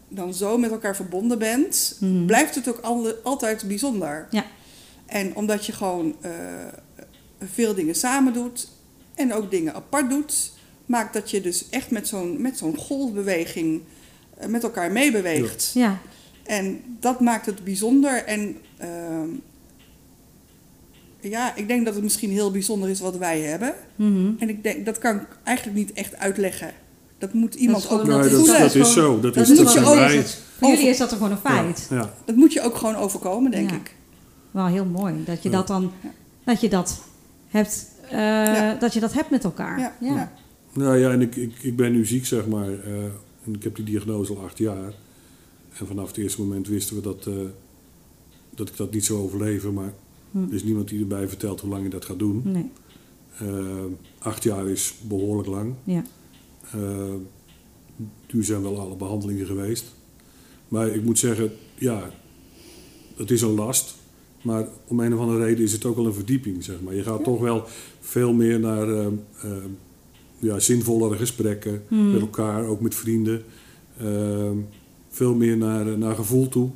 dan 0.09 0.33
zo 0.33 0.57
met 0.57 0.71
elkaar 0.71 0.95
verbonden 0.95 1.39
bent, 1.39 1.97
Mhm. 1.99 2.25
blijft 2.25 2.55
het 2.55 2.69
ook 2.69 2.79
al- 2.81 3.13
altijd 3.23 3.63
bijzonder. 3.67 4.27
Ja. 4.31 4.45
En 5.05 5.35
omdat 5.35 5.65
je 5.65 5.71
gewoon 5.71 6.15
eh, 6.21 6.31
veel 7.53 7.73
dingen 7.75 7.95
samen 7.95 8.33
doet 8.33 8.67
en 9.15 9.34
ook 9.34 9.51
dingen 9.51 9.73
apart 9.73 10.10
doet, 10.10 10.51
maakt 10.86 11.13
dat 11.13 11.32
je 11.32 11.41
dus 11.41 11.69
echt 11.69 11.91
met 11.91 12.08
zo'n, 12.08 12.41
met 12.41 12.58
zo'n 12.58 12.78
golfbeweging 12.78 13.82
eh, 14.38 14.47
met 14.47 14.63
elkaar 14.63 14.91
meebeweegt. 14.91 15.71
Ja, 15.73 15.97
En 16.43 16.82
dat 16.99 17.19
maakt 17.19 17.45
het 17.45 17.63
bijzonder. 17.63 18.23
En 18.23 18.58
ehm, 18.78 19.28
ja, 21.19 21.56
ik 21.56 21.67
denk 21.67 21.86
dat 21.86 21.93
het 21.93 22.04
misschien 22.04 22.30
heel 22.32 22.51
bijzonder 22.51 22.89
is 22.89 22.99
wat 22.99 23.17
wij 23.17 23.39
hebben. 23.41 23.73
Mhm. 23.95 24.32
En 24.39 24.49
ik 24.49 24.63
denk, 24.63 24.86
dat 24.86 24.97
kan 24.97 25.15
ik 25.15 25.28
eigenlijk 25.43 25.78
niet 25.78 25.93
echt 25.93 26.15
uitleggen. 26.17 26.73
Dat 27.17 27.34
moet 27.34 27.56
iemand 27.56 27.89
ook 27.89 28.04
Nee, 28.04 28.17
dat, 28.17 28.30
voelen. 28.32 28.60
dat 28.60 28.75
is 28.75 28.93
zo. 28.93 29.19
Dat, 29.19 29.34
dat 29.34 29.49
is, 29.49 29.58
dat 29.58 29.67
je 29.67 29.80
zijn 29.80 29.86
ook- 29.86 29.95
wij. 29.95 30.25
Voor 30.60 30.69
jullie 30.69 30.88
is 30.88 30.97
dat 30.97 31.12
er 31.12 31.17
gewoon 31.17 31.32
een 31.32 31.38
feit. 31.38 31.88
Ja, 31.89 31.95
ja. 31.95 32.13
Dat 32.25 32.36
moet 32.36 32.54
je 32.54 32.62
ook 32.62 32.75
gewoon 32.75 32.95
overkomen, 32.95 33.51
denk 33.51 33.69
Ja. 33.69 33.75
ik. 33.75 33.95
Wel 34.51 34.65
heel 34.65 34.86
mooi 34.86 35.23
dat 35.25 35.43
je 35.43 35.49
Ja. 35.49 35.56
dat 35.56 35.67
dan 35.67 35.91
dat 36.43 36.62
je 36.62 36.69
dat 36.69 37.01
hebt, 37.47 37.86
eh, 38.09 38.17
Ja. 38.19 38.75
dat 38.79 38.93
je 38.93 38.99
dat 38.99 39.13
hebt 39.13 39.29
met 39.29 39.43
elkaar. 39.43 39.79
Ja, 39.79 39.95
Ja. 39.99 40.15
ja. 40.15 40.33
Nou 40.73 40.97
ja, 40.97 41.11
en 41.11 41.21
ik, 41.21 41.35
ik, 41.35 41.53
ik 41.61 41.75
ben 41.75 41.91
nu 41.91 42.05
ziek, 42.05 42.25
zeg 42.25 42.47
maar. 42.47 42.69
eh, 42.79 43.03
en 43.45 43.53
ik 43.53 43.63
heb 43.63 43.75
die 43.75 43.85
diagnose 43.85 44.35
al 44.35 44.43
acht 44.43 44.57
jaar. 44.57 44.93
En 45.79 45.87
vanaf 45.87 46.07
het 46.07 46.17
eerste 46.17 46.41
moment 46.41 46.67
wisten 46.67 46.95
we 46.95 47.01
dat, 47.01 47.25
eh, 47.27 47.33
dat 48.55 48.69
ik 48.69 48.77
dat 48.77 48.91
niet 48.93 49.05
zou 49.05 49.19
overleven, 49.19 49.73
maar 49.73 49.93
Hm. 50.31 50.43
er 50.43 50.53
is 50.53 50.63
niemand 50.63 50.87
die 50.87 50.99
erbij 50.99 51.27
vertelt 51.27 51.61
hoe 51.61 51.69
lang 51.69 51.83
je 51.83 51.89
dat 51.89 52.05
gaat 52.05 52.19
doen. 52.19 52.41
Nee. 52.43 52.69
Acht 54.19 54.43
jaar 54.43 54.67
is 54.69 54.93
behoorlijk 55.01 55.47
lang. 55.47 55.73
Ja. 55.83 56.03
Eh, 56.71 57.13
nu 58.31 58.43
zijn 58.43 58.61
wel 58.61 58.79
alle 58.79 58.95
behandelingen 58.95 59.45
geweest. 59.45 59.95
Maar 60.67 60.87
ik 60.87 61.03
moet 61.03 61.19
zeggen, 61.19 61.51
ja, 61.75 62.09
het 63.17 63.31
is 63.31 63.41
een 63.41 63.53
last. 63.55 63.95
Maar 64.41 64.67
om 64.87 64.99
een 64.99 65.13
of 65.13 65.19
andere 65.19 65.43
reden 65.45 65.63
is 65.63 65.71
het 65.71 65.85
ook 65.85 65.95
wel 65.95 66.05
een 66.05 66.13
verdieping, 66.13 66.63
zeg 66.63 66.81
maar. 66.81 66.95
Je 66.95 67.03
gaat 67.03 67.17
Ja. 67.17 67.23
toch 67.23 67.39
wel 67.39 67.65
veel 68.05 68.33
meer 68.33 68.59
naar 68.59 68.89
eh, 68.89 69.05
eh, 69.05 69.51
ja, 70.39 70.59
zinvollere 70.59 71.15
gesprekken 71.15 71.81
Hm. 71.87 72.11
met 72.11 72.21
elkaar, 72.21 72.65
ook 72.65 72.81
met 72.81 72.95
vrienden. 72.95 73.41
Eh, 73.97 74.49
veel 75.09 75.33
meer 75.35 75.57
naar, 75.57 75.87
eh, 75.87 75.93
naar 75.97 76.15
gevoel 76.15 76.47
toe. 76.49 76.69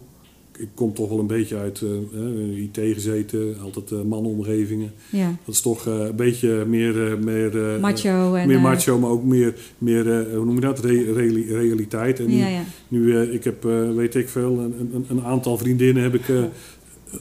Ik 0.58 0.68
kom 0.74 0.94
toch 0.94 1.10
wel 1.10 1.20
een 1.20 1.28
beetje 1.28 1.58
uit 1.58 1.82
eh, 1.82 2.58
IT 2.62 2.78
gezeten, 2.94 3.56
altijd 3.62 3.92
eh 3.92 4.02
mannenomgevingen. 4.02 4.92
ja. 5.12 5.36
Dat 5.46 5.56
is 5.56 5.62
toch 5.62 5.86
een 5.86 6.16
beetje 6.16 6.66
meer... 6.68 7.18
meer 7.24 7.80
Macho 7.80 8.34
en... 8.34 8.48
meer 8.48 8.60
macho, 8.62 9.00
maar 9.00 9.10
ook 9.10 9.24
meer, 9.24 9.54
meer 9.78 10.28
hoe 10.36 10.46
noem 10.46 10.56
je 10.56 10.62
dat, 10.62 10.80
Re- 10.80 11.12
reali- 11.14 11.52
realiteit. 11.54 12.20
En 12.20 12.28
nu, 12.28 12.36
Ja, 12.38 12.48
ja. 12.48 12.64
nu 12.88 13.20
ik 13.22 13.44
heb, 13.44 13.64
weet 13.96 14.16
ik 14.16 14.30
veel, 14.30 14.60
een, 14.60 14.90
een, 14.94 15.06
een 15.10 15.24
aantal 15.24 15.58
vriendinnen 15.58 16.04
heb 16.04 16.14
ik 16.16 16.26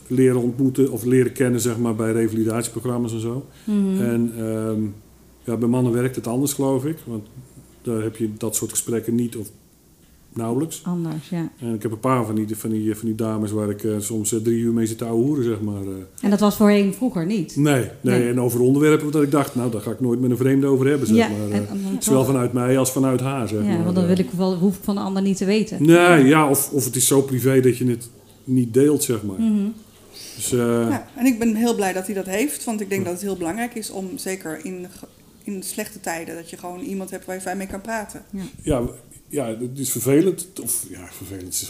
leren 0.07 0.41
ontmoeten 0.41 0.91
of 0.91 1.03
leren 1.05 1.31
kennen, 1.31 1.61
zeg 1.61 1.77
maar, 1.77 1.95
bij 1.95 2.11
revalidatieprogramma's 2.11 3.13
en 3.13 3.19
zo. 3.19 3.45
Mhm. 3.63 4.01
En 4.01 4.31
ehm, 4.37 4.81
ja, 5.43 5.57
bij 5.57 5.67
mannen 5.69 5.93
werkt 5.93 6.15
het 6.15 6.27
anders, 6.27 6.53
geloof 6.53 6.85
ik, 6.85 6.97
want 7.05 7.27
daar 7.81 8.01
heb 8.03 8.15
je 8.15 8.29
dat 8.37 8.55
soort 8.55 8.71
gesprekken 8.71 9.15
niet 9.15 9.35
of 9.35 9.47
nauwelijks. 10.33 10.81
Anders, 10.83 11.29
ja. 11.29 11.51
En 11.59 11.73
ik 11.73 11.81
heb 11.81 11.91
een 11.91 11.99
paar 11.99 12.25
van 12.25 12.35
die, 12.35 12.55
van 12.57 12.69
die, 12.69 12.95
van 12.95 13.05
die 13.07 13.15
dames 13.15 13.51
waar 13.51 13.69
ik 13.69 13.83
eh, 13.83 13.91
soms 13.97 14.33
eh, 14.33 14.39
drie 14.39 14.59
uur 14.59 14.73
mee 14.73 14.85
zit 14.85 14.97
te 14.97 15.05
ouwehoeren, 15.05 15.43
zeg 15.43 15.61
maar. 15.61 15.81
eh. 15.81 15.89
En 16.21 16.29
dat 16.29 16.39
was 16.39 16.55
voorheen 16.55 16.93
vroeger 16.93 17.25
niet. 17.25 17.55
Nee, 17.55 17.73
nee, 18.01 18.19
Nee. 18.19 18.29
en 18.29 18.41
over 18.41 18.59
onderwerpen 18.61 19.11
dat 19.11 19.23
ik 19.23 19.31
dacht, 19.31 19.55
nou, 19.55 19.71
daar 19.71 19.81
ga 19.81 19.91
ik 19.91 19.99
nooit 19.99 20.19
met 20.21 20.31
een 20.31 20.37
vreemde 20.37 20.67
over 20.67 20.87
hebben, 20.87 21.07
zeg 21.07 21.17
ja, 21.17 21.27
maar. 21.29 21.51
en, 21.51 21.67
Zowel 21.99 22.25
vanuit 22.25 22.53
mij 22.53 22.77
als 22.77 22.91
vanuit 22.91 23.19
haar, 23.19 23.47
zeg 23.47 23.63
ja, 23.63 23.67
maar. 23.75 23.83
want 23.83 23.95
dan 23.95 24.05
wil 24.07 24.19
ik 24.19 24.29
wel, 24.37 24.55
hoef 24.55 24.75
ik 24.77 24.83
van 24.83 24.95
de 24.95 25.01
ander 25.01 25.21
niet 25.21 25.37
te 25.37 25.45
weten. 25.45 25.83
Nee, 25.85 26.23
ja, 26.25 26.49
of, 26.49 26.71
of 26.71 26.85
het 26.85 26.95
is 26.95 27.07
zo 27.07 27.21
privé 27.21 27.59
dat 27.59 27.77
je 27.77 27.85
het 27.85 28.09
niet 28.49 28.73
deelt, 28.73 29.03
zeg 29.03 29.23
maar. 29.23 29.39
Mhm. 29.39 29.67
Dus, 30.35 30.51
eh, 30.51 30.57
Ja, 30.89 31.07
en 31.15 31.25
ik 31.25 31.39
ben 31.39 31.55
heel 31.55 31.75
blij 31.75 31.93
dat 31.93 32.05
hij 32.05 32.15
dat 32.15 32.25
heeft, 32.25 32.63
want 32.63 32.81
ik 32.81 32.89
denk 32.89 33.03
dat 33.03 33.13
het 33.13 33.21
heel 33.21 33.37
belangrijk 33.37 33.75
is 33.75 33.89
om, 33.89 34.09
zeker 34.17 34.65
in, 34.65 34.87
in 35.43 35.63
slechte 35.63 35.99
tijden, 35.99 36.35
dat 36.35 36.49
je 36.49 36.57
gewoon 36.57 36.79
iemand 36.81 37.09
hebt 37.11 37.25
waar 37.25 37.35
je 37.35 37.41
fijn 37.41 37.57
mee 37.57 37.67
kan 37.67 37.81
praten. 37.81 38.23
ja, 38.61 38.81
ja, 39.27 39.47
het 39.59 39.79
is 39.79 39.91
vervelend. 39.91 40.47
Of, 40.63 40.85
ja, 40.89 41.07
vervelend. 41.11 41.69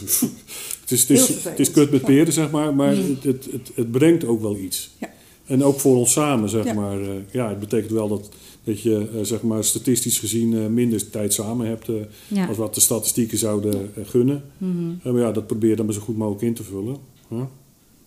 Het 0.80 0.90
is, 0.90 1.00
het 1.00 1.10
is, 1.10 1.20
het 1.20 1.28
is, 1.30 1.34
vervelend. 1.34 1.44
het 1.58 1.58
is 1.58 1.70
kut 1.70 1.90
met 1.90 2.02
peren, 2.04 2.32
zeg 2.32 2.50
maar. 2.50 2.74
Maar 2.74 2.94
Mm. 2.94 3.08
het, 3.10 3.24
het, 3.24 3.48
het, 3.52 3.70
het 3.74 3.90
brengt 3.90 4.24
ook 4.24 4.40
wel 4.40 4.56
iets. 4.56 4.90
Ja. 4.98 5.08
En 5.46 5.64
ook 5.64 5.80
voor 5.80 5.96
ons 5.96 6.12
samen, 6.12 6.48
zeg 6.48 6.64
Ja. 6.64 6.72
maar. 6.74 7.00
eh, 7.00 7.08
ja, 7.30 7.48
het 7.48 7.60
betekent 7.60 7.90
wel 7.92 8.08
dat, 8.08 8.28
dat 8.64 8.80
je, 8.80 9.08
eh, 9.14 9.20
zeg 9.24 9.42
maar, 9.42 9.64
statistisch 9.64 10.18
gezien 10.18 10.54
eh, 10.58 10.66
minder 10.66 11.10
tijd 11.10 11.32
samen 11.32 11.66
hebt... 11.66 11.88
eh, 11.88 11.94
Ja. 12.28 12.46
als 12.46 12.56
wat 12.56 12.74
de 12.74 12.80
statistieken 12.80 13.38
zouden 13.38 13.90
gunnen. 14.04 14.42
Mhm. 14.58 15.12
Maar 15.12 15.22
ja, 15.22 15.32
dat 15.32 15.46
probeer 15.46 15.70
je 15.70 15.76
dan 15.76 15.84
maar 15.84 15.94
zo 15.94 16.00
goed 16.00 16.16
mogelijk 16.16 16.42
in 16.42 16.54
te 16.54 16.62
vullen. 16.62 16.96
hè. 17.28 17.42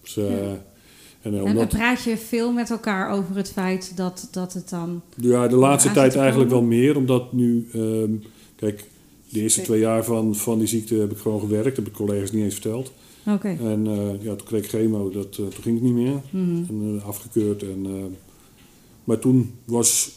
Dus, 0.02 0.14
Ja. 0.14 0.64
en, 1.22 1.46
En, 1.46 1.68
praat 1.68 2.04
je 2.04 2.18
veel 2.18 2.52
met 2.52 2.70
elkaar 2.70 3.10
over 3.12 3.36
het 3.36 3.52
feit 3.52 3.98
dat, 3.98 4.28
dat 4.32 4.54
het 4.54 4.70
dan... 4.70 5.02
Ja, 5.18 5.48
de 5.48 5.56
laatste 5.56 5.92
tijd 5.92 6.16
eigenlijk 6.16 6.50
wel 6.50 6.62
meer, 6.62 6.98
omdat 6.98 7.34
nu, 7.34 7.68
ehm, 7.74 8.12
kijk, 8.56 8.84
de 9.30 9.42
eerste 9.42 9.62
twee 9.62 9.80
jaar 9.80 10.04
van, 10.06 10.36
van 10.36 10.58
die 10.58 10.68
ziekte 10.68 10.96
heb 10.96 11.12
ik 11.12 11.18
gewoon 11.18 11.40
gewerkt, 11.40 11.76
heb 11.78 11.88
ik 11.88 11.94
collega's 11.94 12.32
niet 12.32 12.44
eens 12.44 12.54
verteld. 12.54 12.92
Oké. 13.28 13.48
En 13.48 13.84
ja, 14.22 14.36
toen 14.36 14.48
kreeg 14.48 14.64
ik 14.64 14.70
chemo, 14.70 15.10
dat, 15.10 15.32
toen 15.32 15.52
ging 15.62 15.76
het 15.76 15.84
niet 15.84 15.94
meer, 15.94 16.22
Mhm. 16.32 16.64
en, 16.70 17.02
afgekeurd. 17.06 17.64
En, 17.64 17.86
maar 19.04 19.20
toen 19.20 19.52
was, 19.66 20.12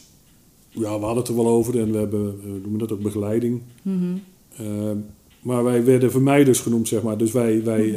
ja, 0.79 0.99
we 0.99 1.05
hadden 1.05 1.17
het 1.17 1.27
er 1.27 1.35
wel 1.35 1.47
over 1.47 1.79
en 1.79 1.91
we 1.91 1.97
hebben, 1.97 2.39
uh, 2.45 2.51
noemen 2.51 2.79
dat 2.79 2.91
ook 2.91 3.01
begeleiding. 3.01 3.61
Mhm. 3.81 4.17
Ehm, 4.57 4.97
maar 5.41 5.63
wij 5.63 5.83
werden 5.83 6.11
vermijders 6.11 6.59
genoemd, 6.59 6.87
zeg 6.87 7.01
maar. 7.01 7.17
Dus 7.17 7.31
wij, 7.31 7.63
wij 7.63 7.95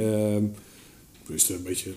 is 1.32 1.48
het 1.48 1.56
een 1.56 1.62
beetje, 1.62 1.92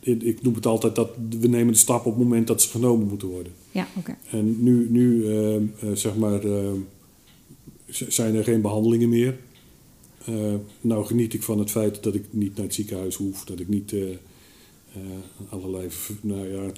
ik 0.00 0.22
ik 0.22 0.42
noem 0.42 0.54
het 0.54 0.66
altijd 0.66 0.94
dat 0.94 1.10
we 1.40 1.48
nemen 1.48 1.72
de 1.72 1.78
stap 1.78 2.06
op 2.06 2.14
het 2.14 2.22
moment 2.22 2.46
dat 2.46 2.62
ze 2.62 2.68
genomen 2.68 3.06
moeten 3.06 3.28
worden. 3.28 3.52
Ja, 3.70 3.86
oké. 3.96 4.16
En 4.30 4.62
nu, 4.62 4.86
nu 4.90 5.26
ehm, 5.26 5.62
eh, 5.80 5.92
zeg 5.92 6.16
maar, 6.16 6.44
ehm, 6.44 6.76
zijn 7.88 8.34
er 8.34 8.44
geen 8.44 8.60
behandelingen 8.60 9.08
meer. 9.08 9.36
Eh, 10.24 10.54
nou 10.80 11.06
geniet 11.06 11.34
ik 11.34 11.42
van 11.42 11.58
het 11.58 11.70
feit 11.70 12.02
dat 12.02 12.14
ik 12.14 12.24
niet 12.30 12.56
naar 12.56 12.64
het 12.64 12.74
ziekenhuis 12.74 13.14
hoef, 13.14 13.44
dat 13.44 13.60
ik 13.60 13.68
niet 13.68 13.92
eh, 13.92 14.10
eh, 14.10 14.18
allerlei, 15.48 15.88
nou 16.20 16.48
ja, 16.48 16.70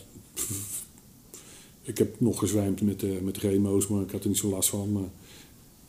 ik 1.91 1.99
heb 1.99 2.15
nog 2.19 2.39
gezwijmd 2.39 2.83
met, 2.83 3.01
de 3.01 3.19
met 3.23 3.35
de 3.35 3.41
chemo's, 3.41 3.87
maar 3.89 4.03
ik 4.03 4.11
had 4.11 4.23
er 4.23 4.29
niet 4.29 4.39
zo 4.39 4.49
last 4.49 4.69
van. 4.69 4.93
Maar, 4.93 5.03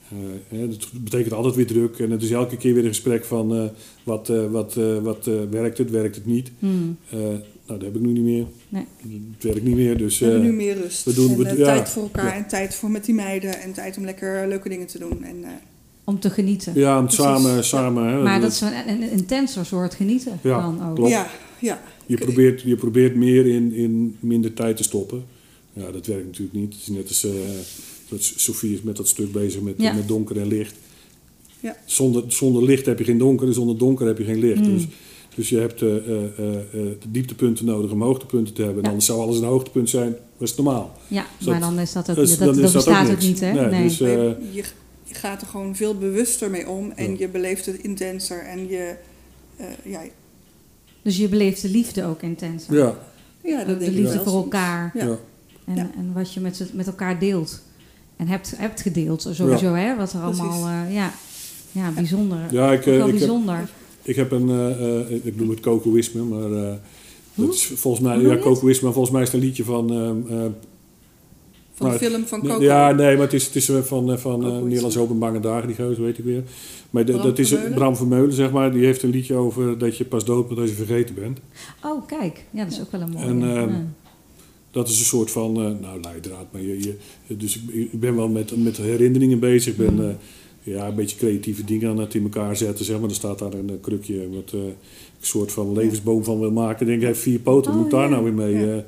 eh, 0.09 0.17
hè, 0.59 0.67
dat 0.69 0.87
betekent 1.03 1.33
altijd 1.33 1.55
weer 1.55 1.67
druk 1.67 1.99
en 1.99 2.11
het 2.11 2.23
is 2.23 2.31
elke 2.31 2.57
keer 2.57 2.73
weer 2.73 2.83
een 2.83 2.89
gesprek 2.89 3.25
van 3.25 3.55
eh, 3.55 3.63
wat, 4.03 4.29
eh, 4.29 4.51
wat, 4.51 4.77
eh, 4.77 4.97
wat 4.97 5.29
werkt 5.49 5.77
het, 5.77 5.89
werkt 5.89 6.15
het 6.15 6.25
niet. 6.25 6.51
Eh, 6.59 7.19
nou, 7.19 7.39
dat 7.65 7.81
heb 7.81 7.95
ik 7.95 8.01
nu 8.01 8.11
niet 8.11 8.23
meer. 8.23 8.45
Nee. 8.69 8.85
Het 9.33 9.43
werkt 9.43 9.63
niet 9.63 9.75
meer, 9.75 9.97
dus... 9.97 10.19
We 10.19 10.25
hebben 10.25 10.43
nu 10.43 10.53
meer 10.53 10.75
rust. 10.81 11.03
we 11.05 11.13
doen- 11.13 11.31
en 11.31 11.37
we- 11.37 11.57
ja. 11.57 11.65
tijd 11.65 11.89
voor 11.89 12.03
elkaar 12.03 12.25
Ja. 12.25 12.33
en 12.35 12.47
tijd 12.47 12.75
voor 12.75 12.91
met 12.91 13.05
die 13.05 13.15
meiden 13.15 13.61
en 13.61 13.73
tijd 13.73 13.97
om 13.97 14.05
lekker 14.05 14.47
leuke 14.47 14.69
dingen 14.69 14.87
te 14.87 14.99
doen. 14.99 15.23
En, 15.23 15.43
eh, 15.43 15.49
Om 16.03 16.19
te 16.19 16.29
genieten. 16.29 16.73
Ja, 16.75 16.97
om 16.99 17.05
Precies. 17.05 17.23
samen, 17.23 17.51
Ja. 17.55 17.61
samen 17.61 18.05
hè, 18.07 18.21
Maar 18.23 18.41
dat- 18.41 18.59
dat 18.59 18.71
is 18.71 18.77
een, 18.87 19.01
een 19.01 19.09
intenser 19.11 19.65
soort 19.65 19.93
genieten 19.93 20.39
Ja, 20.43 20.61
dan 20.61 20.89
ook. 20.89 20.95
klopt. 20.95 21.11
ja, 21.11 21.27
ja. 21.59 21.81
je, 22.05 22.17
probeert, 22.17 22.61
je 22.61 22.75
probeert 22.75 23.15
meer 23.15 23.45
in, 23.45 23.73
in 23.73 24.15
minder 24.19 24.53
tijd 24.53 24.77
te 24.77 24.83
stoppen. 24.83 25.23
Ja, 25.73 25.91
dat 25.91 26.05
werkt 26.05 26.25
natuurlijk 26.25 26.53
niet. 26.57 26.73
Het 26.73 26.81
is 26.81 26.87
net 26.87 27.07
als 27.07 27.23
eh, 27.25 27.31
dat 28.09 28.23
Sofie 28.35 28.73
is 28.73 28.81
met 28.81 28.97
dat 28.97 29.07
stuk 29.07 29.31
bezig 29.31 29.61
met, 29.61 29.73
Ja. 29.77 29.93
met 29.93 30.07
donker 30.07 30.39
en 30.39 30.47
licht. 30.47 30.75
Ja. 31.59 31.77
Zonder, 31.85 32.23
zonder 32.27 32.63
licht 32.63 32.85
heb 32.85 32.97
je 32.99 33.03
geen 33.05 33.17
donker 33.17 33.47
en 33.47 33.53
zonder 33.53 33.77
donker 33.77 34.07
heb 34.07 34.17
je 34.17 34.23
geen 34.23 34.39
licht. 34.39 34.61
Mm. 34.61 34.73
Dus, 34.73 34.87
dus 35.35 35.49
je 35.49 35.57
hebt 35.57 35.81
eh, 35.81 35.95
eh, 35.95 36.05
eh, 36.07 36.55
eh, 36.55 36.61
de 36.73 37.11
dieptepunten 37.11 37.65
nodig 37.65 37.91
om 37.91 38.01
hoogtepunten 38.01 38.53
te 38.53 38.61
hebben. 38.61 38.77
En 38.77 38.83
Ja. 38.83 38.89
anders 38.89 39.05
zou 39.05 39.19
alles 39.21 39.37
een 39.37 39.43
hoogtepunt 39.43 39.89
zijn. 39.89 40.15
Dat 40.37 40.47
is 40.49 40.55
normaal. 40.55 40.97
Ja, 41.07 41.25
Dus 41.37 41.47
maar 41.47 41.59
dat- 41.59 41.69
dan 41.69 41.79
is 41.79 41.91
dat 41.91 42.09
ook 42.09 42.15
dus 42.15 42.37
dan 42.37 42.47
Dat, 42.47 42.55
dat 42.55 42.65
ook 42.65 42.73
bestaat 42.73 43.09
ook 43.11 43.19
niet, 43.21 43.39
hè? 43.39 43.51
Nee, 43.53 43.65
Nee. 43.69 43.83
dus, 43.87 44.01
eh, 44.01 44.07
je, 44.53 44.63
je, 45.03 45.13
gaat 45.13 45.41
er 45.41 45.47
gewoon 45.47 45.75
veel 45.75 45.95
bewuster 45.97 46.49
mee 46.49 46.69
om 46.69 46.91
en 46.91 47.11
Ja. 47.11 47.17
je 47.19 47.27
beleeft 47.27 47.65
het 47.65 47.77
intenser 47.83 48.45
en 48.45 48.67
je, 48.67 48.95
eh, 49.57 49.65
ja, 49.83 50.01
Dus 51.01 51.17
je 51.17 51.27
beleeft 51.29 51.61
de 51.61 51.69
liefde 51.69 52.05
ook 52.05 52.21
intenser. 52.21 52.73
ja, 52.77 52.99
ja, 53.43 53.57
dat 53.57 53.67
de 53.67 53.77
denk 53.77 53.91
ik 53.91 53.97
liefde 53.97 54.13
wel 54.15 54.23
voor 54.23 54.33
elkaar. 54.43 54.91
Ja. 54.93 55.17
En, 55.65 55.75
Ja. 55.75 55.89
en 55.97 56.11
wat 56.13 56.33
je 56.33 56.39
met, 56.39 56.69
met 56.73 56.87
elkaar 56.87 57.19
deelt. 57.19 57.61
En 58.15 58.27
hebt, 58.27 58.53
hebt 58.57 58.81
gedeeld, 58.81 59.27
sowieso, 59.31 59.73
hè? 59.73 59.95
Wat 59.95 60.13
er 60.13 60.19
Precies. 60.19 60.39
allemaal... 60.41 60.67
eh, 60.85 60.93
ja. 60.93 61.11
ja, 61.71 61.91
bijzonder. 61.91 62.37
ja 62.51 62.71
ik, 62.71 62.85
eh, 62.85 62.93
ik, 62.97 63.01
heb, 63.01 63.09
bijzonder. 63.11 63.69
ik 64.01 64.15
heb 64.15 64.31
een, 64.31 64.49
eh, 64.49 65.25
ik 65.25 65.35
noem 65.35 65.49
het 65.49 65.59
cocoïsme, 65.59 66.21
maar 66.23 66.77
dat 67.35 67.53
is 67.53 67.65
volgens 67.75 68.03
mij, 68.03 68.19
ja, 68.19 68.37
cocoïsme, 68.37 68.83
maar 68.83 68.93
volgens 68.93 69.13
mij 69.13 69.21
is 69.21 69.31
het 69.31 69.41
een 69.41 69.47
liedje 69.47 69.63
van 69.63 69.87
Van 71.73 71.89
de 71.91 71.97
Nou, 71.97 72.11
film 72.11 72.25
van 72.25 72.39
Coco. 72.41 72.61
Ja, 72.63 72.91
nee, 72.91 73.13
maar 73.15 73.23
het 73.23 73.33
is, 73.33 73.45
het 73.45 73.55
is 73.55 73.65
van, 73.81 74.19
van 74.19 74.47
uh, 74.47 74.57
Nederlands. 74.61 74.97
Open 74.97 75.19
Bange 75.19 75.39
Dagen, 75.39 75.67
die 75.67 75.75
gozer, 75.75 76.03
weet 76.03 76.17
ik 76.17 76.23
weer. 76.23 76.43
Maar 76.89 77.05
de- 77.05 77.11
dat 77.11 77.39
is? 77.39 77.55
Bram 77.75 77.95
Vermeulen, 77.95 78.33
zeg 78.33 78.51
maar. 78.51 78.71
Die 78.71 78.85
heeft 78.85 79.03
een 79.03 79.09
liedje 79.09 79.35
over 79.35 79.77
dat 79.77 79.97
je 79.97 80.05
pas 80.05 80.25
dood 80.25 80.47
bent 80.47 80.59
als 80.59 80.69
je 80.69 80.75
vergeten 80.75 81.15
bent. 81.15 81.39
Oh, 81.83 82.07
kijk. 82.07 82.43
Ja, 82.51 82.63
dat 82.63 82.73
is 82.73 82.81
ook 82.81 82.91
wel 82.91 83.01
een 83.01 83.09
mooie. 83.09 83.25
En, 83.25 83.41
ehm, 83.41 83.69
ja. 83.69 83.85
Dat 84.71 84.87
is 84.87 84.99
een 84.99 85.05
soort 85.05 85.31
van, 85.31 85.55
eh, 85.55 85.61
nou, 85.81 86.01
leidraad. 86.01 86.45
Maar 86.51 86.61
je, 86.61 86.79
je, 87.27 87.37
dus 87.37 87.55
ik, 87.55 87.73
ik 87.91 87.99
ben 87.99 88.15
wel 88.15 88.27
met, 88.29 88.63
met 88.63 88.77
herinneringen 88.77 89.39
bezig. 89.39 89.71
Ik 89.73 89.77
ben 89.85 89.93
Mm. 89.93 89.99
eh, 89.99 90.15
ja, 90.63 90.87
een 90.87 90.95
beetje 90.95 91.17
creatieve 91.17 91.63
dingen 91.63 91.89
aan 91.89 91.99
het 91.99 92.13
in 92.13 92.23
elkaar 92.23 92.55
zetten, 92.57 92.85
zeg 92.85 92.99
maar. 92.99 93.09
Er 93.09 93.15
staat 93.15 93.39
daar 93.39 93.53
een 93.53 93.69
eh, 93.69 93.75
krukje 93.81 94.29
wat 94.29 94.39
ik 94.53 94.53
een 94.53 94.73
soort 95.19 95.51
van 95.51 95.73
levensboom 95.73 96.23
van 96.23 96.39
wil 96.39 96.51
maken. 96.51 96.81
Ik 96.81 96.87
denk, 96.87 96.99
hij 96.99 97.09
heeft 97.09 97.21
vier 97.21 97.39
poten, 97.39 97.71
Oh, 97.71 97.77
moet 97.77 97.85
ik 97.85 97.91
daar 97.91 98.03
ja. 98.03 98.09
nou 98.09 98.23
weer 98.23 98.33
mee? 98.33 98.67
Ja. 98.67 98.83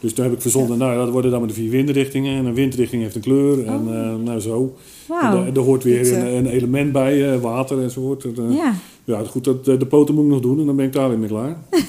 dus 0.00 0.12
toen 0.12 0.24
heb 0.24 0.32
ik 0.34 0.40
verzonnen, 0.40 0.78
nou, 0.78 0.96
dat 0.96 1.10
worden 1.10 1.30
dan 1.30 1.40
maar 1.40 1.48
de 1.48 1.54
vier 1.54 1.70
windrichtingen. 1.70 2.38
En 2.38 2.44
een 2.46 2.54
windrichting 2.54 3.02
heeft 3.02 3.14
een 3.14 3.20
kleur. 3.20 3.64
En 3.66 3.74
Oh. 3.88 4.22
nou 4.24 4.40
zo. 4.40 4.62
En 5.08 5.14
Wauw. 5.14 5.32
daar- 5.44 5.52
er 5.56 5.60
hoort 5.60 5.82
weer 5.82 6.12
een, 6.14 6.36
een 6.36 6.46
element 6.46 6.92
bij, 6.92 7.38
water 7.40 7.82
enzovoort. 7.82 8.24
Eh, 8.24 8.32
ja. 8.56 8.74
Ja. 9.06 9.24
goed, 9.24 9.44
dat, 9.44 9.68
eh, 9.68 9.78
de 9.78 9.86
poten 9.86 10.14
moet 10.14 10.24
ik 10.24 10.30
nog 10.30 10.40
doen 10.40 10.60
en 10.60 10.66
dan 10.66 10.76
ben 10.76 10.86
ik 10.86 10.92
daar 10.92 11.08
weer 11.08 11.18
mee 11.18 11.28
klaar. 11.28 11.56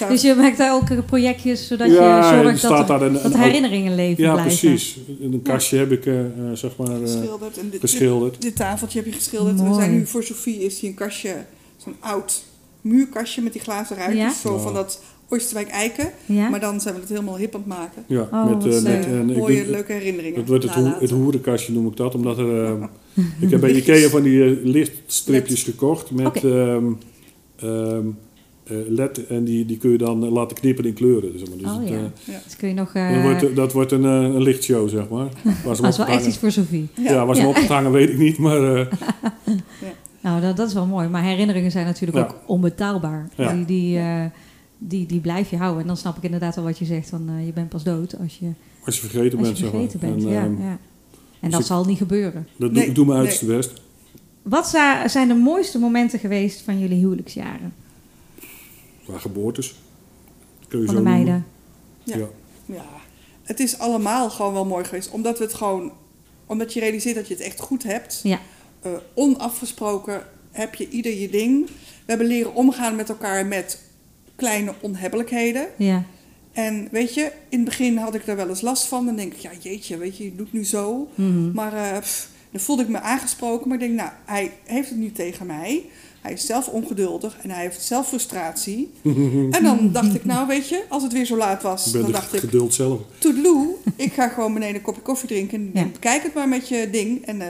Ja, 0.00 0.08
Dus 0.08 0.22
je 0.22 0.34
maakt 0.34 0.58
daar 0.58 0.74
ook 0.74 1.06
projectjes 1.06 1.66
zodat 1.66 1.90
ja, 1.90 2.34
je 2.36 2.42
zorgt 2.42 2.58
staat 2.58 2.70
dat, 2.70 2.80
er- 2.80 3.12
daar 3.12 3.24
een, 3.24 3.30
dat 3.30 3.34
herinneringen 3.36 3.94
leven 3.94 4.24
Ja, 4.24 4.32
blijven. 4.32 4.58
precies. 4.58 4.98
In 5.20 5.32
een 5.32 5.42
kastje 5.42 5.76
heb 5.78 5.92
ik, 5.92 6.06
eh, 6.06 6.20
eh, 6.20 6.30
zeg 6.52 6.76
maar, 6.76 6.88
eh, 6.90 7.00
geschilderd. 7.00 7.56
En 7.56 7.62
dit, 7.62 7.70
dit, 7.72 7.80
geschilderd. 7.80 8.42
dit 8.42 8.56
tafeltje 8.56 8.98
heb 8.98 9.06
je 9.08 9.14
geschilderd. 9.14 9.56
Mooi. 9.56 9.68
We 9.68 9.74
zijn 9.74 9.92
nu 9.92 10.06
voor 10.06 10.22
Sofie 10.22 10.64
is 10.64 10.80
hier 10.80 10.90
een 10.90 10.96
kastje, 10.96 11.34
zo'n 11.76 11.94
oud 12.00 12.42
muurkastje 12.80 13.42
met 13.42 13.52
die 13.52 13.62
glazen 13.62 13.96
ruitjes. 13.96 14.18
Ja? 14.22 14.32
Zo 14.48 14.54
Ja. 14.54 14.58
van 14.60 14.74
dat 14.74 15.00
Oosterwijk 15.28 15.68
eiken. 15.68 16.08
Ja? 16.26 16.48
Maar 16.48 16.60
dan 16.60 16.80
zijn 16.80 16.94
we 16.94 17.00
het 17.00 17.08
helemaal 17.08 17.36
hip 17.36 17.54
aan 17.54 17.60
het 17.60 17.68
maken. 17.68 18.04
Ja, 18.06 18.28
Oh, 18.32 18.48
met, 18.62 18.84
eh, 18.84 19.18
ik 19.28 19.36
Mooie, 19.36 19.70
leuke 19.70 19.92
herinneringen. 19.92 20.38
Het 20.38 20.48
wordt 20.48 20.64
het, 20.64 21.00
het 21.00 21.10
hoerenkastje 21.10 21.72
noem 21.72 21.86
ik 21.86 21.96
dat, 21.96 22.14
omdat 22.14 22.38
er... 22.38 22.64
eh, 22.64 22.72
ik 23.40 23.50
heb 23.50 23.60
bij. 23.60 23.70
Ikea 23.72 24.08
van 24.08 24.22
die 24.22 24.60
lichtstripjes 24.64 25.62
gekocht 25.62 26.10
met 26.10 26.44
ehm, 26.44 26.84
ehm, 27.56 28.06
eh, 28.64 28.76
LED 28.88 29.26
en 29.26 29.44
die, 29.44 29.66
die 29.66 29.76
kun 29.78 29.90
je 29.90 29.98
dan 29.98 30.28
laten 30.28 30.56
knipperen 30.56 30.90
in 30.90 30.96
kleuren. 30.96 31.32
Dus, 31.32 31.40
dus 31.42 31.50
Oh 31.70 31.78
het, 31.78 31.88
ja. 31.88 31.94
eh, 31.94 32.00
Ja. 32.24 32.40
Dus 32.44 32.56
kun 32.56 32.68
je 32.68 32.74
nog... 32.74 32.92
eh 32.94 33.22
wordt, 33.22 33.56
dat 33.56 33.72
wordt 33.72 33.92
een, 33.92 34.04
een 34.04 34.42
lichtshow, 34.42 34.88
zeg 34.88 35.08
maar. 35.08 35.28
Ze 35.74 35.82
dat 35.82 35.90
is 35.92 35.96
wel 35.96 36.06
echt 36.06 36.26
iets 36.26 36.38
voor 36.38 36.50
Sophie. 36.50 36.88
Ja, 36.94 37.12
Ja. 37.12 37.26
waar 37.26 37.34
ze 37.36 37.42
Ja. 37.42 37.48
opgehangen 37.48 37.92
weet 37.92 38.08
ik 38.08 38.18
niet, 38.18 38.38
maar 38.38 38.74
eh, 38.76 38.86
Nou, 40.20 40.40
dat, 40.40 40.56
dat 40.56 40.68
is 40.68 40.74
wel 40.74 40.86
mooi. 40.86 41.08
Maar 41.08 41.22
herinneringen 41.22 41.70
zijn 41.70 41.86
natuurlijk 41.86 42.18
Ja. 42.18 42.24
ook 42.24 42.34
onbetaalbaar. 42.46 43.28
Ja. 43.36 43.52
Die, 43.52 43.64
die, 43.64 43.98
eh, 43.98 44.24
die, 44.78 45.06
die 45.06 45.20
blijf 45.20 45.50
je 45.50 45.56
houden. 45.56 45.80
En 45.80 45.86
dan 45.86 45.96
snap 45.96 46.16
ik 46.16 46.22
inderdaad 46.22 46.54
wel 46.54 46.64
wat 46.64 46.78
je 46.78 46.84
zegt. 46.84 47.08
Van, 47.08 47.28
eh, 47.28 47.46
je 47.46 47.52
bent 47.52 47.68
pas 47.68 47.82
dood 47.84 48.18
als 48.18 48.38
je, 48.38 48.50
als 48.84 48.94
je 48.94 49.00
vergeten 49.00 49.38
als 49.38 49.46
bent, 49.46 49.58
je 49.58 49.64
zeg 49.64 49.72
maar. 49.72 49.80
vergeten 49.88 50.10
bent. 50.10 50.24
En, 50.24 50.30
ja, 50.30 50.42
ehm, 50.44 50.62
ja. 50.62 50.68
En 50.70 50.78
dus 51.40 51.50
dat 51.50 51.60
ik- 51.60 51.66
zal 51.66 51.84
niet 51.84 51.98
gebeuren. 51.98 52.48
Dat 52.56 52.70
Nee, 52.70 52.80
doe, 52.80 52.88
ik 52.88 52.94
doe 52.94 53.04
mijn 53.06 53.18
nee. 53.18 53.28
uiterste 53.28 53.56
best. 53.56 53.82
Wat 54.42 54.68
zijn 55.10 55.28
de 55.28 55.34
mooiste 55.34 55.78
momenten 55.78 56.18
geweest 56.18 56.60
van 56.60 56.78
jullie 56.78 56.98
huwelijksjaren? 56.98 57.72
Qua 59.04 59.18
geboortes. 59.18 59.74
Kun 60.68 60.80
je 60.80 60.86
Van 60.86 60.94
zo 60.94 61.02
de 61.02 61.08
meiden? 61.08 61.46
Ja. 62.04 62.16
Ja. 62.16 62.26
Ja, 62.66 62.84
het 63.42 63.60
is 63.60 63.78
allemaal 63.78 64.30
gewoon 64.30 64.52
wel 64.52 64.64
mooi 64.64 64.84
geweest. 64.84 65.10
Omdat 65.10 65.38
we 65.38 65.44
het 65.44 65.54
gewoon, 65.54 65.92
omdat 66.46 66.72
je 66.72 66.80
realiseert 66.80 67.14
dat 67.16 67.28
je 67.28 67.34
het 67.34 67.42
echt 67.42 67.60
goed 67.60 67.82
hebt. 67.82 68.20
Ja. 68.22 68.38
Eh, 68.82 68.90
onafgesproken 69.14 70.22
heb 70.50 70.74
je 70.74 70.88
ieder 70.88 71.14
je 71.14 71.28
ding. 71.30 71.66
We 71.66 71.72
hebben 72.06 72.26
leren 72.26 72.54
omgaan 72.54 72.96
met 72.96 73.08
elkaar 73.08 73.46
met 73.46 73.82
kleine 74.38 74.74
onhebbelijkheden. 74.80 75.66
Ja. 75.76 76.02
En 76.52 76.88
weet 76.90 77.14
je, 77.14 77.32
in 77.48 77.58
het 77.58 77.64
begin 77.68 77.96
had 77.96 78.14
ik 78.14 78.24
daar 78.26 78.36
wel 78.36 78.48
eens 78.48 78.60
last 78.60 78.84
van. 78.86 79.06
Dan 79.06 79.16
denk 79.16 79.32
ik, 79.32 79.38
ja 79.38 79.50
jeetje, 79.60 79.96
weet 79.96 80.16
je, 80.16 80.24
je 80.24 80.34
doet 80.36 80.52
nu 80.52 80.64
zo. 80.64 81.08
Mhm. 81.14 81.52
Maar 81.52 81.72
eh, 81.72 81.98
pff, 81.98 82.28
dan 82.50 82.60
voelde 82.60 82.82
ik 82.82 82.88
me 82.88 83.00
aangesproken. 83.00 83.68
Maar 83.68 83.76
ik 83.76 83.86
denk, 83.86 83.96
nou, 83.98 84.10
hij 84.24 84.52
heeft 84.64 84.88
het 84.88 84.98
nu 84.98 85.12
tegen 85.12 85.46
mij. 85.46 85.84
Hij 86.20 86.32
is 86.32 86.46
zelf 86.46 86.68
ongeduldig 86.68 87.38
en 87.42 87.50
hij 87.50 87.62
heeft 87.62 87.82
zelf 87.82 88.08
frustratie. 88.08 88.90
en 89.56 89.62
dan 89.62 89.92
dacht 89.92 90.14
ik, 90.14 90.24
nou 90.24 90.46
weet 90.46 90.68
je, 90.68 90.82
als 90.88 91.02
het 91.02 91.12
weer 91.12 91.24
zo 91.26 91.36
laat 91.36 91.62
was, 91.62 91.90
ben 91.90 92.02
dan 92.02 92.12
dacht 92.12 92.34
ik, 92.34 92.40
geduld 92.40 92.74
zelf. 92.74 93.00
toedeloe, 93.18 93.74
ik 93.96 94.12
ga 94.12 94.28
gewoon 94.28 94.54
beneden 94.54 94.74
een 94.74 94.82
kopje 94.82 95.00
koffie 95.02 95.28
drinken. 95.28 95.70
En 95.74 95.84
Ja. 95.84 95.90
bekijk 95.92 96.22
het 96.22 96.34
maar 96.34 96.48
met 96.48 96.68
je 96.68 96.88
ding. 96.90 97.24
En 97.26 97.40
eh, 97.40 97.48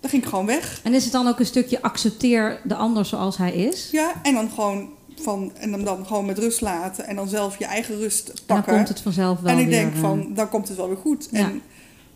dan 0.00 0.10
ging 0.10 0.22
ik 0.22 0.28
gewoon 0.28 0.46
weg. 0.46 0.80
En 0.82 0.94
is 0.94 1.02
het 1.04 1.12
dan 1.12 1.26
ook 1.28 1.38
een 1.38 1.46
stukje 1.46 1.82
accepteer 1.82 2.60
de 2.64 2.74
ander 2.74 3.04
zoals 3.04 3.36
hij 3.36 3.52
is? 3.54 3.88
Ja, 3.92 4.12
en 4.22 4.34
dan 4.34 4.50
gewoon 4.50 4.88
van, 5.22 5.52
en 5.58 5.72
hem 5.72 5.84
dan 5.84 6.06
gewoon 6.06 6.26
met 6.26 6.38
rust 6.38 6.60
laten. 6.60 7.06
En 7.06 7.16
dan 7.16 7.28
zelf 7.28 7.58
je 7.58 7.64
eigen 7.64 7.98
rust 7.98 8.28
En 8.28 8.34
dan 8.46 8.56
pakken. 8.56 8.74
komt 8.74 8.88
het 8.88 9.00
vanzelf 9.00 9.40
wel 9.40 9.52
en 9.52 9.58
ik 9.58 9.66
weer, 9.68 9.78
denk 9.80 9.94
eh, 9.94 10.00
van, 10.00 10.30
dan 10.34 10.48
komt 10.48 10.68
het 10.68 10.76
wel 10.76 10.88
weer 10.88 10.96
goed. 10.96 11.28
Ja. 11.30 11.38
En 11.38 11.60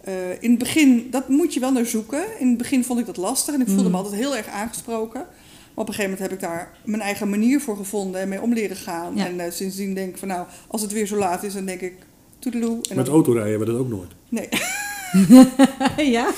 eh, 0.00 0.14
in 0.42 0.50
het 0.50 0.58
begin, 0.58 1.06
dat 1.10 1.28
moet 1.28 1.54
je 1.54 1.60
wel 1.60 1.72
naar 1.72 1.86
zoeken. 1.86 2.22
In 2.38 2.48
het 2.48 2.58
begin 2.58 2.84
vond 2.84 2.98
ik 3.00 3.06
dat 3.06 3.16
lastig 3.16 3.54
en 3.54 3.60
ik 3.60 3.68
voelde 3.68 3.90
me 3.90 3.96
altijd 3.96 4.14
heel 4.14 4.36
erg 4.36 4.46
aangesproken. 4.46 5.20
Maar 5.74 5.84
op 5.84 5.88
een 5.88 5.94
gegeven 5.94 6.10
moment 6.10 6.30
heb 6.30 6.32
ik 6.32 6.40
daar 6.48 6.78
mijn 6.84 7.02
eigen 7.02 7.28
manier 7.30 7.60
voor 7.60 7.76
gevonden 7.76 8.20
en 8.20 8.28
mee 8.28 8.40
om 8.42 8.52
leren 8.52 8.76
gaan. 8.76 9.16
Ja. 9.16 9.26
En 9.26 9.40
eh, 9.40 9.50
sindsdien 9.52 9.94
denk 9.94 10.08
ik 10.08 10.16
van, 10.18 10.28
nou, 10.28 10.46
als 10.68 10.82
het 10.82 10.92
weer 10.92 11.06
zo 11.06 11.16
laat 11.16 11.42
is, 11.42 11.52
dan 11.52 11.64
denk 11.64 11.80
ik, 11.80 11.94
toedeloe. 12.38 12.78
En 12.88 12.96
Met 12.96 13.04
dan, 13.06 13.14
autorijden 13.14 13.50
hebben 13.50 13.68
we 13.68 13.74
dat 13.74 13.82
ook 13.82 13.90
nooit. 13.90 14.10
nee. 14.28 14.48
ja? 16.16 16.30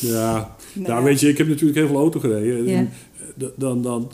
Ja, 0.00 0.56
Nou, 0.72 0.88
nou, 0.88 1.04
weet 1.04 1.20
je, 1.20 1.28
ik 1.28 1.38
heb 1.38 1.48
natuurlijk 1.48 1.78
heel 1.78 1.86
veel 1.86 1.96
auto 1.96 2.20
gereden. 2.20 2.66
Ja. 2.66 2.76
En, 2.76 2.90
eh, 3.38 3.46
d- 3.48 3.52
Dan, 3.60 3.82
dan 3.82 4.10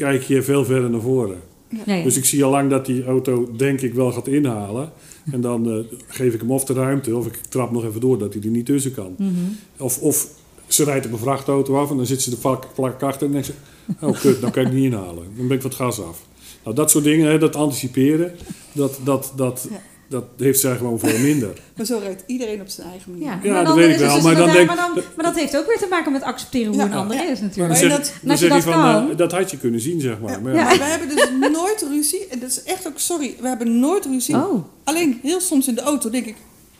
kijk 0.00 0.22
je 0.22 0.42
veel 0.42 0.64
verder 0.64 0.90
naar 0.90 1.00
voren. 1.00 1.40
Dus 1.84 2.16
ik 2.16 2.24
zie 2.24 2.44
al 2.44 2.50
lang 2.50 2.70
dat 2.70 2.86
die 2.86 3.04
auto, 3.04 3.48
denk 3.56 3.80
ik, 3.80 3.94
wel 3.94 4.12
gaat 4.12 4.26
inhalen. 4.26 4.92
En 5.32 5.40
dan 5.40 5.70
eh, 5.70 5.98
geef 6.06 6.34
ik 6.34 6.40
hem 6.40 6.50
of 6.50 6.64
de 6.64 6.72
ruimte, 6.72 7.16
of 7.16 7.26
ik 7.26 7.36
trap 7.48 7.70
nog 7.70 7.84
even 7.84 8.00
door 8.00 8.18
dat 8.18 8.32
hij 8.32 8.42
er 8.42 8.48
niet 8.48 8.66
tussen 8.66 8.94
kan. 8.94 9.14
Mhm. 9.18 9.30
Of, 9.78 9.98
of 9.98 10.28
ze 10.66 10.84
rijdt 10.84 11.06
op 11.06 11.12
een 11.12 11.18
vrachtauto 11.18 11.76
af 11.76 11.90
en 11.90 11.96
dan 11.96 12.06
zit 12.06 12.22
ze 12.22 12.30
de 12.30 12.36
vlak, 12.36 13.02
achter 13.02 13.26
en 13.26 13.32
denkt 13.32 13.46
ze... 13.46 13.52
Oh 14.00 14.20
kut, 14.20 14.40
dan 14.40 14.50
kan 14.50 14.66
ik 14.66 14.72
niet 14.72 14.84
inhalen. 14.84 15.24
Dan 15.36 15.46
ben 15.46 15.56
ik 15.56 15.62
wat 15.62 15.74
gas 15.74 16.00
af. 16.00 16.22
Nou, 16.64 16.76
dat 16.76 16.90
soort 16.90 17.04
dingen, 17.04 17.30
hè, 17.30 17.38
dat 17.38 17.56
anticiperen, 17.56 18.32
dat, 18.72 19.00
dat, 19.04 19.32
dat, 19.36 19.68
Ja. 19.70 19.80
Dat 20.10 20.24
heeft 20.36 20.60
zij 20.60 20.76
gewoon 20.76 20.98
veel 20.98 21.18
minder. 21.18 21.50
Maar 21.76 21.86
zo 21.86 21.98
rijdt 21.98 22.22
iedereen 22.26 22.60
op 22.60 22.68
zijn 22.68 22.88
eigen 22.88 23.10
manier. 23.12 23.38
Ja, 23.42 23.54
dat 23.56 23.66
dan 23.66 23.76
weet 23.76 23.88
ik 23.88 23.94
is 23.94 24.00
wel, 24.00 24.14
dus 24.14 24.22
maar 24.24 24.34
dan 24.36 24.50
denk- 24.52 24.66
maar, 24.66 24.76
dan, 24.76 25.02
maar 25.16 25.24
dat 25.24 25.36
heeft 25.36 25.56
ook 25.58 25.66
weer 25.66 25.78
te 25.78 25.86
maken 25.90 26.12
met 26.12 26.22
accepteren 26.22 26.66
hoe 26.72 26.76
Ja. 26.76 26.84
een 26.86 26.92
ander 26.92 27.16
Ja. 27.16 27.22
is 27.22 27.28
Maar 27.28 27.36
dan 27.38 27.46
natuurlijk. 27.48 27.68
Maar 27.68 27.76
zeg, 28.06 28.20
dan 28.20 28.30
als 28.30 28.40
je 28.40 28.46
zeg 28.46 28.56
je 28.58 28.64
dat 28.64 28.74
van, 28.74 28.82
kan- 28.92 29.10
eh, 29.10 29.16
dat 29.16 29.32
had 29.32 29.50
je 29.50 29.58
kunnen 29.58 29.80
zien, 29.80 30.00
zeg 30.00 30.20
maar. 30.20 30.42
Maar 30.42 30.54
ja, 30.54 30.58
Ja. 30.58 30.64
Maar 30.64 30.78
we 30.78 30.84
hebben 30.84 31.08
dus 31.08 31.28
nooit 31.52 31.86
ruzie. 31.90 32.26
En 32.30 32.38
dat 32.38 32.48
is 32.50 32.62
echt 32.62 32.86
ook, 32.86 32.98
sorry, 32.98 33.34
we 33.40 33.48
hebben 33.48 33.78
nooit 33.78 34.04
ruzie. 34.04 34.34
Oh, 34.36 34.64
Alleen 34.84 35.18
heel 35.22 35.40
soms 35.40 35.68
in 35.68 35.74
de 35.74 35.80
auto 35.80 36.10
denk 36.10 36.26
ik, 36.26 36.34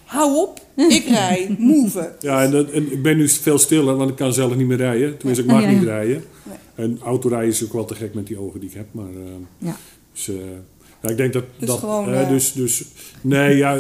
hou 0.05 0.37
op, 0.37 0.61
ik 0.77 1.05
rij, 1.09 1.55
move. 1.59 2.13
Ja, 2.21 2.43
en, 2.43 2.51
dat- 2.51 2.71
en 2.71 2.93
ik 2.93 3.03
ben 3.03 3.17
nu 3.17 3.29
veel 3.29 3.59
stiller, 3.59 3.97
want 3.97 4.11
ik 4.11 4.17
kan 4.17 4.33
zelf 4.33 4.57
niet 4.57 4.67
meer 4.67 4.77
rijden. 4.77 5.17
Tenminste, 5.17 5.45
ik 5.45 5.51
mag 5.51 5.63
Ja, 5.63 5.69
ja. 5.69 5.75
niet 5.75 5.85
rijden. 5.85 6.25
Nee. 6.43 6.57
En 6.87 6.99
autorijden 7.05 7.49
is 7.49 7.65
ook 7.65 7.73
wel 7.73 7.85
te 7.85 7.95
gek 7.95 8.15
met 8.15 8.27
die 8.27 8.39
ogen 8.39 8.61
die 8.61 8.69
ik 8.69 8.75
heb. 8.75 8.87
Maar, 8.91 9.05
eh, 9.09 9.31
Ja. 9.59 9.77
dus, 10.13 10.29
eh, 10.29 10.35
ja, 11.03 11.09
ik 11.09 11.17
denk 11.17 11.33
dat... 11.33 11.45
Dus 11.59 11.69
dat 11.69 11.79
gewoon, 11.79 12.13
eh, 12.15 12.29
dus, 12.29 12.53
dus, 12.53 12.85
nee, 13.21 13.57
ja, 13.57 13.77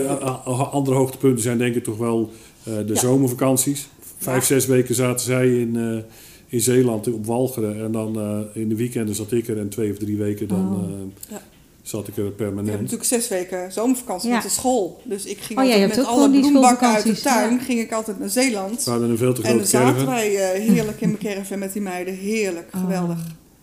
andere 0.72 0.96
hoogtepunten 0.96 1.42
zijn 1.42 1.58
denk 1.58 1.74
ik 1.74 1.84
toch 1.84 1.98
wel 1.98 2.30
eh, 2.64 2.72
de 2.86 2.92
Ja. 2.94 3.00
zomervakanties. 3.00 3.88
Vijf, 4.18 4.38
Ja. 4.48 4.54
zes 4.54 4.66
weken 4.66 4.94
zaten 4.94 5.24
zij 5.24 5.58
in, 5.58 5.76
eh, 5.76 5.98
in 6.46 6.60
Zeeland 6.60 7.12
op 7.12 7.26
Walcheren. 7.26 7.84
En 7.84 7.92
dan 7.92 8.20
eh, 8.20 8.62
in 8.62 8.68
de 8.68 8.74
weekenden 8.76 9.14
zat 9.14 9.32
ik 9.32 9.48
er. 9.48 9.58
En 9.58 9.68
twee 9.68 9.90
of 9.90 9.98
drie 9.98 10.16
weken 10.16 10.48
dan 10.48 10.58
Oh. 10.74 10.82
eh, 10.84 10.90
Ja. 11.30 11.40
zat 11.82 12.08
ik 12.08 12.16
er 12.16 12.18
Ik 12.22 12.24
heb 12.28 12.36
permanent. 12.36 12.76
natuurlijk 12.80 13.04
zes 13.04 13.28
weken 13.28 13.72
zomervakantie 13.72 14.28
Ja. 14.28 14.34
met 14.34 14.44
de 14.44 14.50
school. 14.50 15.00
Dus 15.04 15.24
ik 15.24 15.38
ging 15.40 15.58
Oh, 15.58 15.64
altijd 15.64 15.96
met 15.96 16.04
alle 16.06 16.30
bloembakken 16.30 16.88
uit 16.94 17.04
de 17.04 17.20
tuin, 17.20 17.52
ja. 17.54 17.58
ging 17.60 17.80
ik 17.80 17.92
altijd 17.92 18.18
naar 18.18 18.28
Zeeland. 18.28 18.84
We 18.84 18.90
hadden 18.90 19.10
een 19.10 19.16
veel 19.18 19.32
te 19.34 19.42
En 19.42 19.48
dan 19.48 19.52
grote 19.52 19.68
zaten 19.70 19.88
caravan. 19.92 20.14
wij 20.14 20.52
eh, 20.52 20.68
heerlijk 20.74 21.00
in 21.00 21.08
mijn 21.08 21.22
caravan 21.34 21.58
met 21.58 21.72
die 21.72 21.82
meiden. 21.82 22.14
Heerlijk, 22.14 22.68
Oh. 22.74 22.80
geweldig. 22.80 23.18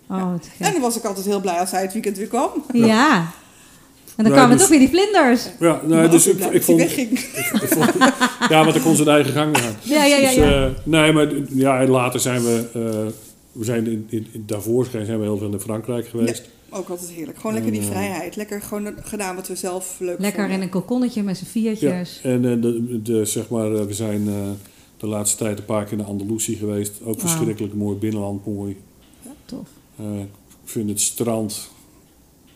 oh 0.09 0.33
En 0.57 0.71
dan 0.71 0.81
was 0.81 0.97
ik 0.97 1.03
altijd 1.03 1.25
heel 1.25 1.41
blij 1.41 1.59
als 1.59 1.71
hij 1.71 1.81
het 1.81 1.93
weekend 1.93 2.17
weer 2.17 2.27
kwam. 2.27 2.49
Ja. 2.73 3.31
En 4.17 4.23
dan 4.23 4.33
kwamen 4.33 4.51
dus- 4.51 4.59
toch 4.59 4.69
weer 4.69 4.79
die 4.79 4.89
vlinders. 4.89 5.45
Ja, 5.59 5.81
Maar 5.87 6.09
dus 6.09 6.27
ik, 6.27 6.63
vond... 6.63 6.79
Ik 6.81 7.09
ja, 8.49 8.61
want 8.63 8.73
dan 8.73 8.81
kon 8.83 8.95
ze 8.95 9.03
de 9.03 9.09
eigen 9.09 9.33
gang 9.33 9.57
gaan. 9.57 9.73
Ja, 9.81 10.05
ja, 10.05 10.17
ja. 10.17 10.27
Dus, 10.27 10.35
ja. 10.35 10.65
eh, 10.65 10.71
nee, 10.83 11.11
maar 11.13 11.27
ja, 11.49 11.79
en 11.81 11.89
later 11.89 12.19
zijn 12.19 12.41
we, 12.43 12.65
eh, 12.73 13.13
we 13.51 13.63
zijn 13.63 13.85
in, 13.87 14.05
in, 14.09 14.27
in- 14.31 14.43
daarvoor 14.45 14.87
zijn 14.91 15.05
we 15.05 15.23
heel 15.23 15.37
veel 15.37 15.51
in 15.51 15.59
Frankrijk 15.59 16.07
geweest. 16.07 16.49
Ook 16.69 16.89
altijd 16.89 17.09
heerlijk. 17.09 17.37
Gewoon 17.37 17.53
lekker 17.53 17.71
die 17.71 17.81
En, 17.81 17.87
eh, 17.87 17.93
vrijheid. 17.93 18.35
Lekker 18.35 18.61
gewoon 18.61 18.93
gedaan 19.03 19.35
wat 19.35 19.47
we 19.47 19.55
zelf 19.55 19.95
leuk 19.99 20.19
Lekker 20.19 20.49
in 20.49 20.61
een 20.61 20.69
kokonnetje 20.69 21.23
met 21.23 21.37
z'n 21.37 21.43
Ja, 21.45 21.49
viertjes. 21.51 22.19
en 22.23 22.45
eh, 22.45 22.61
de, 22.61 23.01
de, 23.01 23.25
zeg 23.25 23.49
maar, 23.49 23.73
eh, 23.75 23.85
we 23.85 23.93
zijn 23.93 24.27
eh, 24.27 24.33
de 24.97 25.07
laatste 25.07 25.37
tijd 25.37 25.57
een 25.57 25.65
paar 25.65 25.85
keer 25.85 25.97
naar 25.97 26.05
Andalusië 26.05 26.55
geweest. 26.55 26.91
Ook 27.03 27.19
verschrikkelijk 27.19 27.73
mooi, 27.73 27.97
binnenland 27.97 28.45
mooi. 28.45 28.77
Tof. 29.45 29.67
Eh, 29.95 30.19
ik 30.19 30.27
vind 30.73 30.89
het 30.89 31.01
strand, 31.01 31.69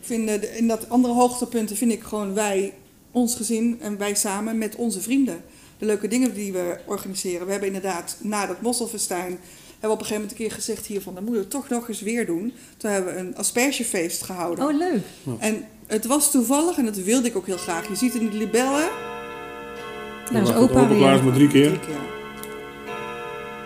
Ik 0.02 0.08
vind, 0.08 0.26
de- 0.28 0.56
in 0.56 0.68
dat 0.68 0.88
andere 0.88 1.14
hoogtepunten 1.14 1.76
vind 1.76 1.92
ik 1.92 2.02
gewoon 2.02 2.34
wij, 2.34 2.72
ons 3.10 3.34
gezin 3.36 3.78
en 3.80 3.98
wij 3.98 4.14
samen 4.14 4.58
met 4.58 4.76
onze 4.76 5.00
vrienden. 5.00 5.42
De 5.78 5.84
leuke 5.86 6.08
dingen 6.08 6.34
die 6.34 6.52
we 6.52 6.76
organiseren. 6.86 7.44
We 7.46 7.50
hebben 7.50 7.68
inderdaad 7.74 8.16
na 8.20 8.46
dat 8.46 8.60
mosselfestijn 8.60 9.30
hebben 9.30 9.38
we 9.80 9.86
op 9.86 9.90
een 9.90 9.98
gegeven 9.98 10.14
moment 10.14 10.30
een 10.30 10.46
keer 10.46 10.50
gezegd 10.56 10.86
hiervan, 10.86 11.14
dan 11.14 11.24
moeten 11.24 11.42
we 11.42 11.48
toch 11.48 11.68
nog 11.68 11.88
eens 11.88 12.00
weer 12.00 12.26
doen. 12.26 12.52
Toen 12.76 12.90
hebben 12.90 13.14
we 13.14 13.20
een 13.20 13.36
aspergefeest 13.36 14.22
gehouden. 14.22 14.66
Oh, 14.68 14.76
leuk. 14.78 15.02
En 15.38 15.64
het 15.86 16.06
was 16.06 16.30
toevallig, 16.30 16.76
en 16.78 16.84
dat 16.84 16.96
wilde 16.96 17.28
ik 17.28 17.36
ook 17.36 17.46
heel 17.46 17.56
graag. 17.56 17.88
Je 17.88 17.94
ziet 17.96 18.14
in 18.14 18.28
de 18.30 18.36
libellen 18.36 18.88
Daar 20.32 20.42
is 20.42 20.48
Wacht, 20.48 20.60
opa 20.60 20.82
is 20.82 20.88
weer. 20.88 21.24
maar 21.24 21.32
drie 21.34 21.48
keer. 21.48 21.66
Drie 21.68 21.80
keer. 21.80 22.11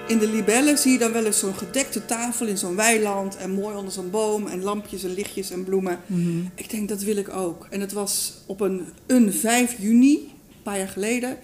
In 0.07 0.19
de 0.19 0.29
libellen 0.29 0.79
zie 0.79 0.93
je 0.93 0.99
dan 0.99 1.13
wel 1.13 1.25
eens 1.25 1.39
zo'n 1.39 1.55
gedekte 1.55 2.05
tafel 2.05 2.47
in 2.47 2.59
zo'n 2.59 2.77
weiland. 2.77 3.37
En 3.37 3.51
mooi 3.51 3.77
onder 3.77 3.93
zo'n 3.93 4.11
boom. 4.11 4.47
En 4.47 4.63
lampjes 4.63 5.05
en 5.05 5.15
lichtjes 5.15 5.51
en 5.51 5.65
bloemen. 5.65 5.99
Mhm. 6.07 6.39
Ik 6.55 6.71
denk, 6.71 6.89
dat 6.89 7.03
wil 7.03 7.17
ik 7.17 7.29
ook. 7.29 7.67
En 7.71 7.81
het 7.81 7.93
was 7.93 8.33
op 8.47 8.61
een, 8.61 8.87
een 9.07 9.33
5 9.33 9.77
juni, 9.79 10.13
een 10.15 10.63
paar 10.63 10.79
jaar 10.79 10.89
geleden. 10.89 11.39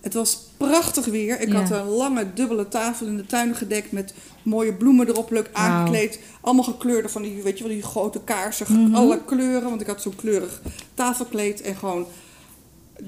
Het 0.00 0.14
was 0.14 0.38
prachtig 0.56 1.04
weer. 1.04 1.40
Ik 1.40 1.48
Ja. 1.52 1.60
had 1.60 1.70
een 1.70 1.86
lange 1.86 2.26
dubbele 2.34 2.68
tafel 2.68 3.06
in 3.06 3.16
de 3.16 3.26
tuin 3.26 3.54
gedekt 3.54 3.92
met 3.92 4.14
mooie 4.42 4.72
bloemen 4.74 5.08
erop, 5.08 5.30
leuk 5.30 5.50
aangekleed. 5.52 6.20
Allemaal 6.40 6.64
gekleurde 6.64 7.08
van 7.08 7.22
die, 7.22 7.42
weet 7.42 7.58
je 7.58 7.64
wel, 7.64 7.72
die 7.72 7.82
grote 7.82 8.20
kaarsen, 8.24 8.66
Mhm. 8.84 8.94
alle 8.94 9.20
kleuren. 9.24 9.68
Want 9.68 9.80
ik 9.80 9.86
had 9.86 10.02
zo'n 10.02 10.16
kleurig 10.16 10.62
tafelkleed 10.94 11.60
en 11.60 11.76
gewoon 11.76 12.06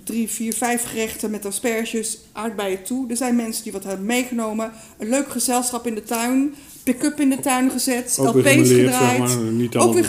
drie, 0.05 0.29
vier, 0.29 0.55
vijf 0.55 0.85
gerechten 0.85 1.31
met 1.31 1.47
asperges, 1.47 2.19
aardbeien 2.33 2.83
toe. 2.83 3.11
Er 3.11 3.17
zijn 3.17 3.37
mensen 3.37 3.63
die 3.63 3.73
wat 3.73 3.85
hebben 3.85 4.07
meegenomen. 4.07 4.73
Een 4.99 5.09
leuk 5.09 5.29
gezelschap 5.29 5.87
in 5.87 5.95
de 5.95 6.03
tuin. 6.03 6.55
Pick-up 6.83 7.21
in 7.21 7.29
de 7.31 7.41
tuin 7.41 7.71
gezet. 7.71 8.17
Ook 8.21 8.35
LP's 8.35 8.69
gedraaid. 8.69 8.91
zeg 8.91 9.19
maar. 9.19 9.53
Niet 9.53 9.77
Ook 9.77 9.95
weer 9.95 10.05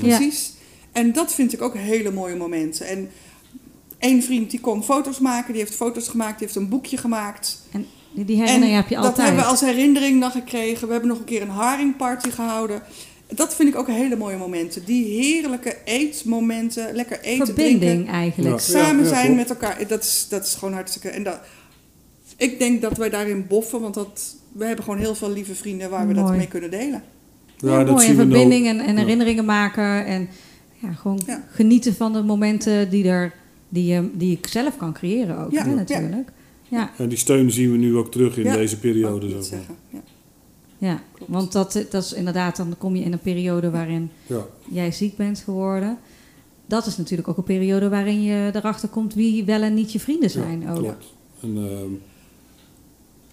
Ja. 0.00 0.16
precies. 0.16 0.52
En 0.92 1.12
dat 1.12 1.34
vind 1.34 1.52
ik 1.52 1.62
ook 1.62 1.74
hele 1.74 2.10
mooie 2.10 2.36
momenten. 2.36 2.86
En 2.86 3.10
één 3.98 4.22
vriend 4.22 4.50
die 4.50 4.60
kon 4.60 4.84
foto's 4.84 5.18
maken, 5.18 5.52
die 5.52 5.62
heeft 5.62 5.74
foto's 5.74 6.08
gemaakt, 6.08 6.38
die 6.38 6.46
heeft 6.46 6.58
een 6.58 6.68
boekje 6.68 6.96
gemaakt. 6.96 7.62
En 7.72 7.86
die 8.12 8.36
herinnering 8.36 8.76
heb 8.76 8.88
je 8.88 8.94
dat 8.94 9.04
altijd. 9.04 9.26
hebben 9.26 9.44
we 9.44 9.50
als 9.50 9.60
herinnering 9.60 10.20
dan 10.20 10.30
gekregen. 10.30 10.86
We 10.86 10.92
hebben 10.92 11.10
nog 11.10 11.18
een 11.18 11.24
keer 11.24 11.42
een 11.42 11.48
haringparty 11.48 12.30
gehouden. 12.30 12.82
Dat 13.34 13.54
vind 13.54 13.68
ik 13.68 13.76
ook 13.76 13.86
hele 13.88 14.16
mooie 14.16 14.36
momenten. 14.36 14.84
Die 14.84 15.04
heerlijke 15.04 15.76
eetmomenten, 15.84 16.94
lekker 16.94 17.20
eten, 17.20 17.46
Verbinding 17.46 17.80
drinken. 17.80 18.12
eigenlijk. 18.12 18.54
Ja. 18.60 18.62
Samen 18.62 19.06
zijn 19.06 19.34
met 19.36 19.50
elkaar. 19.50 19.86
Dat 19.88 20.02
is, 20.02 20.26
dat 20.28 20.44
is 20.46 20.54
gewoon 20.54 20.74
hartstikke... 20.74 21.08
En 21.08 21.22
dat, 21.22 21.40
ik 22.36 22.58
denk 22.58 22.82
dat 22.82 22.96
wij 22.96 23.10
daarin 23.10 23.46
boffen, 23.48 23.80
want 23.80 23.94
dat, 23.94 24.36
we 24.52 24.64
hebben 24.64 24.84
gewoon 24.84 24.98
heel 25.00 25.14
veel 25.14 25.30
lieve 25.32 25.54
vrienden 25.54 25.90
waar 25.90 26.06
we 26.08 26.14
dat 26.14 26.30
mee 26.36 26.46
kunnen 26.48 26.70
delen. 26.70 27.02
Ja, 27.56 27.70
Ja, 27.70 27.84
dat 27.84 27.94
mooi. 27.94 28.06
zien 28.06 28.10
En 28.10 28.16
nou. 28.16 28.30
verbinding 28.30 28.66
en, 28.66 28.80
en 28.80 28.92
Ja. 28.94 29.00
herinneringen 29.00 29.44
maken. 29.44 30.06
En 30.06 30.28
ja, 30.78 30.92
gewoon 30.92 31.20
Ja. 31.26 31.44
genieten 31.50 31.94
van 31.94 32.12
de 32.12 32.22
momenten 32.22 32.90
die, 32.90 33.08
er, 33.08 33.32
die, 33.68 33.84
je, 33.86 34.10
die 34.12 34.36
ik 34.36 34.46
zelf 34.46 34.76
kan 34.76 34.92
creëren 34.92 35.38
ook, 35.38 35.52
Ja, 35.52 35.64
hè, 35.64 35.74
natuurlijk. 35.74 36.30
Ja, 36.68 36.90
En 36.98 37.08
die 37.08 37.18
steun 37.18 37.50
zien 37.50 37.70
we 37.72 37.76
nu 37.76 37.96
ook 37.96 38.10
terug 38.10 38.36
in 38.36 38.44
Ja. 38.44 38.54
deze 38.56 38.78
periode. 38.78 39.26
Maar. 39.28 39.42
zeggen. 39.42 39.74
Ja. 39.88 39.98
Ja. 40.78 41.02
Klopt. 41.12 41.32
want 41.32 41.52
dat, 41.52 41.84
dat 41.90 42.04
is 42.04 42.12
inderdaad, 42.12 42.56
dan 42.56 42.74
kom 42.78 42.96
je 42.96 43.04
in 43.04 43.12
een 43.12 43.18
periode 43.18 43.70
waarin 43.70 44.10
Ja. 44.26 44.46
jij 44.70 44.92
ziek 44.92 45.16
bent 45.16 45.38
geworden. 45.38 45.98
Dat 46.66 46.86
is 46.86 46.96
natuurlijk 46.96 47.28
ook 47.28 47.36
een 47.36 47.42
periode 47.44 47.88
waarin 47.88 48.22
je 48.22 48.50
erachter 48.54 48.88
komt 48.88 49.14
wie 49.14 49.44
wel 49.44 49.62
en 49.62 49.74
niet 49.74 49.92
je 49.92 50.00
vrienden 50.00 50.30
zijn. 50.30 50.68
ook. 50.70 50.76
Klopt. 50.78 51.04
En, 51.40 51.56
ehm, 51.56 51.90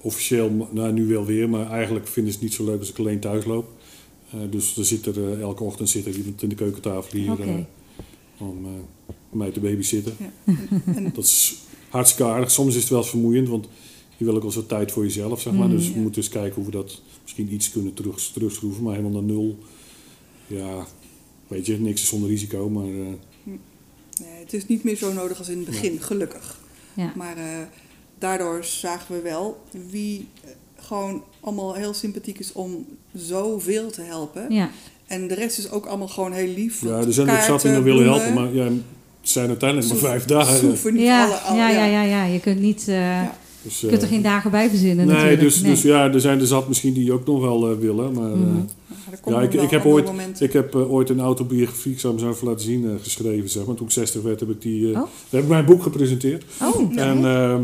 officieel, 0.01 0.67
nou 0.71 0.91
nu 0.93 1.05
wel 1.07 1.25
weer, 1.25 1.49
maar 1.49 1.71
eigenlijk 1.71 2.07
vinden 2.07 2.33
ze 2.33 2.37
het 2.39 2.47
niet 2.47 2.57
zo 2.57 2.65
leuk 2.65 2.79
als 2.79 2.89
ik 2.89 2.99
alleen 2.99 3.19
thuis 3.19 3.45
loop. 3.45 3.69
Eh, 4.31 4.39
dus 4.49 4.77
er 4.77 4.85
zit 4.85 5.05
er, 5.05 5.31
eh, 5.33 5.39
elke 5.41 5.63
ochtend 5.63 5.89
zit 5.89 6.05
er 6.05 6.15
iemand 6.15 6.43
in 6.43 6.49
de 6.49 6.55
keukentafel 6.55 7.19
hier 7.19 7.31
Oké. 7.31 7.43
eh, 7.43 8.47
om 8.47 8.65
mij 9.29 9.51
te 9.51 9.59
babysitten. 9.59 10.13
Ja. 10.43 11.09
Dat 11.13 11.23
is 11.23 11.55
hartstikke 11.89 12.31
aardig. 12.31 12.51
Soms 12.51 12.75
is 12.75 12.81
het 12.81 12.89
wel 12.89 12.99
eens 12.99 13.09
vermoeiend, 13.09 13.49
want 13.49 13.67
je 14.17 14.25
wil 14.25 14.35
ook 14.35 14.41
wel 14.41 14.51
zo 14.51 14.65
tijd 14.65 14.91
voor 14.91 15.03
jezelf, 15.03 15.41
zeg 15.41 15.53
maar. 15.53 15.67
Mm. 15.67 15.75
dus 15.77 15.87
we 15.87 15.93
Ja. 15.93 15.99
moeten 15.99 16.21
eens 16.21 16.31
kijken 16.31 16.55
hoe 16.55 16.65
we 16.65 16.71
dat 16.71 17.01
misschien 17.21 17.53
iets 17.53 17.71
kunnen 17.71 17.93
terug, 17.93 18.19
terugschroeven. 18.33 18.83
Maar 18.83 18.95
helemaal 18.95 19.21
naar 19.21 19.31
nul, 19.35 19.57
ja, 20.47 20.85
weet 21.47 21.65
je, 21.65 21.79
niks 21.79 22.01
is 22.01 22.07
zonder 22.07 22.29
risico. 22.29 22.69
Maar 22.69 22.83
eh, 22.83 22.89
nee, 23.43 24.39
het 24.39 24.53
is 24.53 24.67
niet 24.67 24.83
meer 24.83 24.95
zo 24.97 25.13
nodig 25.13 25.37
als 25.37 25.49
in 25.49 25.57
het 25.57 25.65
begin, 25.65 26.01
gelukkig. 26.01 26.59
Ja. 26.93 27.11
Maar 27.15 27.37
eh, 27.37 27.43
daardoor 28.19 28.63
zagen 28.63 29.15
we 29.15 29.21
wel 29.21 29.63
wie 29.89 30.27
eh, 30.43 30.49
gewoon 30.75 31.23
allemaal 31.39 31.73
heel 31.73 31.93
sympathiek 31.93 32.39
is 32.39 32.51
om 32.53 32.85
zoveel 33.13 33.89
te 33.91 34.01
helpen. 34.01 34.51
Ja. 34.53 34.69
En 35.05 35.27
de 35.27 35.33
rest 35.33 35.57
is 35.57 35.69
ook 35.71 35.85
allemaal 35.85 36.07
gewoon 36.07 36.31
heel 36.31 36.53
lief. 36.53 36.81
ja, 36.81 36.97
er 36.97 37.13
zijn 37.13 37.29
ook 37.29 37.39
zat 37.39 37.61
die 37.61 37.71
nog 37.71 37.83
willen 37.83 38.03
helpen, 38.03 38.33
maar 38.33 38.53
ja, 38.53 38.63
het 38.63 38.73
zijn 39.21 39.47
uiteindelijk 39.47 39.89
maar 39.89 39.99
vijf 39.99 40.25
dagen. 40.25 40.59
soeven 40.59 40.93
niet 40.93 41.03
Ja, 41.03 41.25
alle, 41.25 41.35
alle- 41.37 41.57
ja, 41.57 41.69
ja, 41.69 41.85
ja, 41.85 42.01
ja, 42.03 42.23
je 42.25 42.39
kunt 42.39 42.59
niet, 42.59 42.87
eh, 42.87 42.95
Ja. 42.95 43.37
Dus, 43.65 43.79
je 43.81 43.87
kunt 43.87 44.01
er 44.01 44.07
eh, 44.07 44.13
geen 44.13 44.21
dagen 44.23 44.51
bij 44.51 44.69
verzinnen 44.69 45.05
Nee, 45.07 45.15
natuurlijk. 45.15 45.41
dus, 45.41 45.61
dus 45.61 45.81
ja, 45.81 46.11
er 46.13 46.19
zijn 46.21 46.39
er 46.39 46.47
zat 46.47 46.67
misschien 46.67 46.93
die 46.93 47.11
ook 47.13 47.25
nog 47.25 47.41
wel 47.41 47.69
eh, 47.71 47.77
willen. 47.77 48.13
Maar 48.13 48.31
eh, 48.31 48.37
Mhm. 48.37 48.57
Komen 49.21 49.39
ja, 49.41 49.45
ik, 49.47 49.53
ik 49.53 49.69
heb, 49.69 49.85
ooit, 49.85 50.09
ik 50.39 50.53
heb 50.53 50.75
eh, 50.75 50.91
ooit 50.91 51.09
een 51.09 51.19
autobiografie, 51.19 51.91
ik 51.91 51.99
zal 51.99 52.11
hem 52.11 52.19
zo 52.19 52.29
even 52.29 52.47
laten 52.47 52.65
zien, 52.65 52.85
eh, 52.85 52.91
geschreven. 53.01 53.49
Zeg 53.49 53.65
maar. 53.65 53.75
Toen 53.75 53.85
ik 53.85 53.91
60 53.91 54.21
werd, 54.21 54.39
heb 54.39 54.49
ik, 54.49 54.61
die, 54.61 54.91
eh, 54.93 55.01
Oh. 55.01 55.07
heb 55.29 55.41
ik 55.43 55.47
mijn 55.49 55.65
boek 55.65 55.83
gepresenteerd. 55.83 56.43
Oh, 56.61 56.93
Ja. 56.93 57.01
En 57.01 57.25
ehm, 57.25 57.61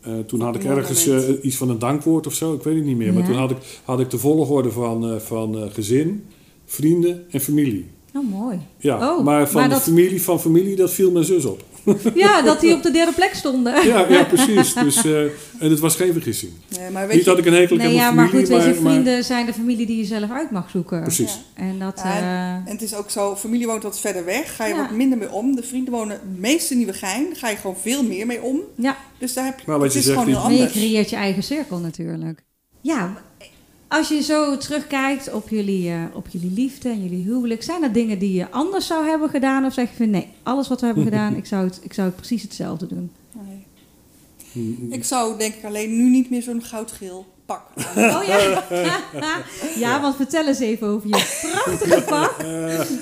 eh, 0.00 0.12
toen 0.26 0.40
had 0.40 0.54
ik 0.54 0.64
ergens 0.64 1.06
eh, 1.06 1.18
iets 1.42 1.56
van 1.56 1.70
een 1.70 1.78
dankwoord 1.78 2.26
of 2.26 2.34
zo, 2.34 2.54
ik 2.54 2.62
weet 2.62 2.74
het 2.74 2.84
niet 2.84 2.96
meer. 2.96 3.12
Maar 3.12 3.22
Ja. 3.22 3.28
toen 3.28 3.38
had 3.38 3.50
ik, 3.50 3.56
had 3.84 4.00
ik 4.00 4.10
de 4.10 4.18
volgorde 4.18 4.70
van, 4.70 5.10
eh, 5.10 5.16
van 5.18 5.56
eh, 5.58 5.62
gezin, 5.72 6.24
vrienden 6.66 7.24
en 7.30 7.40
familie. 7.40 7.86
oh, 8.14 8.30
mooi. 8.30 8.58
Ja, 8.78 8.94
Oh, 9.16 9.24
maar 9.24 9.48
van 9.48 9.60
maar 9.60 9.68
de 9.68 9.74
dat- 9.74 9.82
familie 9.84 10.22
van 10.22 10.40
familie, 10.40 10.76
dat 10.76 10.90
viel 10.90 11.10
mijn 11.10 11.24
zus 11.24 11.44
op. 11.44 11.62
Ja, 12.14 12.42
dat 12.42 12.60
die 12.60 12.74
op 12.74 12.82
de 12.82 12.90
derde 12.90 13.12
plek 13.12 13.34
stonden. 13.34 13.86
Ja, 13.86 14.06
ja 14.08 14.24
precies. 14.24 14.74
Dus, 14.74 15.04
eh, 15.04 15.20
en 15.58 15.70
het 15.70 15.78
was 15.78 15.96
geen 15.96 16.12
vergissing. 16.12 16.52
Nee, 16.78 16.90
maar 16.90 17.06
weet 17.06 17.16
Niet 17.16 17.24
je, 17.24 17.30
dat 17.30 17.38
ik 17.38 17.46
een 17.46 17.52
hekel 17.52 17.76
heb 17.78 17.86
Nee, 17.86 17.96
aan 17.98 18.04
ja, 18.04 18.10
maar 18.10 18.28
familie, 18.28 18.46
goed, 18.46 18.56
weet 18.64 18.74
je, 18.76 18.80
maar- 18.82 18.92
vrienden 18.92 19.24
zijn 19.24 19.46
de 19.46 19.52
familie 19.52 19.86
die 19.86 19.96
je 19.96 20.04
zelf 20.04 20.30
uit 20.30 20.50
mag 20.50 20.70
zoeken. 20.70 21.02
Precies. 21.02 21.40
Ja. 21.56 21.62
En 21.62 21.78
dat, 21.78 22.00
Ja, 22.04 22.16
eh, 22.16 22.52
En 22.54 22.72
het 22.72 22.82
is 22.82 22.94
ook 22.94 23.10
zo, 23.10 23.36
familie 23.36 23.66
woont 23.66 23.82
wat 23.82 24.00
verder 24.00 24.24
weg, 24.24 24.56
ga 24.56 24.66
je 24.66 24.74
Ja. 24.74 24.80
wat 24.80 24.90
minder 24.90 25.18
mee 25.18 25.30
om. 25.32 25.56
De 25.56 25.62
vrienden 25.62 25.92
wonen 25.94 26.10
het 26.16 26.38
meeste 26.38 26.72
in 26.72 26.78
Nieuwegein, 26.78 27.26
ga 27.36 27.48
je 27.48 27.56
gewoon 27.56 27.76
veel 27.82 28.02
meer 28.02 28.26
mee 28.26 28.42
om. 28.42 28.60
ja, 28.76 28.96
Dus 29.18 29.34
daar 29.34 29.44
heb 29.44 29.58
je, 29.58 29.64
Maar 29.66 29.76
wat 29.76 29.84
het 29.84 29.92
je 29.92 29.98
is 29.98 30.04
zegt, 30.04 30.18
gewoon 30.18 30.34
heel 30.34 30.42
maar 30.42 30.52
je 30.52 30.70
creëert 30.70 31.10
je 31.10 31.16
eigen 31.16 31.42
cirkel 31.42 31.78
natuurlijk. 31.78 32.42
Ja, 32.80 33.22
als 33.88 34.08
je 34.08 34.22
zo 34.22 34.56
terugkijkt 34.56 35.32
op 35.32 35.48
jullie, 35.48 35.90
eh, 35.90 36.02
op 36.12 36.28
jullie 36.28 36.50
liefde 36.50 36.88
en 36.88 37.02
jullie 37.02 37.24
huwelijk, 37.24 37.62
zijn 37.62 37.82
er 37.82 37.92
dingen 37.92 38.18
die 38.18 38.32
je 38.32 38.50
anders 38.50 38.86
zou 38.86 39.06
hebben 39.06 39.28
gedaan? 39.28 39.64
Of 39.64 39.72
zeg 39.72 39.90
je 39.90 39.96
van 39.96 40.10
nee, 40.10 40.28
alles 40.42 40.68
wat 40.68 40.80
we 40.80 40.86
hebben 40.86 41.04
gedaan, 41.10 41.36
ik 41.36 41.46
zou 41.46 41.64
het, 41.64 41.80
ik 41.82 41.92
zou 41.92 42.06
het 42.06 42.16
precies 42.16 42.42
hetzelfde 42.42 42.86
doen? 42.86 43.10
Nee. 43.32 43.66
Ik 44.90 45.04
zou 45.04 45.38
denk 45.38 45.54
ik 45.54 45.64
alleen 45.64 45.96
nu 45.96 46.10
niet 46.10 46.30
meer 46.30 46.42
zo'n 46.42 46.62
goudgeel 46.62 47.26
pak. 47.46 47.62
Oh 47.96 48.24
ja. 48.26 48.64
ja, 49.84 50.00
want 50.00 50.16
vertel 50.16 50.46
eens 50.46 50.58
even 50.58 50.86
over 50.86 51.08
je 51.08 51.38
prachtige 51.52 52.02
pak. 52.02 52.42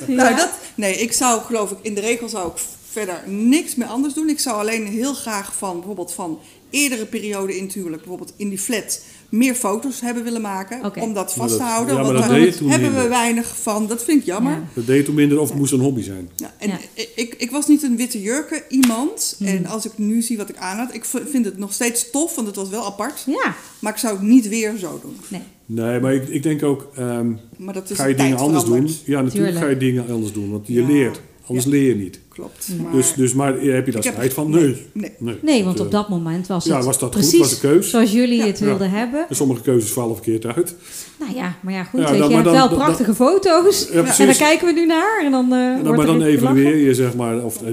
Nou, 0.06 0.36
dat, 0.36 0.50
nee, 0.74 0.96
ik 0.96 1.12
zou 1.12 1.42
geloof 1.42 1.70
ik, 1.70 1.78
in 1.82 1.94
de 1.94 2.00
regel 2.00 2.28
zou 2.28 2.50
ik 2.50 2.58
verder 2.90 3.22
niks 3.26 3.74
meer 3.74 3.88
anders 3.88 4.14
doen. 4.14 4.28
Ik 4.28 4.38
zou 4.38 4.58
alleen 4.58 4.86
heel 4.86 5.14
graag 5.14 5.54
van 5.54 5.76
bijvoorbeeld 5.76 6.12
van 6.12 6.38
eerdere 6.70 7.06
perioden 7.06 7.56
in 7.56 7.64
het 7.64 7.74
huwelijk, 7.74 8.02
bijvoorbeeld 8.02 8.32
in 8.36 8.48
die 8.48 8.58
flat, 8.58 9.02
meer 9.28 9.54
foto's 9.54 10.00
hebben 10.00 10.24
willen 10.24 10.40
maken. 10.40 10.96
Om 11.02 11.14
dat 11.14 11.32
vast 11.34 11.56
te 11.56 11.62
houden. 11.62 11.94
ja, 11.94 12.02
maar 12.02 12.12
want 12.12 12.28
dat 12.28 12.58
daar 12.60 12.70
hebben 12.80 13.02
we 13.02 13.08
weinig 13.08 13.56
van. 13.62 13.86
Dat 13.86 14.04
vind 14.04 14.20
ik 14.20 14.26
jammer. 14.26 14.52
Ja. 14.52 14.62
Dat 14.74 14.86
deed 14.86 15.04
toen 15.04 15.14
minder 15.14 15.40
of 15.40 15.48
het 15.48 15.58
moest 15.58 15.72
een 15.72 15.80
hobby 15.80 16.02
zijn. 16.02 16.28
Ja, 16.36 16.54
en 16.58 16.68
Ja. 16.68 16.78
Ik, 17.16 17.34
ik 17.38 17.50
was 17.50 17.66
niet 17.66 17.82
een 17.82 17.96
witte 17.96 18.22
jurken 18.22 18.62
iemand. 18.68 19.34
Hmm. 19.38 19.46
En 19.46 19.66
als 19.66 19.84
ik 19.86 19.92
nu 19.96 20.22
zie 20.22 20.36
wat 20.36 20.48
ik 20.48 20.56
aan 20.56 20.76
had, 20.78 20.94
ik 20.94 21.04
vind 21.04 21.44
het 21.44 21.58
nog 21.58 21.72
steeds 21.72 22.10
tof, 22.10 22.34
want 22.34 22.46
het 22.46 22.56
was 22.56 22.68
wel 22.68 22.86
apart. 22.86 23.22
Ja, 23.26 23.54
Maar 23.78 23.92
ik 23.92 23.98
zou 23.98 24.14
het 24.16 24.22
niet 24.26 24.48
weer 24.48 24.76
zo 24.78 24.98
doen. 25.02 25.16
nee. 25.28 25.42
Nee, 25.68 26.00
maar 26.00 26.14
ik, 26.14 26.28
ik 26.28 26.42
denk 26.42 26.62
ook, 26.62 26.88
ehm, 26.96 27.32
Maar 27.56 27.74
dat 27.74 27.90
is 27.90 27.96
ga 27.96 28.06
je 28.06 28.14
dingen 28.14 28.36
anders 28.36 28.64
doen? 28.64 28.88
Ja, 29.04 29.22
natuurlijk 29.22 29.30
Tuurlijk. 29.32 29.56
ga 29.58 29.66
je 29.66 29.76
dingen 29.76 30.04
anders 30.10 30.32
doen, 30.32 30.50
want 30.50 30.66
je 30.66 30.72
Ja. 30.80 30.86
leert. 30.86 31.20
Anders 31.46 31.64
Ja. 31.66 31.70
leer 31.72 31.88
je 31.88 31.94
niet. 31.96 32.20
Klopt. 32.36 32.68
Maar 32.82 32.92
Dus, 32.92 33.14
dus 33.14 33.34
maar 33.34 33.58
heb 33.60 33.86
je 33.86 33.92
daar 33.92 34.02
spijt 34.02 34.32
van? 34.34 34.50
Nee. 34.50 34.76
Nee. 34.92 35.12
Nee, 35.18 35.36
Nee, 35.42 35.64
want 35.64 35.80
op 35.80 35.86
eh, 35.86 35.92
dat 35.92 36.08
moment 36.08 36.46
was 36.46 36.64
ja, 36.64 36.76
het 36.76 36.84
was 36.84 36.98
dat 36.98 37.12
goed? 37.14 37.20
precies 37.20 37.38
Was 37.38 37.50
de 37.50 37.60
keus? 37.60 37.90
zoals 37.90 38.12
jullie 38.12 38.38
Ja. 38.38 38.46
het 38.46 38.58
wilden 38.58 38.90
hebben. 38.90 39.26
en 39.28 39.36
sommige 39.36 39.60
keuzes 39.62 39.90
vallen 39.90 40.14
verkeerd 40.14 40.46
uit. 40.46 40.74
Nou 41.18 41.34
ja, 41.34 41.56
maar 41.62 41.72
ja, 41.72 41.84
goed. 41.84 42.00
Ja, 42.00 42.10
weet 42.10 42.18
dan- 42.18 42.28
je, 42.28 42.34
hebt 42.34 42.44
dan- 42.46 42.54
wel 42.54 42.68
dan- 42.68 42.78
prachtige 42.78 43.14
foto's. 43.14 43.90
En 43.90 44.04
daar 44.04 44.36
kijken 44.36 44.66
we 44.66 44.72
nu 44.72 44.86
naar. 44.86 45.22
En 45.24 45.30
dan, 45.30 45.52
eh 45.52 45.74
wordt 45.82 45.96
maar 45.96 46.06
dan 46.06 46.22
evalueer 46.22 46.76
je, 46.76 46.94
zeg 46.94 47.14
maar, 47.14 47.44
of 47.44 47.62
eh, 47.62 47.68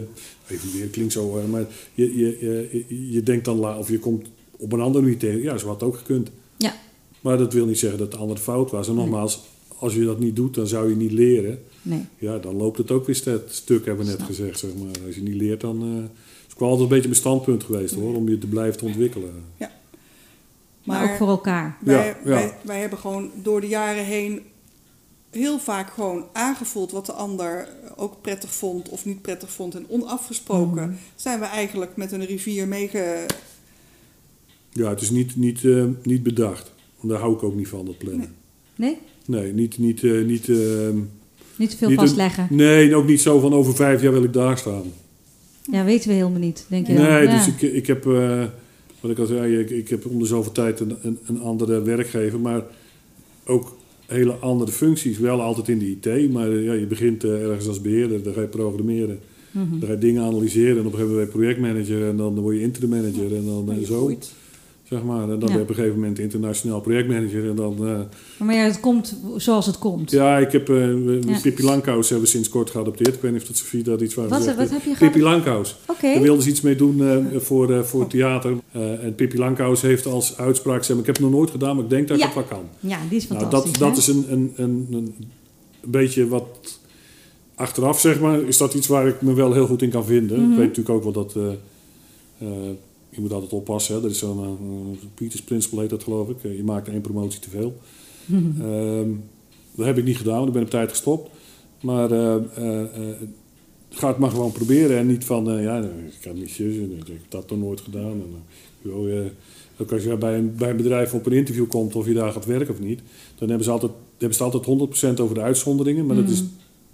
evalueer 0.47 0.87
klinkt 0.87 1.13
zo, 1.13 1.37
eh, 1.37 1.45
maar 1.51 1.65
je, 1.93 2.17
je, 2.17 2.37
je, 2.41 3.11
je 3.11 3.23
denkt 3.23 3.45
dan, 3.45 3.57
la- 3.59 3.77
of 3.77 3.89
je 3.89 3.99
komt 3.99 4.27
op 4.57 4.71
een 4.73 4.81
andere 4.81 5.03
manier 5.03 5.19
tegen, 5.19 5.41
ja, 5.41 5.57
zo 5.57 5.65
had 5.67 5.79
het 5.79 5.89
ook 5.89 5.97
gekund. 5.97 6.29
Ja. 6.57 6.73
Maar 7.21 7.37
dat 7.37 7.53
wil 7.53 7.65
niet 7.65 7.79
zeggen 7.79 7.99
dat 7.99 8.11
de 8.11 8.17
ander 8.17 8.37
fout 8.37 8.71
was. 8.71 8.87
En 8.87 8.95
nogmaals, 8.95 9.41
als 9.77 9.93
je 9.93 10.03
dat 10.05 10.19
niet 10.19 10.35
doet, 10.35 10.53
dan 10.55 10.67
zou 10.67 10.89
je 10.89 10.95
niet 10.95 11.11
leren. 11.11 11.63
Nee. 11.81 12.05
Ja, 12.17 12.37
dan 12.37 12.55
loopt 12.55 12.77
het 12.77 12.91
ook 12.91 13.05
weer 13.05 13.15
st- 13.15 13.29
stuk, 13.47 13.85
hebben 13.85 14.05
we 14.05 14.11
net 14.11 14.19
Snap. 14.19 14.27
gezegd, 14.29 14.59
zeg 14.59 14.69
maar. 14.75 15.05
Als 15.05 15.15
je 15.15 15.21
niet 15.21 15.35
leert, 15.41 15.61
dan... 15.61 15.81
eh 15.81 16.21
is 16.47 16.59
wel 16.59 16.69
altijd 16.69 16.89
een 16.89 16.93
beetje 16.95 17.09
mijn 17.09 17.19
standpunt 17.21 17.63
geweest, 17.63 17.93
hoor, 17.95 18.15
om 18.15 18.29
je 18.29 18.37
te 18.37 18.47
blijven 18.47 18.81
ontwikkelen. 18.87 19.33
Maar, 19.57 19.69
Maar 20.83 21.11
ook 21.11 21.17
voor 21.17 21.27
elkaar. 21.27 21.77
wij, 21.81 21.95
Ja, 21.95 22.05
ja. 22.05 22.23
Wij, 22.23 22.53
wij 22.61 22.79
hebben 22.79 22.99
gewoon 22.99 23.31
door 23.43 23.61
de 23.61 23.67
jaren 23.67 24.05
heen 24.05 24.41
heel 25.29 25.59
vaak 25.59 25.89
gewoon 25.93 26.25
aangevoeld 26.33 26.91
wat 26.91 27.05
de 27.05 27.11
ander 27.11 27.67
ook 27.95 28.21
prettig 28.21 28.53
vond 28.53 28.89
of 28.89 29.05
niet 29.05 29.21
prettig 29.21 29.51
vond. 29.51 29.75
En 29.75 29.85
onafgesproken 29.89 30.83
Mhm. 30.89 30.93
zijn 31.15 31.39
we 31.39 31.45
eigenlijk 31.45 31.95
met 31.95 32.11
een 32.11 32.25
rivier 32.25 32.67
meege... 32.67 33.25
Ja, 34.69 34.89
het 34.89 35.01
is 35.01 35.09
niet, 35.09 35.35
niet, 35.35 35.65
eh, 35.65 35.85
niet 36.03 36.23
bedacht. 36.23 36.71
Want 36.97 37.09
daar 37.11 37.19
hou 37.21 37.33
ik 37.35 37.43
ook 37.43 37.55
niet 37.55 37.67
van, 37.67 37.85
dat 37.85 37.97
plannen. 37.97 38.35
Nee? 38.75 38.89
Nee, 38.89 38.97
niet... 39.25 39.77
niet, 39.77 40.03
eh, 40.03 40.25
niet 40.25 40.49
ehm, 40.49 40.97
Niet 41.55 41.69
te 41.69 41.77
veel 41.77 41.89
Niet 41.89 41.97
een- 41.99 42.05
vastleggen. 42.07 42.47
nee, 42.49 42.95
ook 42.95 43.07
niet 43.07 43.21
zo 43.21 43.39
van 43.39 43.53
over 43.53 43.75
vijf 43.75 44.01
jaar 44.01 44.11
wil 44.11 44.23
ik 44.23 44.33
daar 44.33 44.57
staan. 44.57 44.83
Ja, 45.71 45.83
weten 45.85 46.07
we 46.09 46.13
helemaal 46.15 46.39
niet, 46.39 46.65
denk 46.69 46.87
je 46.87 46.93
Nee? 46.93 47.23
Ja. 47.27 47.35
dus 47.37 47.47
ik, 47.47 47.61
ik 47.73 47.87
heb, 47.87 48.05
eh, 48.07 48.43
wat 48.99 49.11
ik 49.11 49.19
al 49.19 49.25
zei, 49.25 49.57
ik, 49.59 49.69
ik 49.69 49.89
heb 49.89 50.05
om 50.05 50.19
de 50.19 50.25
zoveel 50.25 50.51
tijd 50.51 50.79
een, 50.79 50.95
een, 51.01 51.17
een 51.25 51.39
andere 51.41 51.81
werkgever, 51.81 52.39
maar 52.39 52.61
ook 53.45 53.75
hele 54.05 54.31
andere 54.33 54.71
functies. 54.71 55.17
Wel 55.19 55.41
altijd 55.41 55.67
in 55.69 55.79
de 55.79 55.89
IT, 56.19 56.31
maar 56.31 56.51
eh, 56.51 56.63
ja, 56.63 56.73
je 56.73 56.85
begint 56.85 57.23
ergens 57.23 57.67
als 57.67 57.81
beheerder, 57.81 58.23
dan 58.23 58.33
ga 58.33 58.41
je 58.41 58.47
programmeren, 58.47 59.19
Mhm. 59.51 59.79
dan 59.79 59.87
ga 59.87 59.93
je 59.93 59.99
dingen 59.99 60.23
analyseren 60.23 60.77
en 60.77 60.85
op 60.85 60.85
een 60.85 60.91
gegeven 60.91 61.09
moment 61.11 61.31
ben 61.31 61.41
je 61.41 61.45
projectmanager 61.53 62.09
en 62.09 62.17
dan 62.17 62.39
word 62.39 62.55
je 62.55 62.61
interim 62.61 62.89
manager 62.89 63.35
en 63.35 63.45
dan 63.45 63.85
zo, 63.85 63.97
groeit. 63.99 64.31
Zeg 64.83 65.03
maar. 65.03 65.21
En 65.21 65.27
dan 65.27 65.39
Ja. 65.39 65.45
ben 65.45 65.55
je 65.55 65.61
op 65.61 65.69
een 65.69 65.75
gegeven 65.75 65.99
moment 65.99 66.19
internationaal 66.19 66.81
projectmanager 66.81 67.49
en 67.49 67.55
dan... 67.55 67.87
eh, 67.87 67.99
Maar 68.45 68.55
ja, 68.55 68.61
het 68.63 68.79
komt 68.79 69.15
zoals 69.37 69.65
het 69.65 69.77
komt. 69.79 70.11
ja, 70.11 70.37
ik 70.37 70.51
heb 70.51 70.69
uh, 70.69 71.23
Ja. 71.27 71.39
Pippi 71.41 71.63
Langkous 71.63 72.09
hebben 72.09 72.25
we 72.25 72.31
sinds 72.31 72.49
kort 72.49 72.69
geadopteerd. 72.69 73.15
Ik 73.15 73.21
weet 73.21 73.31
niet 73.31 73.41
of 73.41 73.47
dat 73.47 73.57
Sofie 73.57 73.83
daar 73.83 74.01
iets 74.01 74.13
van 74.13 74.27
Wat, 74.27 74.37
gezegd 74.37 74.57
wat 74.57 74.69
heb 74.69 74.83
je 74.83 74.95
Pippi? 74.97 75.21
Langkous. 75.21 75.75
Oké. 75.87 76.13
Daar 76.13 76.21
wilden 76.21 76.43
ze 76.43 76.49
iets 76.49 76.61
mee 76.61 76.75
doen 76.75 77.07
eh, 77.07 77.39
voor, 77.39 77.85
voor 77.85 78.07
theater. 78.07 78.53
Eh, 78.71 79.03
en 79.03 79.15
Pippi 79.15 79.37
Langkous 79.37 79.81
heeft 79.81 80.05
als 80.05 80.37
uitspraak 80.37 80.83
zeg 80.83 80.89
maar, 80.89 80.99
ik 80.99 81.05
heb 81.05 81.15
het 81.15 81.25
nog 81.25 81.33
nooit 81.33 81.49
gedaan, 81.51 81.75
maar 81.75 81.83
ik 81.83 81.89
denk 81.89 82.07
dat 82.07 82.17
Ja. 82.19 82.27
ik 82.29 82.33
het 82.33 82.49
wel 82.49 82.57
kan. 82.59 82.67
Ja, 82.89 82.97
die 83.09 83.17
is 83.17 83.27
Nou, 83.27 83.41
fantastisch. 83.41 83.71
dat, 83.71 83.95
dat 83.95 84.05
hè? 84.05 84.11
is 84.11 84.17
een, 84.17 84.25
een, 84.31 84.53
een, 84.55 84.87
een, 84.91 85.15
een 85.81 85.91
beetje 85.91 86.27
wat 86.27 86.79
achteraf, 87.55 87.99
zeg 87.99 88.19
maar, 88.19 88.41
is 88.41 88.57
dat 88.57 88.73
iets 88.73 88.87
waar 88.87 89.07
ik 89.07 89.21
me 89.21 89.33
wel 89.33 89.53
heel 89.53 89.65
goed 89.67 89.81
in 89.81 89.89
kan 89.89 90.05
vinden. 90.05 90.39
Mhm. 90.41 90.51
Ik 90.51 90.57
weet 90.57 90.67
natuurlijk 90.67 90.95
ook 90.95 91.03
wel 91.13 91.25
dat... 91.25 91.35
je 93.15 93.21
moet 93.21 93.31
altijd 93.31 93.53
oppassen. 93.53 93.95
Hè. 93.95 94.03
Er 94.03 94.09
is 94.09 94.17
zo'n 94.17 94.39
uh, 94.39 94.97
Peters 95.13 95.41
Principle 95.41 95.79
heet 95.79 95.89
dat 95.89 96.03
geloof 96.03 96.29
ik. 96.29 96.43
Eh, 96.43 96.55
je 96.55 96.63
maakt 96.63 96.87
één 96.87 97.01
promotie 97.01 97.39
te 97.39 97.49
veel. 97.49 97.77
Ehm, 98.61 99.09
dat 99.75 99.85
heb 99.85 99.97
ik 99.97 100.03
niet 100.05 100.17
gedaan, 100.17 100.35
want 100.35 100.47
ik 100.47 100.53
ben 100.53 100.63
op 100.63 100.69
tijd 100.69 100.89
gestopt. 100.89 101.29
Maar 101.81 102.11
eh, 102.11 102.35
eh, 102.35 102.81
eh, 102.81 103.15
ga 103.89 104.07
het 104.07 104.17
maar 104.17 104.29
gewoon 104.29 104.51
proberen. 104.51 104.97
En 104.97 105.07
niet 105.07 105.25
van, 105.25 105.51
eh, 105.51 105.63
ja, 105.63 105.79
ik 105.79 106.17
kan 106.21 106.35
niet 106.35 106.49
zus, 106.49 106.75
en 106.75 106.91
ik 106.91 107.07
heb 107.07 107.17
dat 107.29 107.49
nog 107.49 107.59
nooit 107.59 107.81
gedaan. 107.81 108.11
En, 108.11 108.29
eh, 108.33 108.91
joh, 108.91 109.19
eh, 109.19 109.25
ook 109.77 109.91
als 109.91 110.03
je 110.03 110.17
bij 110.17 110.37
een, 110.37 110.55
bij 110.55 110.69
een 110.69 110.77
bedrijf 110.77 111.13
op 111.13 111.25
een 111.25 111.33
interview 111.33 111.67
komt 111.67 111.95
of 111.95 112.05
je 112.05 112.13
daar 112.13 112.31
gaat 112.31 112.45
werken 112.45 112.73
of 112.73 112.79
niet, 112.79 113.01
dan 113.35 113.47
hebben 113.47 113.65
ze 113.65 113.71
altijd, 113.71 113.91
hebben 114.17 114.37
ze 114.37 114.43
altijd 114.43 114.65
100% 114.65 115.19
over 115.19 115.35
de 115.35 115.41
uitzonderingen, 115.41 116.05
maar 116.05 116.15
dat 116.15 116.29
is 116.29 116.43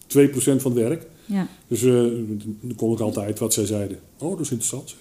2% 0.07 0.61
van 0.61 0.71
het 0.71 0.81
werk. 0.81 1.07
Ja. 1.25 1.47
Dus 1.67 1.83
eh, 1.83 1.93
dan 2.61 2.75
kon 2.75 2.93
ik 2.93 2.99
altijd 2.99 3.39
wat 3.39 3.53
zij 3.53 3.65
zeiden. 3.65 3.99
Oh, 4.17 4.29
dat 4.29 4.39
is 4.39 4.51
interessant. 4.51 4.95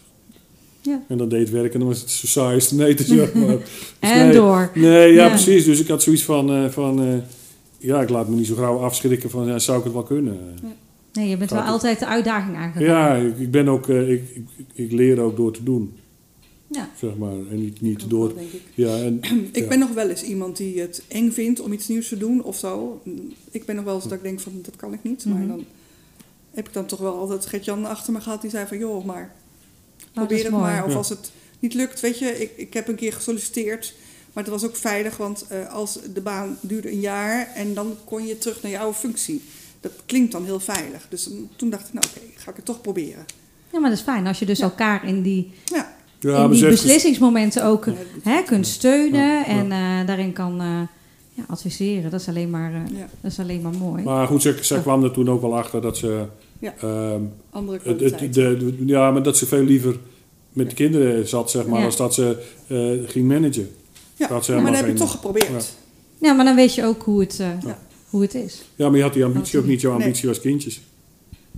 Zeg. 0.82 0.94
Ja. 0.94 1.02
En 1.08 1.18
dan 1.18 1.28
deed 1.28 1.40
het 1.40 1.50
werk 1.50 1.72
en 1.72 1.78
dan 1.78 1.88
was 1.88 2.00
het 2.00 2.10
zo 2.10 2.26
saai 2.26 2.54
als 2.54 2.70
het 2.70 2.78
nee 2.78 2.94
te 2.94 3.04
zeggen. 3.04 3.40
Maar, 3.46 3.56
dus 3.58 3.66
En 4.00 4.26
nee, 4.26 4.34
door. 4.34 4.70
Nee, 4.74 5.12
ja, 5.12 5.22
Ja. 5.24 5.28
precies. 5.28 5.64
Dus 5.64 5.80
ik 5.80 5.88
had 5.88 6.02
zoiets 6.02 6.24
van, 6.24 6.50
eh, 6.52 6.68
van 6.68 7.00
eh, 7.02 7.14
ja, 7.78 8.00
ik 8.02 8.08
laat 8.08 8.28
me 8.28 8.36
niet 8.36 8.46
zo 8.46 8.54
gauw 8.54 8.78
afschrikken 8.78 9.30
van, 9.30 9.46
ja, 9.46 9.58
zou 9.58 9.78
ik 9.78 9.84
het 9.84 9.92
wel 9.92 10.02
kunnen? 10.02 10.38
Nee, 11.12 11.28
je 11.28 11.36
bent 11.36 11.50
wel 11.50 11.60
altijd 11.62 11.98
de 11.98 12.06
uitdaging 12.06 12.56
aangegaan. 12.56 12.82
Ja, 12.84 13.14
ik, 13.14 13.38
ik 13.38 13.50
ben 13.50 13.68
ook, 13.68 13.88
eh, 13.88 14.10
ik, 14.10 14.22
ik, 14.34 14.66
ik 14.72 14.92
leer 14.92 15.20
ook 15.20 15.36
door 15.36 15.52
te 15.52 15.62
doen, 15.62 15.92
Ja. 16.70 16.88
zeg 16.98 17.16
maar. 17.16 17.32
En 17.50 17.60
niet, 17.60 17.80
niet 17.80 18.02
Ook 18.02 18.10
door, 18.10 18.26
wel, 18.26 18.34
denk 18.36 18.52
ik. 18.52 18.60
ja, 18.74 18.96
en, 18.96 19.20
Ik 19.52 19.62
ja. 19.62 19.68
ben 19.68 19.78
nog 19.78 19.92
wel 19.94 20.08
eens 20.08 20.22
iemand 20.22 20.56
die 20.56 20.80
het 20.80 21.02
eng 21.08 21.30
vindt 21.30 21.60
om 21.60 21.72
iets 21.72 21.88
nieuws 21.88 22.08
te 22.08 22.16
doen 22.18 22.42
of 22.42 22.56
zo. 22.56 23.02
Ik 23.50 23.64
ben 23.64 23.76
nog 23.76 23.84
wel 23.84 23.94
eens 23.94 24.04
dat 24.04 24.12
ik 24.12 24.22
denk 24.22 24.40
van 24.40 24.52
dat 24.62 24.76
kan 24.76 24.92
ik 24.92 24.98
niet. 25.02 25.24
Maar 25.24 25.38
Mhm. 25.38 25.48
dan 25.48 25.64
heb 26.50 26.66
ik 26.68 26.72
dan 26.72 26.86
toch 26.86 26.98
wel 27.00 27.16
altijd 27.18 27.46
Gert-Jan 27.46 27.84
achter 27.86 28.12
me 28.12 28.20
gehad 28.20 28.40
die 28.40 28.50
zei 28.50 28.66
van 28.66 28.78
joh, 28.78 29.04
maar 29.04 29.20
dat 29.20 29.37
probeer 30.26 30.42
het 30.44 30.52
mooi. 30.52 30.62
maar. 30.64 30.84
Of 30.84 30.90
Ja. 30.90 30.96
als 30.96 31.08
het 31.08 31.30
niet 31.58 31.74
lukt, 31.74 32.00
weet 32.00 32.18
je, 32.18 32.40
ik, 32.40 32.50
ik 32.56 32.74
heb 32.74 32.88
een 32.88 32.94
keer 32.94 33.12
gesolliciteerd. 33.12 33.94
Maar 34.32 34.44
het 34.44 34.52
was 34.52 34.64
ook 34.64 34.76
veilig, 34.76 35.16
want 35.16 35.46
eh, 35.48 35.72
als 35.74 35.98
de 36.14 36.20
baan 36.20 36.58
duurde 36.60 36.90
een 36.92 37.00
jaar 37.00 37.48
en 37.54 37.74
dan 37.74 37.96
kon 38.04 38.26
je 38.26 38.38
terug 38.38 38.62
naar 38.62 38.72
je 38.72 38.78
oude 38.78 38.98
functie. 38.98 39.42
Dat 39.80 39.92
klinkt 40.06 40.32
dan 40.32 40.44
heel 40.44 40.60
veilig. 40.60 41.06
Dus 41.08 41.30
toen 41.56 41.70
dacht 41.70 41.86
ik, 41.88 41.92
nou 41.92 42.06
oké, 42.06 42.20
ga 42.36 42.50
ik 42.50 42.56
het 42.56 42.64
toch 42.64 42.80
proberen. 42.80 43.24
Ja, 43.72 43.78
maar 43.80 43.90
dat 43.90 43.98
is 43.98 44.04
fijn 44.04 44.26
als 44.26 44.38
je 44.38 44.46
dus 44.46 44.58
Ja. 44.58 44.64
elkaar 44.64 45.06
in 45.08 45.22
die, 45.22 45.52
Ja, 45.64 45.96
in 46.44 46.50
die 46.50 46.66
beslissingsmomenten 46.68 47.64
ook 47.64 47.84
Ja, 47.86 47.92
hè, 48.22 48.42
kunt 48.42 48.66
steunen 48.66 49.46
en 49.46 49.72
eh, 49.72 50.06
daarin 50.06 50.32
kan 50.32 50.60
eh, 50.60 50.80
ja, 51.34 51.44
adviseren. 51.48 52.10
Dat 52.10 52.20
is 52.20 52.28
alleen 52.28 52.50
maar, 52.50 52.72
eh, 52.74 52.80
ja, 52.98 53.08
dat 53.20 53.30
is 53.30 53.38
alleen 53.38 53.60
maar 53.60 53.72
mooi. 53.72 54.02
Maar 54.02 54.26
goed, 54.26 54.42
Ja. 54.42 54.78
kwam 54.80 55.04
er 55.04 55.10
toen 55.12 55.30
ook 55.30 55.40
wel 55.40 55.56
achter 55.58 55.80
dat 55.82 55.96
ze, 55.96 56.24
Ja. 56.58 56.74
ehm, 56.80 57.20
andere 57.50 57.78
het, 57.82 57.82
kwaliteit. 57.82 58.20
het, 58.20 58.34
de, 58.34 58.56
de- 58.56 58.86
ja, 58.86 59.10
maar 59.10 59.22
dat 59.22 59.36
ze 59.36 59.46
veel 59.46 59.62
liever 59.64 59.96
met 60.52 60.68
de 60.68 60.74
kinderen 60.76 61.28
zat, 61.28 61.50
zeg 61.50 61.66
maar, 61.66 61.78
Ja. 61.80 61.84
als 61.84 61.96
dat 61.96 62.14
ze 62.14 62.36
eh, 62.66 63.10
ging 63.10 63.28
managen. 63.28 63.70
ja, 64.16 64.28
dat 64.28 64.44
ze 64.44 64.52
maar 64.52 64.60
helemaal 64.60 64.64
dat 64.64 64.74
heb 64.76 64.84
geen- 64.84 64.96
toch 64.96 65.10
geprobeerd. 65.10 65.74
Ja, 66.20 66.32
maar 66.32 66.44
dan 66.44 66.56
weet 66.56 66.74
je 66.74 66.84
ook 66.84 67.02
hoe 67.02 67.20
het, 67.20 67.40
eh, 67.40 67.46
Ja. 67.62 67.78
hoe 68.10 68.22
het 68.22 68.34
is. 68.34 68.62
Ja, 68.76 68.88
maar 68.88 68.96
je 68.96 69.02
had 69.02 69.12
die 69.14 69.24
ambitie 69.24 69.58
ook 69.58 69.66
niet. 69.66 69.80
Jouw 69.80 69.92
Nee. 69.96 70.02
ambitie 70.06 70.28
was 70.28 70.40
kindjes. 70.40 70.80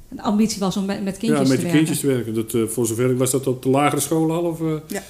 De 0.08 0.22
ambitie 0.22 0.60
was 0.60 0.76
om 0.76 0.84
met, 0.84 1.02
met 1.04 1.16
kindjes 1.18 1.40
ja, 1.40 1.46
met 1.48 1.50
te 1.50 1.56
de 1.56 1.62
werken. 1.62 1.76
kindjes 1.78 2.00
te 2.00 2.06
werken. 2.06 2.34
Dat, 2.34 2.54
eh, 2.54 2.62
voor 2.66 2.86
zover 2.86 3.10
ik 3.10 3.18
was 3.18 3.30
dat 3.30 3.46
op 3.46 3.62
de 3.62 3.68
lagere 3.68 4.00
school 4.00 4.32
al? 4.32 4.42
Of, 4.42 4.60
eh? 4.60 4.66
Ja. 4.86 5.02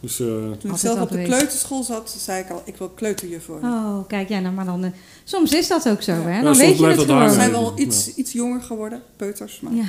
Dus, 0.00 0.20
eh, 0.20 0.26
Toen 0.58 0.70
ik 0.70 0.76
zelf 0.76 1.00
op 1.00 1.10
de 1.10 1.22
kleuterschool 1.22 1.82
zat, 1.82 2.14
zei 2.18 2.42
ik 2.42 2.50
al, 2.50 2.62
ik 2.64 2.76
wil 2.76 2.88
kleuterjuf 2.88 3.46
worden. 3.46 3.70
Oh, 3.70 4.06
kijk, 4.08 4.28
ja, 4.28 4.40
nou, 4.40 4.54
maar 4.54 4.64
dan... 4.64 4.84
eh, 4.84 4.90
soms 5.24 5.52
is 5.52 5.68
dat 5.68 5.88
ook 5.88 6.02
zo, 6.02 6.12
Ja. 6.12 6.20
hè? 6.22 6.36
Ja, 6.36 6.42
Dan 6.42 6.56
weet 6.56 6.78
je 6.78 6.84
het 6.86 6.96
We 6.96 7.02
gewoon. 7.02 7.16
hangen. 7.16 7.34
zijn 7.34 7.50
Ja. 7.50 7.60
wel 7.60 7.72
iets, 7.76 8.14
iets 8.14 8.32
jonger 8.32 8.60
geworden, 8.62 9.02
peuters, 9.16 9.60
maar 9.60 9.74
ja, 9.74 9.82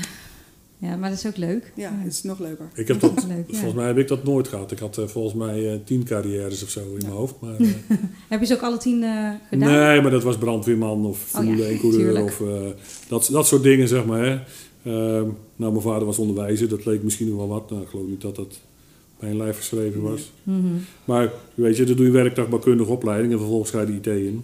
Ja. 0.77 0.87
ja, 0.89 0.95
maar 0.95 1.09
dat 1.09 1.17
is 1.19 1.25
ook 1.25 1.37
leuk. 1.37 1.71
het 1.75 2.13
is 2.13 2.23
nog 2.23 2.39
leuker. 2.39 2.69
ik 2.73 2.87
heb 2.87 2.99
Dat 2.99 3.25
leuk, 3.27 3.43
ja. 3.47 3.53
volgens 3.53 3.73
mij 3.73 3.87
heb 3.87 3.97
ik 3.97 4.07
dat 4.07 4.23
nooit 4.23 4.47
gehad. 4.47 4.71
Ik 4.71 4.79
had 4.79 4.97
eh, 4.97 5.07
volgens 5.07 5.33
mij 5.33 5.71
eh, 5.73 5.79
tien 5.85 6.03
carrières 6.03 6.63
of 6.63 6.69
zo 6.69 6.79
in 6.79 6.91
mijn 7.01 7.05
hoofd. 7.13 7.33
Maar, 7.39 7.55
eh, 7.59 7.67
Heb 8.29 8.39
je 8.39 8.45
ze 8.45 8.53
ook 8.53 8.61
alle 8.61 8.77
tien 8.77 9.03
eh, 9.03 9.29
gedaan? 9.49 9.71
nee, 9.71 10.01
maar 10.01 10.11
dat 10.11 10.23
was 10.23 10.37
brandweerman 10.37 11.05
of 11.05 11.17
Oh 11.17 11.27
ja, 11.31 11.37
Formule 11.39 11.65
1 11.65 11.79
coureur 11.79 11.99
tuurlijk. 12.01 12.25
of 12.25 12.41
eh, 12.41 12.69
dat, 13.07 13.27
dat 13.31 13.47
soort 13.47 13.63
dingen, 13.63 13.87
zeg 13.87 14.05
maar. 14.05 14.23
Hè. 14.25 14.39
Ehm, 14.85 15.27
nou, 15.55 15.71
mijn 15.71 15.81
vader 15.81 16.05
was 16.05 16.17
onderwijzer. 16.17 16.69
Dat 16.69 16.85
leek 16.85 17.03
misschien 17.03 17.27
nog 17.29 17.37
wel 17.37 17.47
wat. 17.47 17.69
Nou, 17.69 17.81
ik 17.81 17.87
geloof 17.89 18.07
niet 18.07 18.21
dat 18.21 18.35
dat 18.35 18.59
bij 19.21 19.29
een 19.29 19.37
lijf 19.37 19.57
geschreven 19.57 20.01
was. 20.01 20.31
Mhm. 20.43 20.57
Maar 21.05 21.31
weet 21.53 21.77
je, 21.77 21.83
dan 21.83 21.95
doe 21.95 22.05
je 22.05 22.11
werktuigbouwkundige 22.11 22.91
opleiding 22.91 23.31
en 23.31 23.39
vervolgens 23.39 23.71
ga 23.71 23.79
je 23.81 23.85
de 23.85 23.93
IT 23.93 24.05
in. 24.07 24.43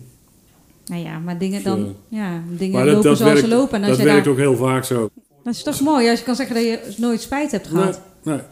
Nou 0.86 1.02
ja, 1.04 1.20
maar 1.20 1.38
dingen 1.38 1.64
Dus, 1.64 1.64
dan... 1.64 1.96
ja, 2.08 2.44
dingen 2.58 2.74
Maar 2.74 2.86
dat, 2.86 2.94
lopen 2.94 3.10
dat 3.10 3.18
zoals 3.18 3.34
werkt, 3.34 3.48
ze 3.50 3.56
lopen. 3.56 3.76
En 3.76 3.82
als 3.82 3.90
dat 3.90 4.00
je 4.00 4.06
werkt 4.06 4.24
daar, 4.24 4.34
ook 4.34 4.40
heel 4.40 4.56
vaak 4.56 4.84
zo. 4.84 5.10
Dat 5.44 5.54
is 5.54 5.64
toch 5.64 5.82
mooi 5.82 6.10
als 6.10 6.20
je 6.20 6.26
kan 6.26 6.36
zeggen 6.36 6.56
dat 6.56 6.64
je 6.64 6.80
nooit 6.98 7.22
spijt 7.22 7.52
hebt 7.52 7.68
gehad. 7.68 8.02
Nee, 8.24 8.36
nee. 8.36 8.44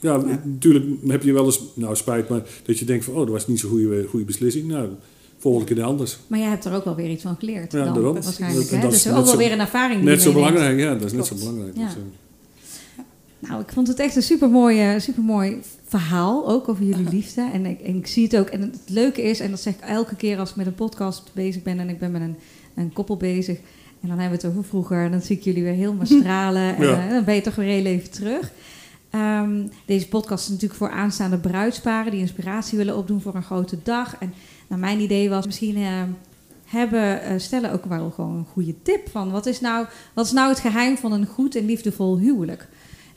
Ja, 0.00 0.22
natuurlijk 0.44 0.84
heb 1.06 1.22
je 1.22 1.32
wel 1.32 1.44
eens, 1.44 1.60
nou 1.74 1.96
spijt, 1.96 2.28
maar 2.28 2.42
dat 2.64 2.78
je 2.78 2.84
denkt 2.84 3.04
van, 3.04 3.14
oh, 3.14 3.20
dat 3.20 3.28
was 3.28 3.46
niet 3.46 3.60
zo'n 3.60 3.70
goede, 3.70 4.06
goede 4.08 4.24
beslissing. 4.24 4.68
Nou, 4.68 4.88
volgende 5.38 5.74
keer 5.74 5.84
anders. 5.84 6.18
Maar 6.26 6.38
jij 6.38 6.48
hebt 6.48 6.64
er 6.64 6.74
ook 6.74 6.84
wel 6.84 6.94
weer 6.94 7.10
iets 7.10 7.22
van 7.22 7.36
geleerd. 7.38 7.72
Ja, 7.72 7.84
dan, 7.84 7.94
daarom. 7.94 8.14
Waarschijnlijk. 8.14 8.70
Dat- 8.70 8.70
hè? 8.70 8.80
dat 8.80 8.92
is 8.92 9.02
dus 9.02 9.12
ook 9.12 9.24
wel 9.24 9.36
weer 9.36 9.52
een 9.52 9.60
ervaring 9.60 10.00
die 10.00 10.08
Net 10.08 10.22
zo 10.22 10.32
belangrijk, 10.32 10.78
ja, 10.78 10.94
dat 10.94 11.04
is 11.04 11.12
net 11.12 11.26
zo 11.26 11.34
belangrijk. 11.34 11.76
Ja. 11.76 11.84
Dus, 11.84 11.94
Nou, 13.48 13.60
ik 13.60 13.72
vond 13.72 13.88
het 13.88 13.98
echt 13.98 14.16
een 14.16 14.22
supermooi, 14.22 15.00
supermooi 15.00 15.60
verhaal, 15.84 16.48
ook 16.48 16.68
over 16.68 16.84
jullie 16.84 17.08
liefde. 17.08 17.48
En 17.52 17.66
ik, 17.66 17.80
en 17.80 17.96
ik 17.96 18.06
zie 18.06 18.24
het 18.24 18.36
ook. 18.36 18.46
En 18.48 18.60
het 18.60 18.78
leuke 18.86 19.22
is, 19.22 19.40
en 19.40 19.50
dat 19.50 19.60
zeg 19.60 19.74
ik 19.74 19.80
elke 19.80 20.16
keer 20.16 20.38
als 20.38 20.50
ik 20.50 20.56
met 20.56 20.66
een 20.66 20.74
podcast 20.74 21.30
bezig 21.34 21.62
ben 21.62 21.78
en 21.80 21.88
ik 21.88 21.98
ben 21.98 22.10
met 22.10 22.20
een, 22.22 22.36
een 22.74 22.92
koppel 22.92 23.16
bezig. 23.16 23.58
En 24.00 24.08
dan 24.08 24.18
hebben 24.18 24.38
we 24.40 24.46
het 24.46 24.56
over 24.56 24.68
vroeger. 24.68 25.04
En 25.04 25.10
dan 25.10 25.22
zie 25.22 25.36
ik 25.36 25.42
jullie 25.42 25.62
weer 25.62 25.72
helemaal 25.72 26.06
stralen. 26.20 26.76
En 26.76 26.86
Ja. 26.86 27.04
eh, 27.04 27.10
dan 27.10 27.24
ben 27.24 27.34
je 27.34 27.40
toch 27.40 27.54
weer 27.54 27.66
heel 27.68 27.84
even 27.84 28.10
terug. 28.10 28.50
Ehm, 29.10 29.66
deze 29.86 30.08
podcast 30.08 30.44
is 30.44 30.50
natuurlijk 30.50 30.78
voor 30.78 30.90
aanstaande 30.90 31.38
bruidsparen 31.38 32.10
die 32.10 32.20
inspiratie 32.20 32.78
willen 32.78 32.96
opdoen 32.96 33.20
voor 33.20 33.34
een 33.34 33.42
grote 33.42 33.76
dag. 33.82 34.16
En 34.18 34.34
nou, 34.66 34.80
mijn 34.80 35.00
idee 35.00 35.28
was 35.28 35.46
misschien 35.46 35.76
eh, 35.76 36.02
hebben 36.64 37.22
eh, 37.22 37.38
stellen 37.38 37.72
ook 37.72 37.84
wel 37.84 38.10
gewoon 38.14 38.36
een 38.36 38.46
goede 38.52 38.74
tip 38.82 39.08
van 39.10 39.30
wat 39.30 39.46
is 39.46 39.60
nou, 39.60 39.86
wat 40.14 40.26
is 40.26 40.32
nou 40.32 40.48
het 40.48 40.60
geheim 40.60 40.96
van 40.96 41.12
een 41.12 41.26
goed 41.26 41.54
en 41.56 41.66
liefdevol 41.66 42.18
huwelijk? 42.18 42.68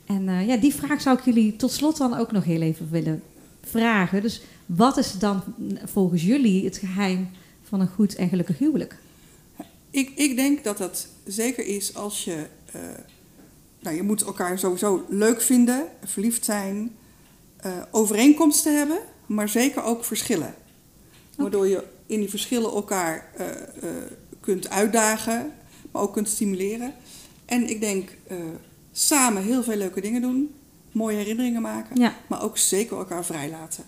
En 0.09 0.29
eh, 0.29 0.47
ja, 0.47 0.57
die 0.57 0.73
vraag 0.73 1.01
zou 1.01 1.17
ik 1.17 1.25
jullie 1.25 1.55
tot 1.55 1.71
slot 1.71 1.97
dan 1.97 2.13
ook 2.17 2.31
nog 2.31 2.43
heel 2.43 2.61
even 2.61 2.89
willen 2.91 3.23
vragen. 3.61 4.21
Dus 4.21 4.41
wat 4.65 4.97
is 4.97 5.11
dan 5.13 5.43
volgens 5.83 6.23
jullie 6.23 6.65
het 6.65 6.77
geheim 6.77 7.29
van 7.63 7.79
een 7.79 7.87
goed 7.87 8.15
en 8.15 8.29
gelukkig 8.29 8.57
huwelijk? 8.57 8.97
Ik, 9.89 10.11
ik 10.15 10.35
denk 10.35 10.63
dat 10.63 10.77
dat 10.77 11.07
zeker 11.25 11.65
is 11.65 11.95
als 11.95 12.23
je... 12.23 12.45
eh, 12.71 12.81
nou, 13.79 13.95
je 13.95 14.03
moet 14.03 14.21
elkaar 14.21 14.59
sowieso 14.59 15.05
leuk 15.09 15.41
vinden, 15.41 15.87
verliefd 16.03 16.45
zijn, 16.45 16.95
eh, 17.57 17.71
overeenkomsten 17.91 18.77
hebben, 18.77 18.99
maar 19.25 19.49
zeker 19.49 19.83
ook 19.83 20.05
verschillen. 20.05 20.55
Waardoor 21.37 21.67
je 21.67 21.83
in 22.05 22.19
die 22.19 22.29
verschillen 22.29 22.71
elkaar 22.71 23.31
kunt 24.39 24.69
uitdagen, 24.69 25.51
maar 25.91 26.01
ook 26.01 26.13
kunt 26.13 26.29
stimuleren. 26.29 26.93
En 27.45 27.69
ik 27.69 27.79
denk 27.79 28.09
samen 28.91 29.43
heel 29.43 29.63
veel 29.63 29.77
leuke 29.77 30.01
dingen 30.01 30.21
doen, 30.21 30.53
mooie 30.91 31.15
herinneringen 31.15 31.61
maken, 31.61 31.99
Ja, 31.99 32.15
maar 32.27 32.43
ook 32.43 32.57
zeker 32.57 32.97
elkaar 32.97 33.25
vrijlaten. 33.25 33.83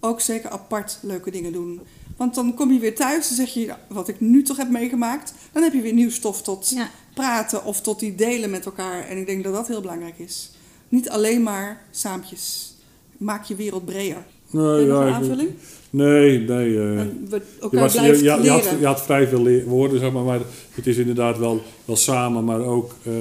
Ook 0.00 0.20
zeker 0.20 0.50
apart 0.50 0.98
leuke 1.02 1.30
dingen 1.30 1.52
doen. 1.52 1.80
Want 2.16 2.34
dan 2.34 2.54
kom 2.54 2.72
je 2.72 2.78
weer 2.78 2.94
thuis 2.94 3.28
en 3.28 3.34
zeg 3.34 3.54
je, 3.54 3.66
"Nou, 3.66 3.78
wat 3.88 4.08
ik 4.08 4.20
nu 4.20 4.42
toch 4.42 4.56
heb 4.56 4.68
meegemaakt, 4.68 5.34
dan 5.52 5.62
heb 5.62 5.72
je 5.72 5.80
weer 5.80 5.92
nieuw 5.92 6.10
stof 6.10 6.42
tot 6.42 6.68
ja. 6.74 6.90
praten 7.14 7.64
of 7.64 7.80
tot 7.80 8.00
die 8.00 8.14
delen 8.14 8.50
met 8.50 8.64
elkaar. 8.64 9.08
En 9.08 9.18
ik 9.18 9.26
denk 9.26 9.44
dat 9.44 9.52
dat 9.52 9.68
heel 9.68 9.80
belangrijk 9.80 10.18
is. 10.18 10.50
Niet 10.88 11.10
alleen 11.10 11.42
maar 11.42 11.82
saampjes. 11.90 12.74
Maak 13.16 13.44
je 13.44 13.54
wereld 13.54 13.84
breder. 13.84 14.26
nee, 14.50 14.86
ja, 14.86 15.08
aanvulling? 15.12 15.50
Nee, 15.96 16.38
nee. 16.38 16.78
eh, 16.78 17.02
we 17.28 17.42
je, 17.70 17.78
was, 17.78 17.92
je, 17.92 17.98
blijft 17.98 18.18
je, 18.18 18.24
je 18.24 18.30
had, 18.50 18.62
leren. 18.64 18.78
je 18.80 18.86
had 18.86 19.02
vrij 19.02 19.28
veel 19.28 19.62
woorden, 19.64 19.98
zeg 19.98 20.12
maar, 20.12 20.22
maar 20.24 20.40
het 20.74 20.86
is 20.86 20.96
inderdaad 20.96 21.38
wel, 21.38 21.62
wel 21.84 21.96
samen, 21.96 22.44
maar 22.44 22.60
ook 22.60 22.94
ehm, 23.06 23.14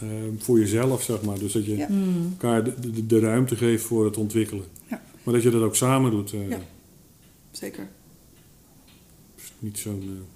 ehm, 0.00 0.32
voor 0.38 0.58
jezelf, 0.58 1.02
zeg 1.02 1.22
maar. 1.22 1.38
Dus 1.38 1.52
dat 1.52 1.64
je 1.66 1.76
Ja. 1.76 1.88
Elkaar 2.30 2.64
de, 2.64 2.90
de, 2.92 3.06
de 3.06 3.18
ruimte 3.18 3.56
geeft 3.56 3.84
voor 3.84 4.04
het 4.04 4.16
ontwikkelen. 4.16 4.64
Ja. 4.86 5.02
Maar 5.22 5.34
dat 5.34 5.42
je 5.42 5.50
dat 5.50 5.62
ook 5.62 5.76
samen 5.76 6.10
doet. 6.10 6.32
eh, 6.32 6.48
Ja. 6.48 6.58
Zeker. 7.50 7.88
is 9.36 9.52
niet 9.58 9.78
zo'n... 9.78 10.02
eh, 10.06 10.26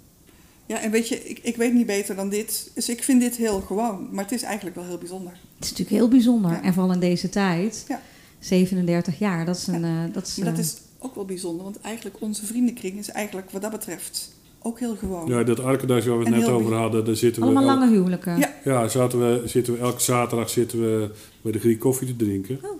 Ja, 0.66 0.80
en 0.82 0.91
weet 0.91 1.09
je, 1.09 1.24
ik, 1.28 1.39
ik 1.43 1.57
weet 1.57 1.74
niet 1.74 1.87
beter 1.87 2.16
dan 2.16 2.28
dit. 2.28 2.70
Dus 2.74 2.89
ik 2.89 3.03
vind 3.03 3.20
dit 3.20 3.37
heel 3.37 3.61
gewoon. 3.61 4.09
Maar 4.11 4.24
het 4.24 4.32
is 4.32 4.43
eigenlijk 4.43 4.76
wel 4.76 4.85
heel 4.85 4.99
bijzonder. 4.99 5.32
Het 5.32 5.64
is 5.64 5.70
natuurlijk 5.70 5.97
heel 5.97 6.09
bijzonder. 6.09 6.51
Ja. 6.51 6.62
En 6.62 6.72
vooral 6.74 6.93
in 6.93 7.01
deze 7.01 7.28
tijd. 7.28 7.85
Ja. 7.89 8.01
37 8.39 9.18
jaar, 9.18 9.45
dat 9.47 9.57
is 9.57 9.66
een... 9.66 9.85
eh, 9.85 9.91
dat 10.12 10.26
is, 10.26 10.37
Maar 10.37 10.51
dat 10.51 10.59
is 10.59 10.76
ook 11.05 11.15
wel 11.15 11.25
bijzonder. 11.25 11.65
Want 11.65 11.81
eigenlijk 11.81 12.17
onze 12.21 12.47
vriendenkring 12.47 12.99
is 12.99 13.11
eigenlijk 13.11 13.51
wat 13.51 13.63
dat 13.63 13.71
betreft 13.71 14.33
ook 14.63 14.79
heel 14.79 14.97
gewoon. 14.97 15.29
Ja, 15.29 15.43
dat 15.43 15.61
Arkenduis 15.61 16.07
waar 16.07 16.19
we 16.19 16.25
het 16.25 16.35
net 16.37 16.49
over 16.49 16.75
hadden, 16.75 17.05
daar 17.05 17.17
zitten 17.17 17.43
we... 17.43 17.49
allemaal 17.49 17.65
lange 17.79 17.91
huwelijken. 17.93 18.39
Ja. 18.39 18.55
Ja, 18.65 18.89
zaten 18.89 19.19
we, 19.19 19.49
zitten 19.49 19.73
we, 19.73 19.79
elke 19.79 20.01
zaterdag 20.01 20.51
zitten 20.51 20.81
we 20.81 21.11
bij 21.43 21.53
de 21.53 21.59
Griek 21.59 21.79
koffie 21.79 22.07
te 22.07 22.17
drinken. 22.25 22.59
Oh. 22.63 22.71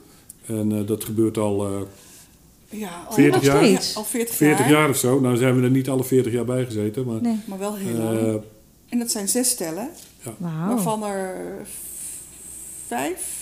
En 0.59 0.73
eh, 0.79 0.87
dat 0.87 1.05
gebeurt 1.05 1.39
al 1.39 1.67
eh, 1.67 1.81
Ja, 2.69 3.05
al, 3.09 3.13
40 3.13 3.35
nog 3.35 3.45
jaar? 3.45 3.65
steeds. 3.65 3.93
Ja, 3.93 3.99
al 3.99 4.05
40, 4.05 4.35
40 4.35 4.69
jaar 4.69 4.89
of 4.89 4.97
zo. 4.97 5.21
Nou 5.21 5.37
zijn 5.37 5.57
we 5.57 5.63
er 5.63 5.71
niet 5.71 5.89
alle 5.89 6.05
40 6.05 6.33
jaar 6.33 6.45
bij 6.45 6.65
gezeten, 6.65 7.07
maar... 7.07 7.23
Nee. 7.23 7.37
Maar 7.45 7.59
wel 7.59 7.75
heel 7.77 7.99
lang. 7.99 8.19
eh, 8.19 8.35
En 8.89 8.99
dat 8.99 9.11
zijn 9.11 9.29
zes 9.29 9.49
stellen. 9.49 9.89
Wauw. 10.39 10.69
Waarvan 10.69 11.05
er 11.05 11.35
vijf 12.87 13.19
ja, 13.19 13.34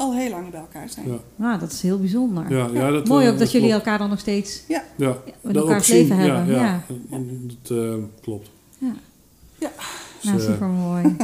al 0.00 0.14
heel 0.14 0.30
lang 0.30 0.50
bij 0.50 0.60
elkaar 0.60 0.88
zijn. 0.88 1.08
ja, 1.08 1.18
Nou, 1.36 1.58
dat 1.60 1.72
is 1.72 1.82
heel 1.82 1.98
bijzonder. 1.98 2.50
ja, 2.56 2.68
ja, 2.72 2.90
dat, 2.90 3.08
Mooi 3.08 3.26
eh, 3.26 3.32
ook 3.32 3.38
dat 3.38 3.52
jullie 3.52 3.68
klopt. 3.68 3.84
elkaar 3.84 3.98
dan 3.98 4.08
nog 4.08 4.18
steeds 4.18 4.62
Ja, 4.68 4.84
elkaars 5.42 5.76
ook 5.76 5.82
zien. 5.82 5.96
leven 5.96 6.16
Ja, 6.16 6.36
hebben. 6.36 6.54
Ja, 6.54 6.60
ja. 6.62 6.84
En 7.10 7.50
Dat 7.62 7.76
eh, 7.78 7.94
klopt. 8.20 8.50
Ja. 8.78 8.94
Ja. 9.58 9.70
Dus, 10.20 10.24
nou 10.30 10.38
eh, 10.40 10.44
super 10.46 10.66
mooi. 10.66 11.16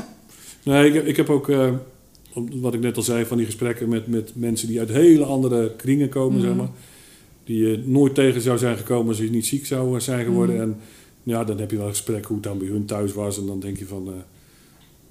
Nee, 0.62 0.88
ik, 0.88 0.94
heb- 0.94 1.06
ik 1.06 1.16
heb 1.16 1.30
ook, 1.30 1.48
eh, 1.48 1.70
wat 2.52 2.74
ik 2.74 2.80
net 2.80 2.96
al 2.96 3.02
zei, 3.02 3.24
van 3.24 3.36
die 3.36 3.46
gesprekken 3.46 3.88
met, 3.88 4.06
met 4.06 4.32
mensen 4.34 4.68
die 4.68 4.78
uit 4.78 4.88
hele 4.88 5.24
andere 5.24 5.74
kringen 5.76 6.08
komen, 6.08 6.38
Mhm. 6.38 6.46
zeg 6.46 6.56
maar. 6.56 6.68
Die 7.44 7.68
je 7.68 7.82
nooit 7.86 8.14
tegen 8.14 8.40
zou 8.40 8.58
zijn 8.58 8.76
gekomen 8.76 9.08
als 9.08 9.18
je 9.18 9.30
niet 9.30 9.46
ziek 9.46 9.66
zou 9.66 10.00
zijn 10.00 10.24
geworden. 10.24 10.54
Mhm. 10.54 10.64
En 10.64 10.76
ja, 11.22 11.44
dan 11.44 11.58
heb 11.58 11.70
je 11.70 11.76
wel 11.76 11.86
een 11.86 11.90
gesprek 11.92 12.24
hoe 12.24 12.36
het 12.36 12.44
dan 12.44 12.58
bij 12.58 12.68
hun 12.68 12.84
thuis 12.84 13.12
was. 13.12 13.38
En 13.38 13.46
dan 13.46 13.60
denk 13.60 13.76
je 13.78 13.86
van, 13.86 14.06
eh, 14.06 14.12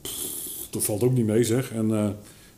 pff, 0.02 0.68
dat 0.70 0.84
valt 0.84 1.04
ook 1.04 1.14
niet 1.14 1.26
mee 1.26 1.44
zeg. 1.44 1.72
En 1.72 1.94
eh, 1.98 2.10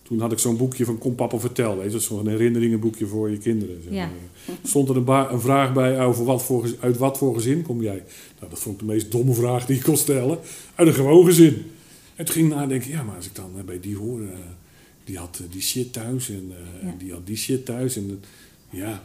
toen 0.07 0.19
had 0.19 0.31
ik 0.31 0.39
zo'n 0.39 0.57
boekje 0.57 0.85
van 0.85 0.97
Kom 0.97 1.15
Papa 1.15 1.37
Vertel, 1.37 1.77
weet 1.77 1.91
je, 1.91 1.99
zo'n 1.99 2.27
herinneringenboekje 2.27 3.05
voor 3.07 3.29
je 3.29 3.37
kinderen. 3.37 3.81
Zeg 3.83 3.93
Ja. 3.93 4.05
maar. 4.45 4.55
Stond 4.63 4.89
er 4.89 4.95
een, 4.95 5.39
vraag 5.41 5.73
bij 5.73 5.99
over 6.05 6.25
wat 6.25 6.43
voor, 6.43 6.69
uit 6.79 6.97
wat 6.97 7.17
voor 7.17 7.33
gezin 7.33 7.61
kom 7.61 7.81
jij? 7.81 8.03
Nou, 8.39 8.49
dat 8.49 8.59
vond 8.59 8.81
ik 8.81 8.87
de 8.87 8.93
meest 8.93 9.11
domme 9.11 9.33
vraag 9.33 9.65
die 9.65 9.75
je 9.75 9.81
kon 9.81 9.97
stellen. 9.97 10.39
Uit 10.75 10.87
een 10.87 10.93
gewoon 10.93 11.25
gezin. 11.25 11.65
En 12.15 12.25
toen 12.25 12.33
ging 12.35 12.49
ik 12.49 12.55
nadenken, 12.55 12.89
ja, 12.89 13.03
maar 13.03 13.15
als 13.15 13.25
ik 13.25 13.35
dan 13.35 13.51
eh, 13.57 13.63
bij 13.63 13.79
die 13.79 13.95
hoor, 13.95 14.21
eh, 14.21 14.27
die 15.03 15.17
had 15.17 15.39
eh, 15.43 15.51
die 15.51 15.61
shit 15.61 15.93
thuis 15.93 16.29
en, 16.29 16.51
Ja. 16.81 16.87
en 16.87 16.95
die 16.97 17.11
had 17.11 17.25
die 17.27 17.37
shit 17.37 17.65
thuis. 17.65 17.95
En 17.95 18.23
ja, 18.69 19.03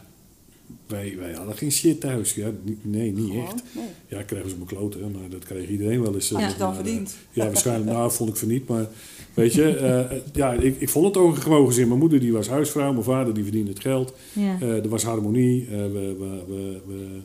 wij, 0.87 1.15
wij 1.19 1.33
hadden 1.33 1.55
geen 1.55 1.71
shit 1.71 1.99
thuis. 1.99 2.33
Ja, 2.33 2.51
nee, 2.81 3.11
niet 3.11 3.25
Gewoon, 3.27 3.43
echt. 3.45 3.63
nee. 3.75 3.85
Ja, 4.07 4.21
krijgen 4.23 4.49
ze 4.49 4.55
mijn 4.55 4.67
kloten, 4.67 5.11
maar 5.11 5.29
dat 5.29 5.43
kreeg 5.43 5.69
iedereen 5.69 6.01
wel 6.01 6.13
eens. 6.13 6.31
eh, 6.31 6.39
je 6.39 6.45
het 6.45 6.57
dan 6.57 6.69
eh, 6.69 6.75
verdiend? 6.75 7.15
ja, 7.31 7.45
waarschijnlijk. 7.45 7.91
Nou, 7.91 8.11
vond 8.11 8.29
ik 8.29 8.35
van 8.35 8.47
niet. 8.47 8.67
Maar 8.67 8.87
weet 9.33 9.53
je, 9.53 9.63
eh, 9.77 10.17
ja, 10.33 10.53
ik, 10.53 10.75
ik 10.81 10.89
vond 10.89 11.05
het 11.05 11.17
ook 11.17 11.35
gewoon 11.37 11.67
gezin. 11.67 11.87
Mijn 11.87 11.99
moeder 11.99 12.19
die 12.19 12.31
was 12.33 12.47
huisvrouw, 12.47 12.91
mijn 12.91 13.03
vader 13.03 13.33
die 13.33 13.43
verdiende 13.43 13.69
het 13.69 13.79
geld. 13.79 14.13
Ja. 14.33 14.59
Er 14.61 14.89
was 14.89 15.03
harmonie. 15.03 15.67
We, 15.69 15.89
we, 16.19 16.43
we, 16.47 16.79
we- 16.87 17.19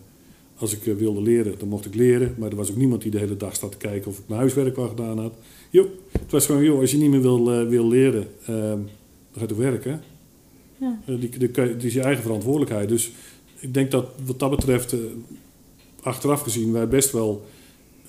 als 0.57 0.72
ik 0.76 0.82
wilde 0.99 1.22
leren, 1.22 1.55
dan 1.59 1.68
mocht 1.68 1.86
ik 1.86 1.95
leren. 1.95 2.34
Maar 2.39 2.51
er 2.51 2.57
was 2.57 2.70
ook 2.70 2.76
niemand 2.76 3.03
die 3.03 3.11
de 3.11 3.18
hele 3.18 3.36
dag 3.36 3.57
zat 3.57 3.70
te 3.70 3.76
kijken 3.76 4.11
of 4.11 4.18
ik 4.18 4.24
mijn 4.26 4.41
huiswerk 4.41 4.76
wel 4.76 4.89
gedaan 4.89 5.18
had. 5.18 5.34
Jo, 5.70 5.86
het 6.12 6.30
was 6.30 6.47
gewoon, 6.47 6.64
joh, 6.64 6.80
als 6.80 6.91
je 6.91 6.97
niet 6.97 7.11
meer 7.11 7.20
wil, 7.22 7.66
wil 7.68 7.89
leren, 7.89 8.26
eh, 8.43 8.47
dan 8.47 8.89
ga 9.34 9.41
je 9.41 9.47
toch 9.47 9.57
werken. 9.59 10.01
Ja. 10.80 10.99
Die, 11.07 11.28
die, 11.39 11.49
het 11.62 11.84
is 11.84 11.95
je 11.95 12.01
eigen 12.01 12.22
verantwoordelijkheid. 12.22 12.89
Dus 12.89 13.12
ik 13.61 13.75
denk 13.75 13.91
dat 13.91 14.07
wat 14.27 14.39
dat 14.39 14.51
betreft, 14.51 14.93
eh, 14.93 14.99
achteraf 16.03 16.41
gezien, 16.41 16.73
wij 16.73 16.89
best 16.89 17.13
wel 17.13 17.45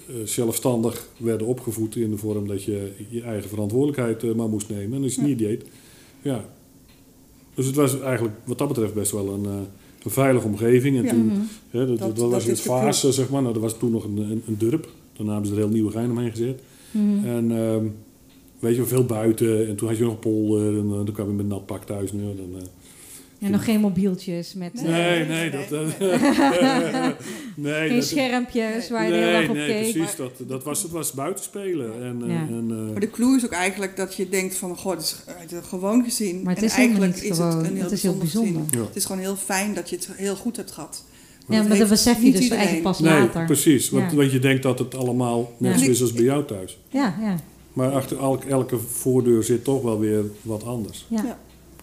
eh, 0.07 0.15
zelfstandig 0.25 1.07
werden 1.17 1.47
opgevoed 1.47 1.95
in 1.95 2.09
de 2.11 2.17
vorm 2.17 2.47
dat 2.47 2.63
je 2.63 2.91
je 3.09 3.21
eigen 3.21 3.49
verantwoordelijkheid 3.49 4.23
eh, 4.23 4.31
maar 4.33 4.49
moest 4.49 4.69
nemen. 4.69 4.97
En 4.97 5.03
als 5.03 5.13
je 5.15 5.19
het 5.21 5.29
niet 5.29 5.39
deed, 5.39 5.63
ja. 6.21 6.45
Dus 7.55 7.65
het 7.65 7.75
was 7.75 7.99
eigenlijk 8.01 8.35
wat 8.45 8.57
dat 8.57 8.67
betreft 8.67 8.93
best 8.93 9.11
wel 9.11 9.33
een, 9.33 9.45
een 10.03 10.11
veilige 10.11 10.47
omgeving. 10.47 10.97
En 10.97 11.03
Ja. 11.03 11.09
toen, 11.09 11.25
Mhm. 11.25 11.37
hè, 11.69 11.87
dat, 11.87 11.97
dat, 11.99 12.15
Dat- 12.15 12.29
was 12.31 12.45
dat 12.45 12.55
de 12.55 12.61
fase, 12.61 13.11
zeg 13.11 13.29
maar. 13.29 13.41
Nou, 13.41 13.53
er 13.55 13.61
was 13.61 13.77
toen 13.77 13.91
nog 13.91 14.03
een, 14.03 14.17
een, 14.17 14.41
een 14.47 14.57
durp. 14.57 14.89
Daarna 15.13 15.31
hebben 15.31 15.49
ze 15.49 15.55
er 15.55 15.61
heel 15.63 15.73
nieuwe 15.73 15.91
gein 15.91 16.09
omheen 16.11 16.29
gezet. 16.31 16.61
Mhm. 16.91 17.25
En 17.25 17.51
ehm, 17.57 17.85
weet 18.59 18.75
je, 18.75 18.83
veel 18.85 19.05
buiten. 19.05 19.67
En 19.67 19.75
toen 19.75 19.87
had 19.87 19.97
je 19.97 20.03
nog 20.03 20.19
polder. 20.19 20.77
En 20.77 20.87
dan 20.89 21.11
kwam 21.13 21.25
je 21.27 21.31
met 21.33 21.41
een 21.41 21.47
nat 21.47 21.65
pak 21.65 21.83
thuis 21.83 22.11
nu. 22.11 22.21
Dan, 22.21 22.61
eh, 23.39 23.45
En 23.45 23.51
nog 23.51 23.63
geen 23.63 23.79
mobieltjes 23.79 24.53
met 24.53 24.71
eh, 24.75 24.81
nee, 24.83 25.25
nee, 25.25 25.49
nee, 25.49 25.49
dat... 25.49 25.69
nee, 25.99 26.09
eh, 26.09 27.07
nee, 27.55 27.87
geen 27.87 27.95
dat- 27.99 28.05
schermpjes 28.07 28.89
waar 28.89 29.03
je 29.05 29.09
Nee, 29.11 29.31
dag 29.41 29.49
op 29.49 29.55
nee, 29.55 29.67
keek. 29.83 29.93
precies. 29.93 30.15
Dat, 30.15 30.31
dat 30.47 30.63
was, 30.63 30.81
het 30.83 30.91
was 30.91 31.11
buiten 31.11 31.43
spelen. 31.43 32.03
En, 32.03 32.21
eh, 32.23 32.27
Ja. 32.29 32.35
en, 32.49 32.67
eh, 32.69 32.91
Maar 32.91 32.99
de 32.99 33.09
clue 33.09 33.37
is 33.37 33.45
ook 33.45 33.51
eigenlijk 33.51 33.95
dat 33.97 34.15
je 34.15 34.29
denkt 34.29 34.55
van, 34.55 34.77
goh, 34.77 34.91
het 34.91 35.01
is 35.01 35.15
gewoon 35.67 36.03
gezien. 36.03 36.41
Maar 36.43 36.53
het 36.53 36.61
en 36.63 36.69
is 36.69 36.75
helemaal 36.75 37.01
eigenlijk 37.01 37.23
niet 37.23 37.31
is 37.31 37.37
gewoon. 37.37 37.57
het 37.57 37.67
een 37.67 37.73
heel 37.75 37.83
Het 37.83 37.91
is 37.91 38.03
heel 38.03 38.17
bijzonder 38.17 38.61
ja. 38.71 38.79
Het 38.85 38.95
is 38.95 39.05
gewoon 39.05 39.21
heel 39.21 39.35
fijn 39.35 39.73
dat 39.73 39.89
je 39.89 39.95
het 39.95 40.09
heel 40.15 40.35
goed 40.35 40.55
hebt 40.55 40.71
gehad. 40.71 41.03
Ja, 41.47 41.63
maar 41.63 41.77
dat 41.77 41.89
besef 41.89 42.17
je 42.17 42.23
niet 42.23 42.31
dus 42.33 42.41
iedereen. 42.41 42.65
eigenlijk 42.65 42.97
pas 42.97 42.99
Nee, 42.99 43.19
later. 43.19 43.45
precies. 43.45 43.89
Want, 43.89 44.11
Ja. 44.11 44.17
want 44.17 44.31
je 44.31 44.39
denkt 44.39 44.63
dat 44.63 44.79
het 44.79 44.95
allemaal 44.95 45.53
net 45.57 45.79
Ja. 45.79 45.85
zo 45.85 45.89
is 45.91 46.01
als 46.01 46.13
bij 46.13 46.23
jou 46.23 46.45
thuis. 46.45 46.77
Ja, 46.89 47.15
ja, 47.21 47.35
Maar 47.73 47.91
achter 47.91 48.17
elk- 48.19 48.43
elke 48.43 48.77
voordeur 48.77 49.43
zit 49.43 49.63
toch 49.63 49.81
wel 49.81 49.99
weer 49.99 50.23
wat 50.41 50.63
anders. 50.63 51.05
ja. 51.09 51.23
Ja. 51.23 51.37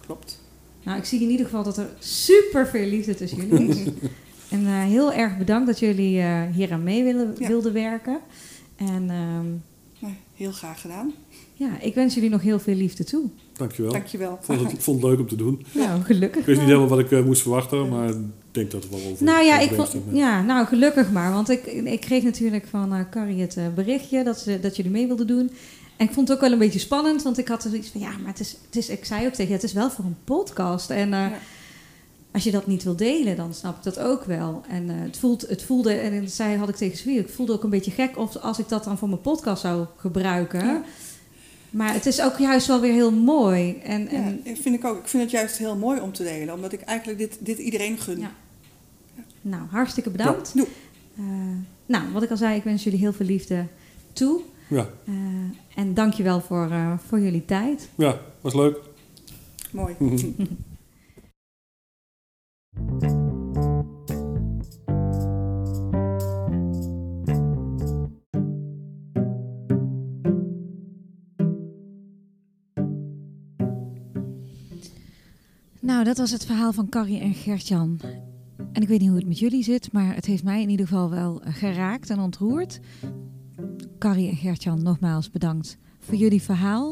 Klopt. 0.05 0.39
Nou, 0.87 0.99
ik 0.99 1.05
zie 1.05 1.21
in 1.21 1.29
ieder 1.29 1.45
geval 1.45 1.63
dat 1.63 1.77
er 1.77 1.89
super 1.99 2.67
veel 2.67 2.85
liefde 2.85 3.15
tussen 3.15 3.47
jullie 3.47 3.67
is. 3.67 3.77
en 4.55 4.65
eh, 4.65 4.83
heel 4.83 5.13
erg 5.13 5.37
bedankt 5.37 5.67
dat 5.67 5.79
jullie 5.79 6.19
eh, 6.19 6.41
hier 6.53 6.71
aan 6.71 6.83
mee 6.83 7.03
willen, 7.03 7.35
Ja. 7.37 7.47
wilden 7.47 7.73
werken. 7.73 8.19
En 8.75 9.09
ehm, 9.09 9.45
Nou, 9.99 10.13
heel 10.35 10.51
graag 10.51 10.81
gedaan. 10.81 11.13
ja, 11.53 11.81
ik 11.81 11.95
wens 11.95 12.13
jullie 12.13 12.29
nog 12.29 12.41
heel 12.41 12.59
veel 12.59 12.75
liefde 12.75 13.03
toe. 13.03 13.23
Dankjewel. 13.53 13.91
Dankjewel. 13.91 14.33
Ik 14.33 14.39
vond, 14.41 14.59
het, 14.59 14.71
ik 14.71 14.81
vond 14.81 15.01
het 15.01 15.09
leuk 15.09 15.19
om 15.19 15.27
te 15.27 15.35
doen. 15.35 15.65
Nou, 15.71 16.01
gelukkig. 16.01 16.39
Ik 16.39 16.45
wist 16.45 16.59
niet 16.59 16.67
helemaal 16.67 16.89
wat 16.89 16.99
ik 16.99 17.11
eh, 17.11 17.23
moest 17.23 17.41
verwachten, 17.41 17.89
maar 17.89 18.09
ik 18.09 18.15
denk 18.51 18.71
dat 18.71 18.83
het 18.83 18.91
wel 18.91 19.11
over 19.11 19.25
Nou 19.25 19.45
ja, 19.45 19.59
ik 19.59 19.71
vond, 19.71 19.95
ja, 20.11 20.41
nou 20.41 20.65
gelukkig 20.65 21.11
maar. 21.11 21.31
Want 21.31 21.49
ik, 21.49 21.65
ik 21.65 21.99
kreeg 21.99 22.23
natuurlijk 22.23 22.67
van 22.67 22.93
eh 22.93 23.01
Carrie 23.11 23.41
het 23.41 23.57
berichtje 23.75 24.23
dat, 24.23 24.39
ze, 24.39 24.59
dat 24.59 24.75
jullie 24.75 24.91
mee 24.91 25.07
wilden 25.07 25.27
doen. 25.27 25.51
En 25.97 26.05
ik 26.07 26.13
vond 26.13 26.27
het 26.27 26.37
ook 26.37 26.43
wel 26.43 26.51
een 26.51 26.57
beetje 26.57 26.79
spannend, 26.79 27.23
want 27.23 27.37
ik 27.37 27.47
had 27.47 27.63
er 27.63 27.69
zoiets 27.69 27.89
van... 27.89 28.01
Ja, 28.01 28.09
maar 28.17 28.27
het 28.31 28.39
is, 28.39 28.57
het 28.65 28.75
is, 28.75 28.89
ik 28.89 29.05
zei 29.05 29.25
ook 29.25 29.31
tegen 29.33 29.47
je, 29.47 29.53
het 29.53 29.63
is 29.63 29.73
wel 29.73 29.89
voor 29.91 30.05
een 30.05 30.17
podcast. 30.23 30.89
En 30.89 31.13
eh, 31.13 31.19
Ja. 31.19 31.31
als 32.31 32.43
je 32.43 32.51
dat 32.51 32.67
niet 32.67 32.83
wil 32.83 32.95
delen, 32.95 33.35
dan 33.35 33.53
snap 33.53 33.77
ik 33.77 33.83
dat 33.83 33.99
ook 33.99 34.23
wel. 34.23 34.61
En 34.69 34.89
eh, 34.89 34.95
het, 34.99 35.17
voelt, 35.17 35.41
het 35.49 35.63
voelde, 35.63 35.93
en 35.93 36.21
dat 36.21 36.31
zei, 36.31 36.57
had 36.57 36.69
ik 36.69 36.75
tegen 36.75 36.97
Sofie, 36.97 37.19
ik 37.19 37.29
voelde 37.29 37.53
ook 37.53 37.63
een 37.63 37.69
beetje 37.69 37.91
gek 37.91 38.17
of 38.17 38.35
als 38.35 38.59
ik 38.59 38.69
dat 38.69 38.83
dan 38.83 38.97
voor 38.97 39.09
mijn 39.09 39.21
podcast 39.21 39.61
zou 39.61 39.85
gebruiken. 39.97 40.65
Ja. 40.65 40.83
Maar 41.69 41.93
het 41.93 42.05
is 42.05 42.21
ook 42.21 42.37
juist 42.37 42.67
wel 42.67 42.79
weer 42.79 42.93
heel 42.93 43.11
mooi. 43.11 43.77
En, 43.83 44.07
en, 44.07 44.41
Ja, 44.43 44.55
vind 44.55 44.75
ik 44.75 44.85
ook. 44.85 44.97
Ik 44.99 45.07
vind 45.07 45.23
het 45.23 45.31
juist 45.31 45.57
heel 45.57 45.75
mooi 45.75 46.01
om 46.01 46.11
te 46.13 46.23
delen, 46.23 46.53
omdat 46.53 46.71
ik 46.73 46.81
eigenlijk 46.81 47.19
dit, 47.19 47.37
dit 47.39 47.57
iedereen 47.57 47.97
gun. 47.97 48.19
Ja. 48.19 48.31
Nou, 49.41 49.61
hartstikke 49.69 50.09
bedankt. 50.09 50.53
Eh, 50.55 51.23
nou, 51.85 52.11
wat 52.13 52.23
ik 52.23 52.29
al 52.31 52.37
zei, 52.37 52.55
ik 52.55 52.63
wens 52.63 52.83
jullie 52.83 52.99
heel 52.99 53.13
veel 53.13 53.25
liefde 53.25 53.65
toe. 54.13 54.41
Ja, 54.69 54.89
Eh, 55.05 55.13
en 55.77 55.93
dankjewel 55.93 56.41
voor, 56.41 56.71
eh 56.71 56.93
voor 56.97 57.19
jullie 57.19 57.45
tijd. 57.45 57.89
ja, 57.95 58.19
was 58.41 58.53
leuk. 58.53 58.79
Mooi. 59.71 59.95
Nou, 75.79 76.03
dat 76.03 76.17
was 76.17 76.31
het 76.31 76.45
verhaal 76.45 76.73
van 76.73 76.89
Carrie 76.89 77.19
en 77.19 77.33
Gertjan. 77.33 77.99
En 78.73 78.81
ik 78.81 78.87
weet 78.87 78.99
niet 78.99 79.07
hoe 79.09 79.17
het 79.17 79.27
met 79.27 79.39
jullie 79.39 79.63
zit, 79.63 79.91
maar 79.91 80.15
het 80.15 80.25
heeft 80.25 80.43
mij 80.43 80.61
in 80.61 80.69
ieder 80.69 80.87
geval 80.87 81.09
wel 81.09 81.41
geraakt 81.45 82.09
en 82.09 82.19
ontroerd. 82.19 82.79
Carrie 83.97 84.29
en 84.29 84.35
Gertjan, 84.35 84.83
nogmaals 84.83 85.31
bedankt 85.31 85.77
voor 85.99 86.15
jullie 86.15 86.41
verhaal. 86.41 86.89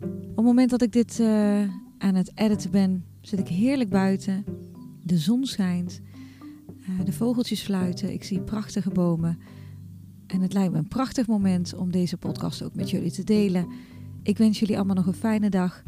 Op 0.00 0.36
het 0.36 0.44
moment 0.44 0.70
dat 0.70 0.82
ik 0.82 0.92
dit 0.92 1.20
eh, 1.20 1.60
aan 1.98 2.14
het 2.14 2.32
editen 2.34 2.70
ben, 2.70 3.04
zit 3.20 3.38
ik 3.38 3.48
heerlijk 3.48 3.90
buiten. 3.90 4.44
De 5.02 5.18
zon 5.18 5.44
schijnt, 5.44 6.00
eh, 6.80 7.04
de 7.04 7.12
vogeltjes 7.12 7.62
fluiten, 7.62 8.12
ik 8.12 8.24
zie 8.24 8.40
prachtige 8.40 8.90
bomen. 8.90 9.38
En 10.26 10.40
het 10.40 10.52
lijkt 10.52 10.72
me 10.72 10.78
een 10.78 10.88
prachtig 10.88 11.26
moment 11.26 11.74
om 11.74 11.90
deze 11.90 12.16
podcast 12.16 12.62
ook 12.62 12.74
met 12.74 12.90
jullie 12.90 13.10
te 13.10 13.24
delen. 13.24 13.66
Ik 14.22 14.38
wens 14.38 14.58
jullie 14.58 14.76
allemaal 14.76 14.94
nog 14.94 15.06
een 15.06 15.14
fijne 15.14 15.50
dag. 15.50 15.82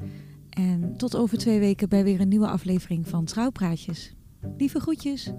En 0.50 0.96
tot 0.96 1.16
over 1.16 1.38
twee 1.38 1.58
weken 1.58 1.88
bij 1.88 2.04
weer 2.04 2.20
een 2.20 2.28
nieuwe 2.28 2.48
aflevering 2.48 3.08
van 3.08 3.24
Trouwpraatjes. 3.24 4.14
Lieve 4.58 4.80
groetjes. 4.80 5.32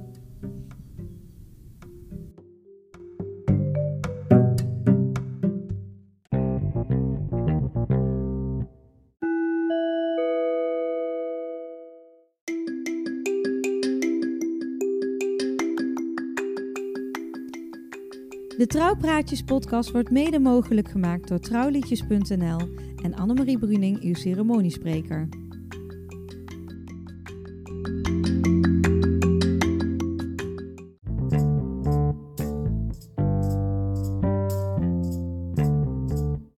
De 18.60 18.68
Trouwpraatjes 18.68 19.43
podcast 19.43 19.91
wordt 19.91 20.12
mede 20.12 20.39
mogelijk 20.39 20.89
gemaakt 20.89 21.28
door 21.28 21.39
trouwliedjes.nl 21.39 22.60
en 23.03 23.16
Annemarie 23.16 23.57
Bruning, 23.60 24.01
uw 24.01 24.14
ceremoniespreker. 24.14 25.30